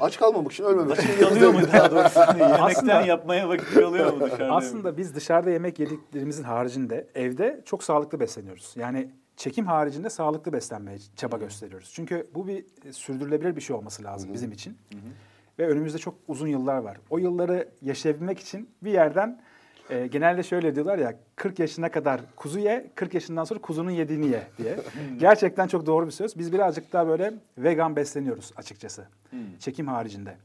Aç 0.00 0.18
kalmamak 0.18 0.52
için 0.52 0.64
ölmemek 0.64 0.98
için. 0.98 1.08
Vakit 1.08 1.28
kalıyor 1.28 1.52
mu 1.52 1.60
daha 1.72 1.90
doğrusu? 1.90 2.20
Yemekten 2.38 3.04
yapmaya 3.04 3.48
vakit 3.48 3.74
kalıyor 3.74 4.12
mu 4.12 4.20
dışarıda? 4.20 4.54
Aslında 4.54 4.96
biz 4.96 5.14
dışarıda 5.14 5.50
yemek 5.50 5.78
yediklerimizin 5.78 6.42
haricinde 6.44 7.06
evde 7.14 7.62
çok 7.64 7.84
sağlıklı 7.84 8.20
besleniyoruz. 8.20 8.72
Yani 8.76 9.10
çekim 9.36 9.66
haricinde 9.66 10.10
sağlıklı 10.10 10.52
beslenmeye 10.52 10.98
çaba 11.16 11.36
gösteriyoruz. 11.36 11.90
Çünkü 11.94 12.30
bu 12.34 12.46
bir 12.46 12.64
e, 12.84 12.92
sürdürülebilir 12.92 13.56
bir 13.56 13.60
şey 13.60 13.76
olması 13.76 14.04
lazım 14.04 14.32
bizim 14.32 14.52
için. 14.52 14.76
Ve 15.60 15.66
önümüzde 15.68 15.98
çok 15.98 16.14
uzun 16.28 16.46
yıllar 16.46 16.76
var. 16.76 16.96
O 17.10 17.18
yılları 17.18 17.68
yaşayabilmek 17.82 18.38
için 18.38 18.68
bir 18.82 18.90
yerden 18.90 19.40
e, 19.90 20.06
genelde 20.06 20.42
şöyle 20.42 20.74
diyorlar 20.74 20.98
ya 20.98 21.14
40 21.36 21.58
yaşına 21.58 21.90
kadar 21.90 22.20
kuzu 22.36 22.58
ye, 22.58 22.90
40 22.94 23.14
yaşından 23.14 23.44
sonra 23.44 23.60
kuzunun 23.60 23.90
yediğini 23.90 24.26
ye 24.26 24.42
diye. 24.58 24.76
Gerçekten 25.18 25.66
çok 25.66 25.86
doğru 25.86 26.06
bir 26.06 26.10
söz. 26.10 26.38
Biz 26.38 26.52
birazcık 26.52 26.92
daha 26.92 27.06
böyle 27.06 27.34
vegan 27.58 27.96
besleniyoruz 27.96 28.52
açıkçası. 28.56 29.04
Çekim 29.58 29.88
haricinde. 29.88 30.36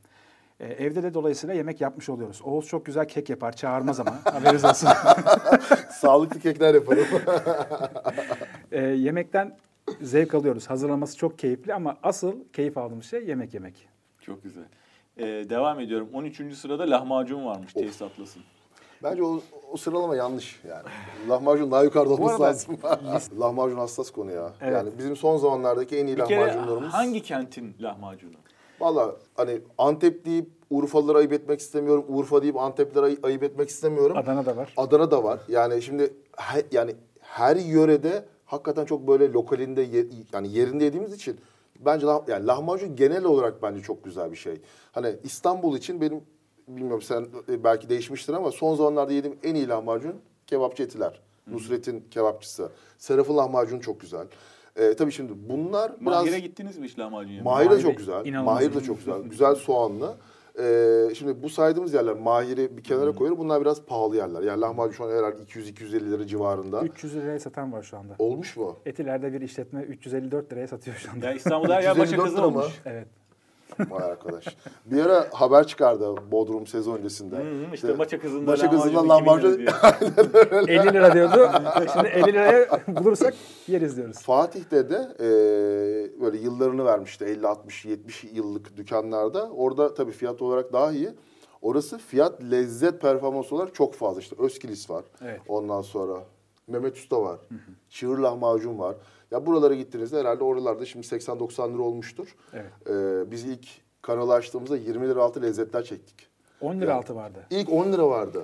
E, 0.60 0.66
evde 0.66 1.04
de 1.04 1.14
dolayısıyla 1.14 1.56
yemek 1.56 1.82
yapmış 1.82 2.10
oluyoruz. 2.10 2.42
Oğuz 2.44 2.68
çok 2.68 2.86
güzel 2.86 3.08
kek 3.08 3.30
yapar, 3.30 3.56
çağırmaz 3.56 4.00
ama 4.00 4.20
haberiniz 4.24 4.66
olsun. 4.66 4.90
Sağlıklı 5.92 6.40
kekler 6.40 6.74
yaparım. 6.74 7.06
E, 8.72 8.82
yemekten 8.82 9.58
zevk 10.02 10.34
alıyoruz. 10.34 10.70
Hazırlaması 10.70 11.18
çok 11.18 11.40
keyifli 11.40 11.74
ama 11.74 11.98
asıl 12.04 12.36
keyif 12.54 12.78
aldığımız 12.78 13.06
şey 13.06 13.26
yemek 13.26 13.54
yemek. 13.54 13.88
Çok 14.22 14.44
güzel. 14.44 14.64
Ee, 15.18 15.24
devam 15.50 15.80
ediyorum. 15.80 16.10
13. 16.14 16.56
sırada 16.58 16.84
lahmacun 16.90 17.46
varmış 17.46 17.74
Taste 17.74 18.06
Atlas'ın. 18.06 18.42
Bence 19.04 19.24
o, 19.24 19.40
o 19.72 19.78
sıralama 19.78 20.16
yanlış 20.16 20.60
yani. 20.70 20.84
Lahmacun 21.30 21.72
daha 21.72 21.84
yukarıda 21.84 22.14
olması 22.14 22.42
lazım. 22.42 22.78
lahmacun 23.40 23.78
hassas 23.78 24.12
konu 24.12 24.32
ya. 24.32 24.54
Evet. 24.62 24.74
Yani 24.74 24.90
bizim 24.98 25.16
son 25.16 25.38
zamanlardaki 25.38 25.98
en 25.98 26.08
iyi 26.08 26.18
Bir 26.18 26.26
kere 26.26 26.40
lahmacunlarımız. 26.48 26.94
hangi 26.94 27.22
kentin 27.24 27.76
lahmacunu? 27.82 28.34
Valla 28.80 29.16
hani 29.36 29.62
Antep 29.78 30.26
deyip 30.26 30.50
Urfalıları 30.70 31.18
ayıp 31.18 31.34
etmek 31.34 31.60
istemiyorum. 31.60 32.06
Urfa 32.08 32.42
deyip 32.42 32.58
Antepleri 32.58 33.06
ay- 33.06 33.18
ayıp 33.24 33.44
etmek 33.44 33.70
istemiyorum. 33.70 34.18
Adana 34.18 34.46
da 34.46 34.58
var. 34.58 34.74
Adana 34.78 35.12
da 35.12 35.24
var. 35.24 35.40
Yani 35.48 35.82
şimdi 35.82 36.14
he- 36.38 36.66
yani 36.72 36.96
her 37.22 37.56
yörede 37.56 38.26
hakikaten 38.46 38.86
çok 38.86 39.08
böyle 39.08 39.32
lokalinde 39.34 39.82
ye- 39.82 40.06
yani 40.34 40.52
yerinde 40.54 40.84
yediğimiz 40.84 41.14
için 41.14 41.38
bence 41.80 42.06
lah- 42.06 42.30
yani 42.32 42.48
lahmacun 42.48 42.96
genel 42.96 43.24
olarak 43.24 43.62
bence 43.64 43.82
çok 43.82 44.04
güzel 44.04 44.32
bir 44.32 44.38
şey. 44.38 44.62
Hani 44.92 45.16
İstanbul 45.24 45.78
için 45.78 46.02
benim 46.02 46.22
bilmiyorum 46.68 47.02
sen 47.02 47.28
e, 47.50 47.64
belki 47.64 47.90
değişmiştir 47.90 48.34
ama 48.34 48.52
son 48.52 48.76
zamanlarda 48.76 49.14
yediğim 49.14 49.38
en 49.44 49.56
iyi 49.56 49.68
lahmacun 49.68 50.16
kebapçı 50.48 50.84
Etiler. 50.84 51.22
Nusret'in 51.48 52.06
kebapçısı. 52.12 52.70
Seraf'ın 52.98 53.38
lahmacunu 53.38 53.82
çok 53.82 54.02
güzel. 54.02 54.28
Ee, 54.76 54.94
tabii 54.94 55.12
şimdi 55.12 55.34
bunlar 55.50 56.02
biraz... 56.02 56.26
Mahir'e 56.26 56.40
gittiniz 56.40 56.78
mi 56.78 56.88
hiç 56.88 57.00
lahmacun 57.00 57.30
yemeye? 57.32 57.44
Mahir 57.44 57.66
de 57.66 57.70
Mahir 57.70 57.82
çok 57.84 57.98
güzel. 57.98 58.26
inanılmaz 58.26 58.56
Mahir 58.56 58.74
de 58.74 58.82
çok 58.82 58.98
güzel. 58.98 59.22
Güzel 59.22 59.56
soğanlı. 59.56 60.16
Ee, 60.60 61.16
şimdi 61.16 61.44
bu 61.44 61.50
saydığımız 61.50 61.94
yerler 61.94 62.14
Mahir'i 62.16 62.78
bir 62.78 62.84
kenara 62.84 63.16
koyuyorum. 63.16 63.44
Bunlar 63.44 63.62
biraz 63.62 63.86
pahalı 63.86 64.16
yerler. 64.16 64.42
Yani 64.42 64.62
lahmacun 64.62 64.92
şu 64.94 65.04
an 65.04 65.10
herhalde 65.12 65.42
200-250 65.44 66.12
lira 66.12 66.28
civarında. 66.28 66.82
300 66.82 67.16
liraya 67.16 67.40
satan 67.40 67.74
var 67.74 67.84
şu 67.84 67.98
anda. 67.98 68.16
Olmuş 68.20 68.58
mu? 68.58 68.80
Etiler'de 68.86 69.34
bir 69.34 69.42
işletme 69.42 69.82
354 69.82 70.52
liraya 70.52 70.68
satıyor 70.68 70.98
şu 70.98 71.12
anda. 71.12 71.26
Ya 71.26 71.34
İstanbul'da 71.34 71.76
her 71.76 71.82
yer 71.82 71.92
başa 71.92 72.04
354 72.04 72.26
kızı 72.26 72.38
lira 72.38 72.50
mı? 72.50 72.60
olmuş. 72.60 72.82
Evet. 72.86 73.08
Vay 73.90 74.04
arkadaş. 74.04 74.58
Bir 74.86 75.06
ara 75.06 75.28
haber 75.34 75.68
çıkardı 75.68 76.16
Bodrum 76.32 76.68
sezon 76.68 76.98
öncesinde. 76.98 77.36
Hı 77.36 77.42
hı, 77.42 77.74
işte 77.76 77.94
maça 77.94 78.20
kızında 78.20 78.52
Maça 78.52 78.70
kızında 78.70 79.10
lahmacun 79.10 79.50
lahmacun- 79.50 79.62
2000 79.62 79.66
lira 79.66 80.00
diyor. 80.62 80.68
50 80.86 80.94
lira 80.94 81.14
diyordu. 81.14 81.50
Şimdi 81.94 82.08
50 82.08 82.28
liraya 82.34 82.68
bulursak 82.88 83.34
yeriz 83.68 83.98
diyoruz. 83.98 84.18
Fatih'te 84.20 84.90
de 84.90 85.08
e, 85.20 85.28
böyle 86.22 86.38
yıllarını 86.38 86.86
vermişti 86.86 87.26
50 87.26 87.48
60 87.48 87.86
70 87.86 88.24
yıllık 88.24 88.78
dükkanlarda. 88.78 89.50
Orada 89.50 89.94
tabii 89.94 90.12
fiyat 90.12 90.42
olarak 90.42 90.74
daha 90.74 90.92
iyi. 90.92 91.10
Orası 91.62 91.98
fiyat 91.98 92.42
lezzet 92.52 93.02
performans 93.02 93.54
olarak 93.54 93.76
çok 93.76 93.94
fazla. 93.94 94.20
İşte 94.22 94.36
Özkilis 94.40 94.90
var. 94.90 95.06
Evet. 95.22 95.42
Ondan 95.48 95.82
sonra 95.82 96.24
Mehmet 96.68 96.98
Usta 96.98 97.22
var. 97.22 97.40
Çığır 97.90 98.18
lahmacun 98.18 98.80
var. 98.80 98.96
Ya 99.32 99.46
buralara 99.46 99.74
gittiğinizde 99.74 100.20
herhalde 100.20 100.44
oralarda 100.44 100.86
şimdi 100.86 101.08
80-90 101.08 101.74
lira 101.74 101.82
olmuştur. 101.82 102.36
Evet. 102.54 102.90
E, 102.90 103.32
biz 103.32 103.44
ilk 103.44 103.68
kanalı 104.02 104.34
açtığımızda 104.34 104.78
20 104.78 105.10
lira 105.10 105.24
altı 105.24 105.42
lezzetler 105.42 105.84
çektik. 105.84 106.16
10 106.62 106.82
lira 106.82 106.96
altı 106.96 107.16
vardı. 107.16 107.46
İlk 107.50 107.72
10 107.72 107.94
lira 107.94 108.10
vardı. 108.10 108.42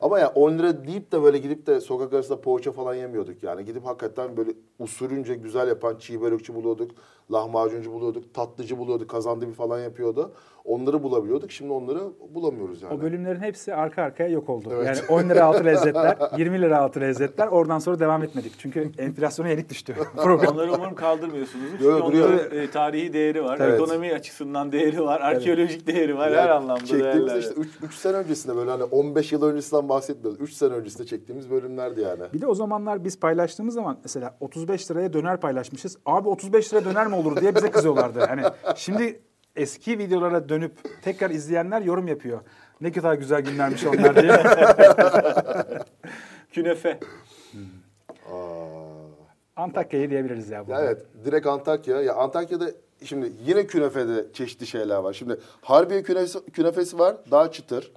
Ama 0.00 0.18
ya 0.18 0.28
10 0.28 0.58
lira 0.58 0.86
deyip 0.86 1.12
de 1.12 1.22
böyle 1.22 1.38
gidip 1.38 1.66
de 1.66 1.80
sokak 1.80 2.12
arasında 2.12 2.40
poğaça 2.40 2.72
falan 2.72 2.94
yemiyorduk 2.94 3.42
yani. 3.42 3.64
Gidip 3.64 3.86
hakikaten 3.86 4.36
böyle 4.36 4.50
usulünce 4.78 5.34
güzel 5.34 5.68
yapan 5.68 5.96
çiğ 5.98 6.20
börekçi 6.20 6.54
buluyorduk, 6.54 6.90
lahmacuncu 7.32 7.92
buluyorduk, 7.92 8.34
tatlıcı 8.34 8.78
buluyorduk, 8.78 9.10
kazandibi 9.10 9.52
falan 9.52 9.78
yapıyordu. 9.80 10.32
Onları 10.64 11.02
bulabiliyorduk. 11.02 11.50
Şimdi 11.50 11.72
onları 11.72 12.00
bulamıyoruz 12.34 12.82
yani. 12.82 12.94
O 12.94 13.00
bölümlerin 13.02 13.40
hepsi 13.40 13.74
arka 13.74 14.02
arkaya 14.02 14.28
yok 14.30 14.48
oldu. 14.48 14.68
Evet. 14.74 14.86
Yani 14.86 15.20
10 15.24 15.28
lira 15.28 15.44
altı 15.44 15.64
lezzetler, 15.64 16.16
20 16.38 16.60
lira 16.62 16.78
altı 16.78 17.00
lezzetler. 17.00 17.46
Oradan 17.46 17.78
sonra 17.78 18.00
devam 18.00 18.22
etmedik. 18.22 18.52
Çünkü 18.58 18.90
enflasyona 18.98 19.48
yenik 19.48 19.68
düştü. 19.70 19.94
Onları 20.18 20.72
umarım 20.74 20.94
kaldırmıyorsunuz. 20.94 21.64
Çünkü 21.70 21.84
Yo, 21.84 22.06
duruyor. 22.06 22.28
onların 22.30 22.58
e, 22.58 22.70
tarihi 22.70 23.12
değeri 23.12 23.44
var, 23.44 23.58
Evet. 23.60 23.74
ekonomi 23.80 24.14
açısından 24.14 24.72
değeri 24.72 25.02
var, 25.02 25.20
arkeolojik 25.20 25.86
değeri 25.86 26.16
var, 26.18 26.28
Yani 26.30 26.40
her 26.40 26.48
anlamda 26.48 26.84
Çektiğimiz 26.84 27.26
değerler. 27.26 27.40
işte 27.40 27.54
3 27.82 27.94
sene 27.94 28.16
öncesinde 28.16 28.56
böyle 28.56 28.70
hani 28.70 28.84
15 28.84 29.32
yıl 29.32 29.42
öncesinden 29.42 29.88
bahsetmiyoruz. 29.88 30.40
3 30.40 30.52
sene 30.52 30.72
öncesinde 30.74 31.06
çektiğimiz 31.06 31.50
bölümlerdi 31.50 32.00
yani. 32.00 32.22
Bir 32.34 32.40
de 32.40 32.46
o 32.46 32.54
zamanlar 32.54 33.04
biz 33.04 33.20
paylaştığımız 33.20 33.74
zaman 33.74 33.96
mesela 34.02 34.36
35 34.40 34.90
liraya 34.90 35.12
döner 35.12 35.40
paylaşmışız. 35.40 35.96
Abi 36.06 36.28
35 36.28 36.72
liraya 36.74 36.84
döner 36.84 37.06
mi 37.06 37.13
olur 37.14 37.40
diye 37.40 37.54
bize 37.54 37.70
kızıyorlardı. 37.70 38.20
Hani 38.20 38.42
şimdi 38.76 39.20
eski 39.56 39.98
videolara 39.98 40.48
dönüp 40.48 40.72
tekrar 41.02 41.30
izleyenler 41.30 41.82
yorum 41.82 42.08
yapıyor. 42.08 42.40
Ne 42.80 42.92
kadar 42.92 43.14
güzel 43.14 43.40
günlermiş 43.40 43.86
onlar 43.86 44.22
diye. 44.22 44.42
Künefe. 46.52 47.00
Aa. 48.32 48.74
Antakya'yı 49.56 50.10
diyebiliriz 50.10 50.50
ya 50.50 50.66
burada. 50.66 50.84
evet 50.84 51.06
direkt 51.24 51.46
Antakya. 51.46 52.02
Ya 52.02 52.14
Antakya'da 52.14 52.70
şimdi 53.04 53.32
yine 53.46 53.66
künefede 53.66 54.32
çeşitli 54.32 54.66
şeyler 54.66 54.96
var. 54.96 55.12
Şimdi 55.12 55.38
Harbiye 55.62 56.02
künefesi, 56.02 56.44
künefesi 56.44 56.98
var 56.98 57.16
daha 57.30 57.50
çıtır. 57.52 57.92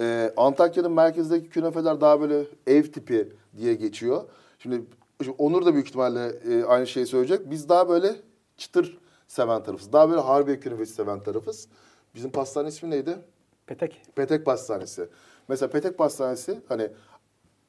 Ee, 0.00 0.32
Antakya'nın 0.36 0.92
merkezindeki 0.92 1.48
künefeler 1.48 2.00
daha 2.00 2.20
böyle 2.20 2.44
ev 2.66 2.82
tipi 2.82 3.28
diye 3.56 3.74
geçiyor. 3.74 4.22
Şimdi, 4.58 4.82
şimdi 5.22 5.36
Onur 5.38 5.66
da 5.66 5.74
büyük 5.74 5.86
ihtimalle 5.88 6.32
e, 6.50 6.64
aynı 6.64 6.86
şeyi 6.86 7.06
söyleyecek. 7.06 7.50
Biz 7.50 7.68
daha 7.68 7.88
böyle 7.88 8.16
çıtır 8.58 8.98
seven 9.28 9.62
tarafız. 9.62 9.92
Daha 9.92 10.10
böyle 10.10 10.20
Harbiye 10.20 10.60
künefesi 10.60 10.92
seven 10.92 11.20
tarafız. 11.20 11.68
Bizim 12.14 12.30
pastane 12.30 12.68
ismi 12.68 12.90
neydi? 12.90 13.18
Petek. 13.66 14.02
Petek 14.16 14.46
Pastanesi. 14.46 15.08
Mesela 15.48 15.70
Petek 15.70 15.98
Pastanesi 15.98 16.60
hani 16.68 16.90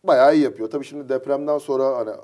bayağı 0.04 0.36
iyi 0.36 0.44
yapıyor. 0.44 0.70
Tabii 0.70 0.86
şimdi 0.86 1.10
depremden 1.10 1.58
sonra 1.58 1.98
hani 1.98 2.10
e, 2.10 2.16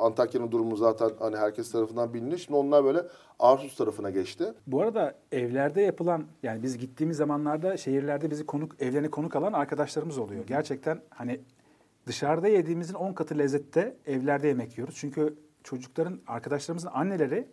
Antakya'nın 0.00 0.50
durumu 0.52 0.76
zaten 0.76 1.10
hani 1.18 1.36
herkes 1.36 1.72
tarafından 1.72 2.14
bilinir. 2.14 2.38
Şimdi 2.38 2.56
onlar 2.56 2.84
böyle 2.84 3.02
Arsus 3.38 3.76
tarafına 3.76 4.10
geçti. 4.10 4.52
Bu 4.66 4.82
arada 4.82 5.14
evlerde 5.32 5.82
yapılan 5.82 6.24
yani 6.42 6.62
biz 6.62 6.78
gittiğimiz 6.78 7.16
zamanlarda 7.16 7.76
şehirlerde 7.76 8.30
bizi 8.30 8.46
konuk 8.46 8.82
evlerine 8.82 9.10
konuk 9.10 9.36
alan 9.36 9.52
arkadaşlarımız 9.52 10.18
oluyor. 10.18 10.46
Gerçekten 10.46 11.00
hani 11.10 11.40
dışarıda 12.06 12.48
yediğimizin 12.48 12.94
10 12.94 13.12
katı 13.12 13.38
lezzette 13.38 13.96
evlerde 14.06 14.48
yemek 14.48 14.78
yiyoruz. 14.78 14.94
Çünkü 14.98 15.34
çocukların 15.64 16.20
arkadaşlarımızın 16.26 16.90
anneleri 16.94 17.48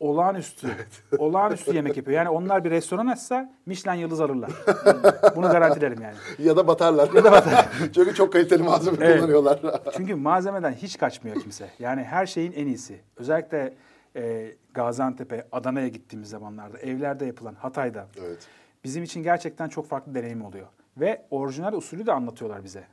olağanüstü 0.00 0.68
olağanüstü 1.18 1.74
yemek 1.74 1.96
yapıyor. 1.96 2.16
Yani 2.16 2.28
onlar 2.28 2.64
bir 2.64 2.70
restoran 2.70 3.06
açsa 3.06 3.52
Michelin 3.66 3.98
yıldız 4.00 4.20
alırlar. 4.20 4.50
Bunu 5.36 5.48
garantilerim 5.50 6.02
yani. 6.02 6.16
Ya 6.38 6.56
da 6.56 6.66
batarlar. 6.66 7.12
Ya 7.14 7.24
da 7.24 7.32
batar. 7.32 7.68
Çünkü 7.94 8.14
çok 8.14 8.32
kaliteli 8.32 8.62
malzeme 8.62 8.96
Evet. 9.00 9.16
kullanıyorlar. 9.16 9.60
Çünkü 9.96 10.14
malzemeden 10.14 10.72
hiç 10.72 10.98
kaçmıyor 10.98 11.40
kimse. 11.40 11.70
Yani 11.78 12.04
her 12.04 12.26
şeyin 12.26 12.52
en 12.52 12.66
iyisi. 12.66 13.00
Özellikle 13.16 13.74
e, 14.16 14.52
Gaziantep'e, 14.74 15.46
Adana'ya 15.52 15.88
gittiğimiz 15.88 16.28
zamanlarda, 16.28 16.78
evlerde 16.78 17.26
yapılan, 17.26 17.54
Hatay'da. 17.54 18.06
evet. 18.26 18.38
bizim 18.84 19.02
için 19.04 19.22
gerçekten 19.22 19.68
çok 19.68 19.88
farklı 19.88 20.14
deneyim 20.14 20.44
oluyor. 20.44 20.66
Ve 20.96 21.22
orijinal 21.30 21.72
usulü 21.72 22.06
de 22.06 22.12
anlatıyorlar 22.12 22.64
bize. 22.64 22.84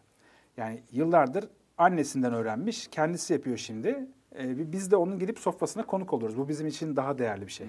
Yani 0.58 0.84
yıllardır 0.91 1.45
annesinden 1.78 2.34
öğrenmiş, 2.34 2.88
kendisi 2.91 3.34
yapıyor 3.34 3.58
şimdi. 3.58 4.08
Ee, 4.39 4.71
biz 4.71 4.91
de 4.91 4.95
onun 4.95 5.19
gidip 5.19 5.39
sofrasına 5.39 5.86
konuk 5.86 6.13
oluyoruz. 6.13 6.38
Bu 6.38 6.49
bizim 6.49 6.67
için 6.67 6.95
daha 6.95 7.17
değerli 7.17 7.47
bir 7.47 7.51
şey. 7.51 7.67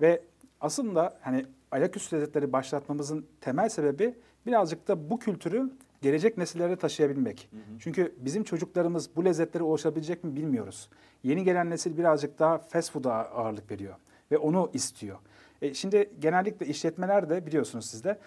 Ve 0.00 0.22
aslında 0.60 1.18
hani 1.20 1.46
ayaküstü 1.70 2.16
lezzetleri 2.16 2.52
başlatmamızın 2.52 3.26
temel 3.40 3.68
sebebi 3.68 4.14
birazcık 4.46 4.88
da 4.88 5.10
bu 5.10 5.18
kültürü 5.18 5.70
gelecek 6.02 6.38
nesillere 6.38 6.76
taşıyabilmek. 6.76 7.50
Çünkü 7.78 8.14
bizim 8.18 8.44
çocuklarımız 8.44 9.16
bu 9.16 9.24
lezzetlere 9.24 9.64
ulaşabilecek 9.64 10.24
mi 10.24 10.36
bilmiyoruz. 10.36 10.88
Yeni 11.22 11.44
gelen 11.44 11.70
nesil 11.70 11.96
birazcık 11.98 12.38
daha 12.38 12.58
fast 12.58 12.92
food'a 12.92 13.12
ağırlık 13.14 13.70
veriyor 13.70 13.94
ve 14.30 14.38
onu 14.38 14.70
istiyor. 14.72 15.18
E, 15.62 15.74
şimdi 15.74 16.10
genellikle 16.18 16.66
işletmeler 16.66 17.30
de 17.30 17.46
biliyorsunuz 17.46 17.86
siz 17.86 18.04
de 18.04 18.18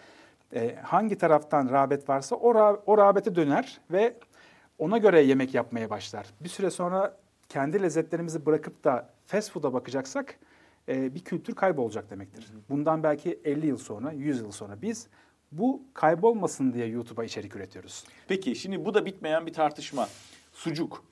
e, 0.55 0.75
hangi 0.75 1.17
taraftan 1.17 1.69
rağbet 1.69 2.09
varsa 2.09 2.35
o, 2.35 2.51
ra- 2.51 2.79
o 2.85 2.97
rağbete 2.97 3.35
döner 3.35 3.81
ve 3.91 4.13
ona 4.79 4.97
göre 4.97 5.21
yemek 5.21 5.53
yapmaya 5.53 5.89
başlar. 5.89 6.25
Bir 6.41 6.49
süre 6.49 6.69
sonra 6.69 7.17
kendi 7.49 7.81
lezzetlerimizi 7.81 8.45
bırakıp 8.45 8.83
da 8.83 9.09
fast 9.25 9.51
food'a 9.51 9.73
bakacaksak 9.73 10.39
e, 10.89 11.15
bir 11.15 11.19
kültür 11.19 11.55
kaybolacak 11.55 12.09
demektir. 12.09 12.47
Bundan 12.69 13.03
belki 13.03 13.39
50 13.43 13.67
yıl 13.67 13.77
sonra, 13.77 14.11
100 14.11 14.39
yıl 14.39 14.51
sonra 14.51 14.81
biz 14.81 15.07
bu 15.51 15.83
kaybolmasın 15.93 16.73
diye 16.73 16.87
YouTube'a 16.87 17.25
içerik 17.25 17.55
üretiyoruz. 17.55 18.03
Peki 18.27 18.55
şimdi 18.55 18.85
bu 18.85 18.93
da 18.93 19.05
bitmeyen 19.05 19.45
bir 19.45 19.53
tartışma. 19.53 20.07
Sucuk. 20.53 21.03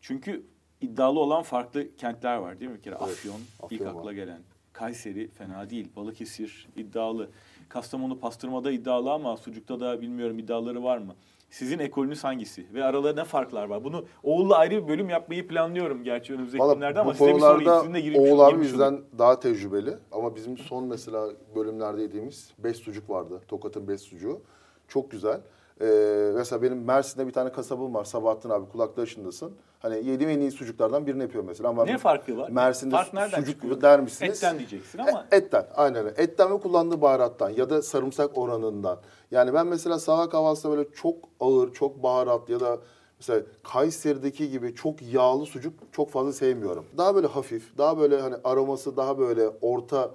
Çünkü 0.00 0.46
iddialı 0.80 1.20
olan 1.20 1.42
farklı 1.42 1.96
kentler 1.96 2.36
var 2.36 2.60
değil 2.60 2.70
mi? 2.70 2.76
Bir 2.76 2.82
kere 2.82 2.94
Afyon, 2.94 3.36
ilk 3.70 3.80
Afyon 3.80 3.94
var. 3.94 4.00
akla 4.00 4.12
gelen. 4.12 4.40
Kayseri 4.72 5.28
fena 5.28 5.70
değil. 5.70 5.88
Balıkesir 5.96 6.68
iddialı. 6.76 7.30
Kastamonu 7.68 8.20
pastırmada 8.20 8.72
iddialı 8.72 9.12
ama 9.12 9.36
sucukta 9.36 9.80
da 9.80 10.00
bilmiyorum 10.00 10.38
iddiaları 10.38 10.82
var 10.82 10.98
mı? 10.98 11.14
Sizin 11.54 11.78
ekolünüz 11.78 12.24
hangisi? 12.24 12.66
Ve 12.74 12.84
aralarında 12.84 13.20
ne 13.20 13.26
farklar 13.26 13.64
var? 13.64 13.84
Bunu 13.84 14.04
Oğul'la 14.22 14.56
ayrı 14.56 14.82
bir 14.82 14.88
bölüm 14.88 15.08
yapmayı 15.10 15.48
planlıyorum 15.48 16.04
gerçi 16.04 16.32
önümüzdeki 16.32 16.62
Valla 16.62 16.74
günlerde 16.74 17.00
ama 17.00 17.14
size 17.14 17.34
bir 17.34 17.40
sorayım. 17.40 17.72
Sizin 17.80 17.94
de 17.94 18.00
girmiş, 18.00 18.18
Oğul 18.18 18.40
abi 18.40 18.50
girmiş 18.52 18.68
bizden 18.72 18.86
olayım. 18.86 19.04
daha 19.18 19.40
tecrübeli. 19.40 19.94
Ama 20.12 20.36
bizim 20.36 20.58
son 20.58 20.84
mesela 20.84 21.26
bölümlerde 21.56 22.02
yediğimiz 22.02 22.50
beş 22.58 22.76
sucuk 22.76 23.10
vardı. 23.10 23.40
Tokat'ın 23.48 23.88
beş 23.88 24.00
sucuğu. 24.00 24.40
Çok 24.88 25.10
güzel. 25.10 25.40
Ee, 25.80 26.30
mesela 26.34 26.62
benim 26.62 26.84
Mersin'de 26.84 27.26
bir 27.26 27.32
tane 27.32 27.52
kasabım 27.52 27.94
var. 27.94 28.04
Sabahattin 28.04 28.50
abi 28.50 28.68
kulaktaşındasın. 28.68 29.52
Hani 29.78 29.96
yediğim 30.08 30.30
en 30.30 30.40
iyi 30.40 30.50
sucuklardan 30.50 31.06
birini 31.06 31.22
yapıyor 31.22 31.44
mesela. 31.44 31.68
Ama 31.68 31.84
Ne 31.84 31.98
farkı 31.98 32.36
var? 32.38 32.50
Mersin'de 32.50 32.94
Fark 32.94 33.14
nereden 33.14 33.40
sucuk 33.40 33.54
çıkıyor? 33.54 33.82
der 33.82 34.00
misiniz? 34.00 34.36
Etten 34.38 34.58
diyeceksin 34.58 34.98
ama 34.98 35.26
E, 35.32 35.36
etten, 35.36 35.66
aynen 35.76 36.04
öyle. 36.04 36.14
Etten 36.22 36.50
ve 36.54 36.58
kullandığı 36.60 37.00
baharattan 37.00 37.50
ya 37.50 37.70
da 37.70 37.82
sarımsak 37.82 38.38
oranından. 38.38 38.98
Yani 39.30 39.54
ben 39.54 39.66
mesela 39.66 39.98
sabah 39.98 40.30
kahvaltısında 40.30 40.76
böyle 40.76 40.88
çok 40.92 41.16
ağır, 41.40 41.72
çok 41.72 42.02
baharat 42.02 42.48
ya 42.48 42.60
da 42.60 42.78
mesela 43.20 43.42
Kayseri'deki 43.62 44.50
gibi 44.50 44.74
çok 44.74 45.02
yağlı 45.12 45.46
sucuk 45.46 45.74
çok 45.92 46.10
fazla 46.10 46.32
sevmiyorum. 46.32 46.84
Daha 46.98 47.14
böyle 47.14 47.26
hafif, 47.26 47.78
daha 47.78 47.98
böyle 47.98 48.20
hani 48.20 48.34
aroması 48.44 48.96
daha 48.96 49.18
böyle 49.18 49.48
orta 49.60 50.10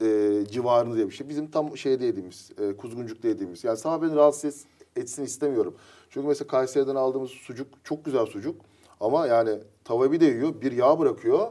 e, 0.00 0.06
civarında 0.50 0.94
diye 0.96 1.06
bir 1.06 1.12
şey. 1.12 1.28
Bizim 1.28 1.50
tam 1.50 1.76
şeyde 1.76 2.04
yediğimiz, 2.06 2.50
e, 2.60 2.76
kuzguncukta 2.76 3.28
yediğimiz. 3.28 3.64
Yani 3.64 3.76
sabah 3.76 4.02
beni 4.02 4.14
rahatsız 4.16 4.64
etsin 4.96 5.24
istemiyorum. 5.24 5.74
Çünkü 6.10 6.26
mesela 6.28 6.48
Kayseri'den 6.48 6.94
aldığımız 6.94 7.30
sucuk 7.30 7.68
çok 7.84 8.04
güzel 8.04 8.26
sucuk. 8.26 8.60
Ama 9.00 9.26
yani 9.26 9.58
tava 9.84 10.12
bir 10.12 10.20
de 10.20 10.24
yiyor, 10.24 10.60
bir 10.60 10.72
yağ 10.72 10.98
bırakıyor. 10.98 11.48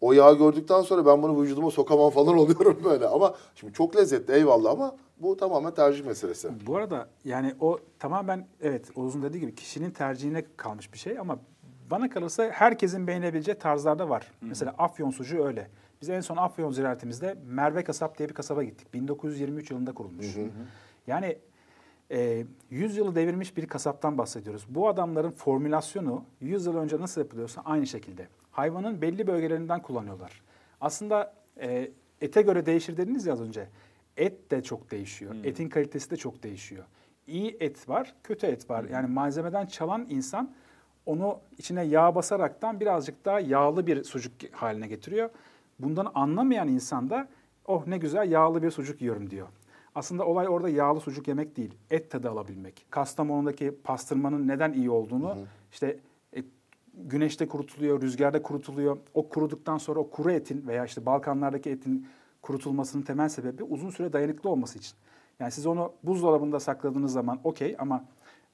O 0.00 0.12
yağı 0.12 0.38
gördükten 0.38 0.82
sonra 0.82 1.06
ben 1.06 1.22
bunu 1.22 1.42
vücuduma 1.42 1.70
sokamam 1.70 2.10
falan 2.10 2.38
oluyorum 2.38 2.80
böyle. 2.84 3.06
Ama 3.06 3.34
şimdi 3.54 3.72
çok 3.72 3.96
lezzetli 3.96 4.34
eyvallah 4.34 4.70
ama 4.70 4.96
bu 5.18 5.36
tamamen 5.36 5.74
tercih 5.74 6.04
meselesi. 6.04 6.66
Bu 6.66 6.76
arada 6.76 7.08
yani 7.24 7.54
o 7.60 7.78
tamamen 7.98 8.46
evet 8.60 8.90
Oğuz'un 8.94 9.22
dediği 9.22 9.40
gibi 9.40 9.54
kişinin 9.54 9.90
tercihine 9.90 10.44
kalmış 10.56 10.92
bir 10.92 10.98
şey 10.98 11.18
ama 11.18 11.38
bana 11.90 12.10
kalırsa 12.10 12.50
herkesin 12.50 13.06
beğenebileceği 13.06 13.58
tarzlarda 13.58 14.08
var. 14.08 14.32
Mesela 14.40 14.74
Afyon 14.78 15.10
sucuğu 15.10 15.44
öyle. 15.44 15.70
Biz 16.02 16.08
en 16.08 16.20
son 16.20 16.36
Afyon 16.36 16.70
ziyaretimizde 16.70 17.36
Merve 17.46 17.84
Kasap 17.84 18.18
diye 18.18 18.28
bir 18.28 18.34
kasaba 18.34 18.62
gittik. 18.62 18.94
1923 18.94 19.70
yılında 19.70 19.92
kurulmuş. 19.92 20.26
Yani 21.06 21.38
e, 22.12 22.44
100 22.70 22.96
yılı 22.96 23.14
devirmiş 23.14 23.56
bir 23.56 23.66
kasaptan 23.66 24.18
bahsediyoruz. 24.18 24.66
Bu 24.68 24.88
adamların 24.88 25.30
formülasyonu 25.30 26.24
100 26.40 26.66
yıl 26.66 26.76
önce 26.76 27.00
nasıl 27.00 27.20
yapılıyorsa 27.20 27.62
aynı 27.64 27.86
şekilde. 27.86 28.28
Hayvanın 28.50 29.02
belli 29.02 29.26
bölgelerinden 29.26 29.82
kullanıyorlar. 29.82 30.42
Aslında 30.80 31.34
e, 31.60 31.90
ete 32.20 32.42
göre 32.42 32.66
değişir 32.66 32.96
dediniz 32.96 33.26
ya 33.26 33.32
az 33.32 33.40
önce. 33.40 33.68
Et 34.16 34.50
de 34.50 34.62
çok 34.62 34.90
değişiyor. 34.90 35.34
Etin 35.44 35.68
kalitesi 35.68 36.10
de 36.10 36.16
çok 36.16 36.42
değişiyor. 36.42 36.84
İyi 37.26 37.56
et 37.60 37.88
var, 37.88 38.14
kötü 38.24 38.46
et 38.46 38.70
var. 38.70 38.84
Yani 38.84 39.06
malzemeden 39.06 39.66
çalan 39.66 40.06
insan 40.08 40.54
onu 41.06 41.38
içine 41.58 41.84
yağ 41.84 42.14
basaraktan 42.14 42.80
birazcık 42.80 43.24
daha 43.24 43.40
yağlı 43.40 43.86
bir 43.86 44.04
sucuk 44.04 44.32
haline 44.52 44.86
getiriyor. 44.86 45.30
Bundan 45.78 46.10
anlamayan 46.14 46.68
insan 46.68 47.10
da 47.10 47.28
oh 47.66 47.86
ne 47.86 47.98
güzel 47.98 48.30
yağlı 48.30 48.62
bir 48.62 48.70
sucuk 48.70 49.00
yiyorum 49.02 49.30
diyor. 49.30 49.48
Aslında 49.94 50.26
olay 50.26 50.48
orada 50.48 50.68
yağlı 50.68 51.00
sucuk 51.00 51.28
yemek 51.28 51.56
değil, 51.56 51.74
et 51.90 52.10
tadı 52.10 52.30
alabilmek. 52.30 52.86
Kastamonu'daki 52.90 53.78
pastırmanın 53.84 54.48
neden 54.48 54.72
iyi 54.72 54.90
olduğunu 54.90 55.36
işte 55.72 55.98
e, 56.36 56.42
güneşte 56.94 57.48
kurutuluyor, 57.48 58.00
rüzgarda 58.02 58.42
kurutuluyor. 58.42 58.98
O 59.14 59.28
kuruduktan 59.28 59.78
sonra 59.78 60.00
o 60.00 60.10
kuru 60.10 60.30
etin 60.30 60.66
veya 60.66 60.84
işte 60.84 61.06
Balkanlardaki 61.06 61.70
etin 61.70 62.06
kurutulmasının 62.42 63.02
temel 63.02 63.28
sebebi 63.28 63.62
uzun 63.62 63.90
süre 63.90 64.12
dayanıklı 64.12 64.50
olması 64.50 64.78
için. 64.78 64.94
Yani 65.40 65.50
siz 65.50 65.66
onu 65.66 65.92
buzdolabında 66.02 66.60
sakladığınız 66.60 67.12
zaman 67.12 67.40
okey 67.44 67.76
ama 67.78 68.04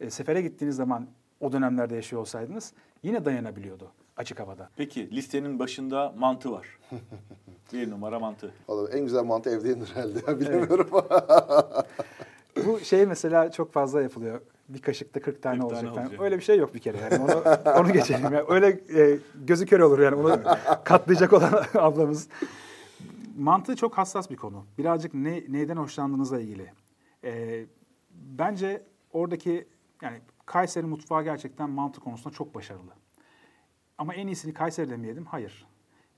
e, 0.01 0.11
sefere 0.11 0.43
gittiğiniz 0.43 0.77
zaman 0.77 1.07
o 1.41 1.53
dönemlerde 1.53 1.95
yaşıyor 1.95 2.23
olsaydınız 2.23 2.73
yine 3.03 3.25
dayanabiliyordu 3.25 3.93
açık 4.19 4.41
havada. 4.41 4.71
peki 4.77 5.11
listenin 5.11 5.59
başında 5.59 6.15
mantı 6.19 6.53
var. 6.53 6.67
bir 7.73 7.91
numara 7.91 8.19
mantı. 8.19 8.53
Vallahi 8.69 8.93
en 8.93 9.05
güzel 9.05 9.23
mantı 9.25 9.51
evde 9.51 9.69
yenir 9.69 9.87
herhalde. 9.95 10.19
ya, 10.27 10.41
Bilemiyorum. 10.41 10.89
Bu 12.67 12.81
şey 12.81 13.07
mesela 13.07 13.51
çok 13.51 13.73
fazla 13.73 14.03
yapılıyor. 14.03 14.41
Bir 14.69 14.83
kaşıkta 14.83 15.21
40 15.21 15.43
tane 15.43 15.57
40 15.59 15.65
olacak. 15.65 15.81
tane 15.81 15.95
falan. 15.95 16.07
olacak. 16.07 16.21
Öyle 16.21 16.37
bir 16.37 16.43
şey 16.43 16.59
yok 16.59 16.75
bir 16.75 16.79
kere 16.79 16.97
yani. 16.99 17.25
Onu, 17.25 17.43
onu 17.81 17.93
geçelim. 17.93 18.25
Yani 18.25 18.45
öyle 18.49 18.69
e, 19.03 19.19
gözü 19.35 19.67
kör 19.67 19.81
olur 19.81 19.99
yani. 19.99 20.15
Onu 20.15 20.41
katlayacak 20.85 21.33
olan 21.33 21.65
ablamız. 21.75 22.29
Mantı 23.39 23.77
çok 23.77 23.99
hassas 23.99 24.31
bir 24.31 24.37
konu. 24.37 24.65
Birazcık 24.79 25.15
ne, 25.15 25.45
neyden 25.49 25.77
hoşlandığınızla 25.77 26.41
ilgili. 26.41 26.73
E, 27.25 27.65
bence 28.11 28.83
oradaki 29.13 29.69
yani 30.03 30.21
Kayseri 30.47 30.87
mutfağı 30.87 31.25
gerçekten 31.25 31.71
mantı 31.71 32.01
konusunda 32.01 32.35
çok 32.35 32.55
başarılı. 32.55 32.93
Ama 33.99 34.15
en 34.15 34.27
iyisini 34.27 34.55
Kayseri'de 34.55 34.97
mi 34.97 35.07
yedim? 35.07 35.25
Hayır. 35.25 35.67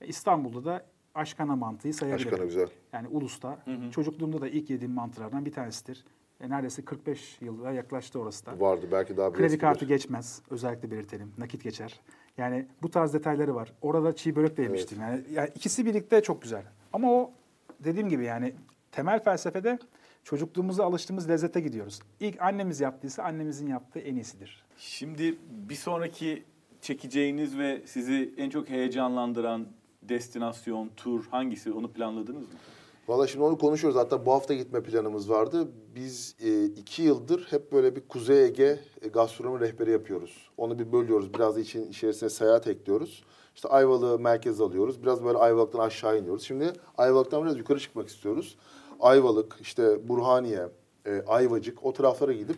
E, 0.01 0.07
İstanbul'da 0.07 0.65
da 0.65 0.85
aşkana 1.15 1.55
mantıyı 1.55 1.93
sayabilirim. 1.93 2.33
Aşkana 2.33 2.45
güzel. 2.45 2.67
Yani 2.93 3.07
Ulus'ta. 3.07 3.65
Çocukluğumda 3.91 4.41
da 4.41 4.47
ilk 4.47 4.69
yediğim 4.69 4.93
mantılardan 4.93 5.45
bir 5.45 5.51
tanesidir. 5.51 6.05
E, 6.41 6.49
neredeyse 6.49 6.85
45 6.85 7.41
yıla 7.41 7.71
yaklaştı 7.71 8.19
orası 8.19 8.45
da. 8.45 8.59
Vardı 8.59 8.85
belki 8.91 9.17
daha 9.17 9.33
Kredi 9.33 9.57
kartı 9.57 9.85
geçmez. 9.85 10.41
Özellikle 10.49 10.91
belirtelim. 10.91 11.33
Nakit 11.37 11.63
geçer. 11.63 11.99
Yani 12.37 12.67
bu 12.81 12.89
tarz 12.91 13.13
detayları 13.13 13.55
var. 13.55 13.73
Orada 13.81 14.15
çiğ 14.15 14.35
börek 14.35 14.57
de 14.57 14.61
yemiştim. 14.61 15.01
Yani, 15.01 15.23
yani 15.31 15.49
ikisi 15.55 15.85
birlikte 15.85 16.21
çok 16.21 16.41
güzel. 16.41 16.63
Ama 16.93 17.11
o 17.11 17.31
dediğim 17.79 18.09
gibi 18.09 18.25
yani 18.25 18.53
temel 18.91 19.23
felsefede 19.23 19.79
çocukluğumuza 20.23 20.85
alıştığımız 20.85 21.29
lezzete 21.29 21.61
gidiyoruz. 21.61 21.99
İlk 22.19 22.41
annemiz 22.41 22.79
yaptıysa 22.79 23.23
annemizin 23.23 23.67
yaptığı 23.67 23.99
en 23.99 24.15
iyisidir. 24.15 24.65
Şimdi 24.77 25.37
bir 25.49 25.75
sonraki 25.75 26.43
çekeceğiniz 26.81 27.57
ve 27.57 27.81
sizi 27.85 28.33
en 28.37 28.49
çok 28.49 28.69
heyecanlandıran 28.69 29.67
destinasyon, 30.01 30.89
tur 30.97 31.25
hangisi 31.31 31.71
onu 31.71 31.91
planladınız 31.91 32.41
mı? 32.41 32.59
Valla 33.07 33.27
şimdi 33.27 33.43
onu 33.43 33.57
konuşuyoruz. 33.57 33.99
Hatta 33.99 34.25
bu 34.25 34.31
hafta 34.31 34.53
gitme 34.53 34.83
planımız 34.83 35.29
vardı. 35.29 35.67
Biz 35.95 36.35
e, 36.43 36.65
iki 36.65 37.03
yıldır 37.03 37.47
hep 37.49 37.71
böyle 37.71 37.95
bir 37.95 38.01
Kuzey 38.01 38.45
Ege 38.45 38.79
e, 39.01 39.07
gastronomi 39.07 39.59
rehberi 39.59 39.91
yapıyoruz. 39.91 40.49
Onu 40.57 40.79
bir 40.79 40.91
bölüyoruz. 40.91 41.33
Biraz 41.33 41.55
da 41.55 41.59
için 41.59 41.89
içerisine 41.89 42.29
seyahat 42.29 42.67
ekliyoruz. 42.67 43.23
İşte 43.55 43.67
Ayvalık'ı 43.67 44.23
merkez 44.23 44.61
alıyoruz. 44.61 45.03
Biraz 45.03 45.23
böyle 45.23 45.37
Ayvalık'tan 45.37 45.79
aşağı 45.79 46.19
iniyoruz. 46.19 46.43
Şimdi 46.43 46.73
Ayvalık'tan 46.97 47.43
biraz 47.43 47.57
yukarı 47.57 47.79
çıkmak 47.79 48.07
istiyoruz. 48.07 48.57
Ayvalık, 48.99 49.57
işte 49.61 50.09
Burhaniye, 50.09 50.67
e, 51.05 51.23
Ayvacık 51.27 51.85
o 51.85 51.93
taraflara 51.93 52.33
gidip 52.33 52.57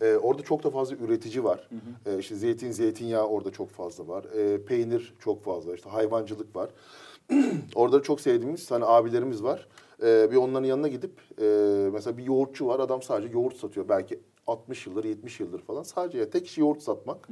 e, 0.00 0.16
orada 0.16 0.42
çok 0.42 0.64
da 0.64 0.70
fazla 0.70 0.96
üretici 0.96 1.44
var. 1.44 1.68
E, 2.06 2.18
işte 2.18 2.34
zeytin, 2.34 2.70
zeytinyağı 2.70 3.26
orada 3.26 3.50
çok 3.50 3.70
fazla 3.70 4.08
var. 4.08 4.24
E, 4.24 4.64
peynir 4.64 5.14
çok 5.18 5.44
fazla. 5.44 5.74
İşte 5.74 5.90
hayvancılık 5.90 6.56
var. 6.56 6.70
Orada 7.74 8.02
çok 8.02 8.20
sevdiğimiz 8.20 8.70
hani 8.70 8.84
abilerimiz 8.84 9.42
var. 9.42 9.68
Ee, 10.02 10.30
bir 10.30 10.36
onların 10.36 10.66
yanına 10.66 10.88
gidip 10.88 11.12
e, 11.40 11.44
mesela 11.92 12.18
bir 12.18 12.24
yoğurtçu 12.24 12.66
var. 12.66 12.80
Adam 12.80 13.02
sadece 13.02 13.32
yoğurt 13.32 13.56
satıyor. 13.56 13.88
Belki 13.88 14.20
60 14.46 14.86
yıldır, 14.86 15.04
70 15.04 15.40
yıldır 15.40 15.58
falan 15.58 15.82
sadece 15.82 16.30
tek 16.30 16.46
iş 16.46 16.58
yoğurt 16.58 16.82
satmak. 16.82 17.28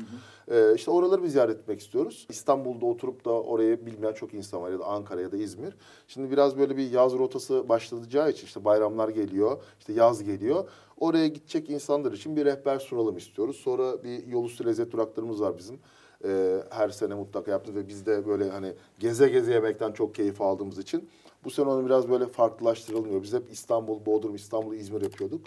Ee, 0.51 0.75
işte 0.75 0.91
oraları 0.91 1.23
bir 1.23 1.29
ziyaret 1.29 1.59
etmek 1.59 1.81
istiyoruz. 1.81 2.27
İstanbul'da 2.29 2.87
oturup 2.87 3.25
da 3.25 3.31
orayı 3.31 3.87
bilmeyen 3.87 4.15
çok 4.15 4.35
insan 4.35 4.63
var 4.63 4.71
ya 4.71 4.79
da 4.79 4.85
Ankara 4.85 5.21
ya 5.21 5.33
da 5.33 5.37
İzmir. 5.37 5.75
Şimdi 6.09 6.31
biraz 6.31 6.59
böyle 6.59 6.77
bir 6.77 6.91
yaz 6.91 7.13
rotası 7.13 7.69
başlayacağı 7.69 8.31
için 8.31 8.47
işte 8.47 8.65
bayramlar 8.65 9.09
geliyor, 9.09 9.63
işte 9.79 9.93
yaz 9.93 10.25
geliyor. 10.25 10.69
Oraya 10.99 11.27
gidecek 11.27 11.71
insanlar 11.71 12.13
için 12.13 12.37
bir 12.37 12.45
rehber 12.45 12.79
sunalım 12.79 13.17
istiyoruz. 13.17 13.57
Sonra 13.57 14.05
bir 14.05 14.27
yol 14.27 14.45
üstü 14.45 14.67
lezzet 14.67 14.93
duraklarımız 14.93 15.41
var 15.41 15.59
bizim. 15.59 15.79
Ee, 16.25 16.63
her 16.71 16.89
sene 16.89 17.15
mutlaka 17.15 17.51
yaptığımız 17.51 17.83
ve 17.85 17.89
biz 17.89 18.07
de 18.07 18.27
böyle 18.27 18.51
hani 18.51 18.73
geze 18.99 19.29
geze 19.29 19.53
yemekten 19.53 19.93
çok 19.93 20.15
keyif 20.15 20.41
aldığımız 20.41 20.79
için 20.79 21.09
bu 21.45 21.51
sene 21.51 21.69
onu 21.69 21.87
biraz 21.87 22.11
böyle 22.11 22.27
farklılaştıralım 22.27 23.11
diyor. 23.11 23.23
Biz 23.23 23.33
hep 23.33 23.53
İstanbul, 23.53 24.07
Bodrum, 24.07 24.35
İstanbul, 24.35 24.75
İzmir 24.75 25.03
yapıyorduk. 25.03 25.41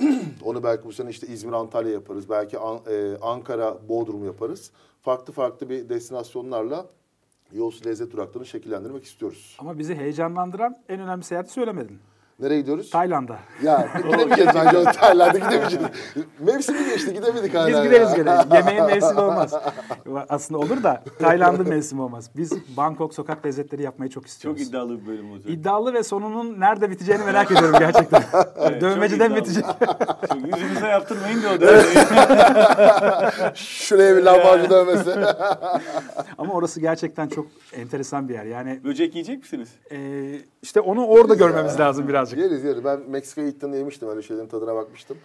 Onu 0.44 0.62
belki 0.62 0.84
bu 0.84 0.92
sene 0.92 1.10
işte 1.10 1.26
İzmir, 1.26 1.52
Antalya 1.52 1.92
yaparız. 1.92 2.30
Belki 2.30 2.58
An- 2.58 2.80
e, 2.90 3.16
Ankara, 3.22 3.88
Bodrum 3.88 4.24
yaparız. 4.24 4.70
Farklı 5.02 5.32
farklı 5.32 5.68
bir 5.70 5.88
destinasyonlarla 5.88 6.86
yolsuz 7.52 7.86
lezzet 7.86 8.12
duraklarını 8.12 8.46
şekillendirmek 8.46 9.04
istiyoruz. 9.04 9.56
Ama 9.60 9.78
bizi 9.78 9.94
heyecanlandıran 9.94 10.76
en 10.88 11.00
önemli 11.00 11.24
seyahati 11.24 11.52
söylemedin. 11.52 11.98
Nereye 12.40 12.60
gidiyoruz? 12.60 12.90
Tayland'a. 12.90 13.38
ya 13.62 13.88
gidemeyeceğiz 13.96 14.50
bence 14.54 14.84
Tayland'a 14.92 15.38
gidemeyeceğiz. 15.38 15.86
Mevsimi 16.40 16.84
geçti 16.88 17.14
gidemedik 17.14 17.54
hala. 17.54 17.68
Biz 17.68 17.82
gideriz 17.82 18.14
gene. 18.14 18.30
Yemeğin 18.56 18.84
mevsimi 18.84 19.20
olmaz. 19.20 19.54
Aslında 20.28 20.58
olur 20.58 20.82
da 20.82 21.02
Tayland'ın 21.18 21.68
mevsimi 21.68 22.02
olmaz. 22.02 22.30
Biz 22.36 22.52
Bangkok 22.76 23.14
sokak 23.14 23.46
lezzetleri 23.46 23.82
yapmayı 23.82 24.10
çok 24.10 24.22
Çok 24.22 24.28
istiyoruz. 24.30 24.62
iddialı 24.62 25.00
bir 25.02 25.06
bölüm 25.06 25.30
olacak. 25.30 25.50
İddialı 25.50 25.94
ve 25.94 26.02
sonunun 26.02 26.60
nerede 26.60 26.90
biteceğini 26.90 27.24
merak 27.24 27.50
ediyorum 27.50 27.76
gerçekten. 27.78 28.22
Evet, 28.56 28.80
Dövmeciden 28.82 29.28
çok 29.28 29.36
bitecek. 29.36 29.64
Çok 30.28 30.56
yüzünüze 30.58 30.86
yaptırmayın 30.86 31.42
da 31.42 31.48
o 31.56 31.60
dövmeyi. 31.60 31.96
Şuraya 33.54 34.16
bir 34.16 34.22
lahmacun 34.22 34.70
dövmesi. 34.70 35.10
Ama 36.38 36.54
orası 36.54 36.80
gerçekten 36.80 37.28
çok 37.28 37.46
enteresan 37.72 38.28
bir 38.28 38.34
yer. 38.34 38.44
Yani 38.44 38.80
Böcek 38.84 39.14
yiyecek 39.14 39.38
misiniz? 39.38 39.68
e, 39.92 39.96
işte 40.62 40.80
onu 40.80 41.06
orada 41.06 41.34
görmemiz 41.34 41.80
lazım 41.80 42.08
birazcık. 42.08 42.38
yeriz 42.38 42.64
yeriz. 42.64 42.84
Ben 42.84 43.00
Meksika'ya 43.08 43.48
gittiğimde 43.48 43.76
yemiştim. 43.76 44.08
Öyle 44.08 44.22
şeylerin 44.22 44.46
tadına 44.48 44.74
bakmıştım. 44.74 45.18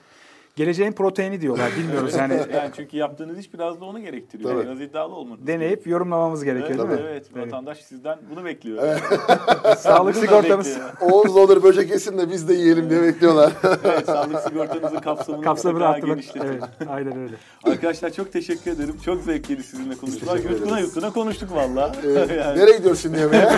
Geleceğin 0.56 0.92
proteini 0.92 1.42
diyorlar. 1.42 1.72
Bilmiyoruz 1.78 2.16
yani. 2.16 2.34
Yani 2.54 2.72
çünkü 2.76 2.98
yaptığınız 2.98 3.38
iş 3.40 3.54
biraz 3.54 3.82
da 3.82 3.86
onu 3.86 4.00
gerektiriyor. 4.00 4.52
Tabii. 4.52 4.64
Biraz 4.66 4.82
iddialı 4.82 5.16
olmanız. 5.16 5.48
Deneyip 5.48 5.88
yorumlamamız 5.88 6.44
gerekiyor 6.44 6.70
Evet, 6.80 6.80
değil 6.90 7.02
mi? 7.02 7.08
evet. 7.10 7.26
Evet. 7.36 7.48
Vatandaş 7.48 7.78
sizden 7.84 8.18
bunu 8.32 8.46
bekliyor. 8.46 8.84
Sağlık 9.78 10.16
Bunu 10.16 10.22
da 10.24 10.28
sigortamız. 10.28 10.78
Oğuz 11.02 11.36
olur 11.38 11.64
böcek 11.64 11.90
yesin 11.92 12.18
de 12.18 12.30
biz 12.30 12.48
de 12.50 12.54
yiyelim 12.54 12.90
diye 12.90 13.02
bekliyorlar. 13.04 13.52
Evet, 13.84 14.06
sağlık 14.06 14.40
sigortanızın 14.40 15.00
kapsamını 15.00 15.44
Kapsamını 15.44 15.88
arttırmak. 15.88 16.16
genişletin. 16.18 16.48
Evet, 16.48 16.64
aynen 16.90 17.18
öyle. 17.22 17.36
Arkadaşlar 17.64 18.10
çok 18.10 18.34
teşekkür 18.34 18.72
ederim. 18.72 18.96
Çok 19.06 19.22
zevkliydi 19.22 19.64
sizinle 19.64 19.96
konuşmak. 19.96 20.44
Yutkuna 20.44 20.80
yutkuna 20.80 21.14
konuştuk 21.14 21.52
valla. 21.56 21.92
Ee, 22.06 22.10
yani, 22.10 22.60
Nereye 22.60 22.78
gidiyoruz 22.78 23.02
şimdi 23.02 23.20
yemeğe? 23.20 23.50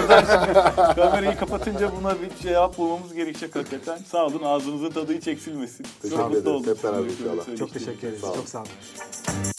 kamerayı 0.96 1.36
kapatınca 1.38 1.92
buna 2.02 2.12
bir 2.12 2.48
cevap 2.48 2.78
bulmamız 2.78 3.14
gerekecek 3.14 3.56
hakikaten. 3.56 3.98
Sağ 3.98 4.26
olun 4.26 4.44
ağzınızın 4.44 4.90
tadı 4.90 5.14
hiç 5.14 5.28
eksilmesin. 5.28 5.86
Teşekkür 6.02 6.22
çok 6.22 6.32
mutlu 6.32 6.40
ederiz. 6.50 6.56
oldum. 6.68 6.78
Sizinle 6.86 7.12
inşallah. 7.12 7.58
Çok 7.58 7.74
teşekkür 7.74 8.08
ederiz. 8.08 8.22
Çok 8.22 8.50
sağ 8.50 8.60
olun. 8.60 9.55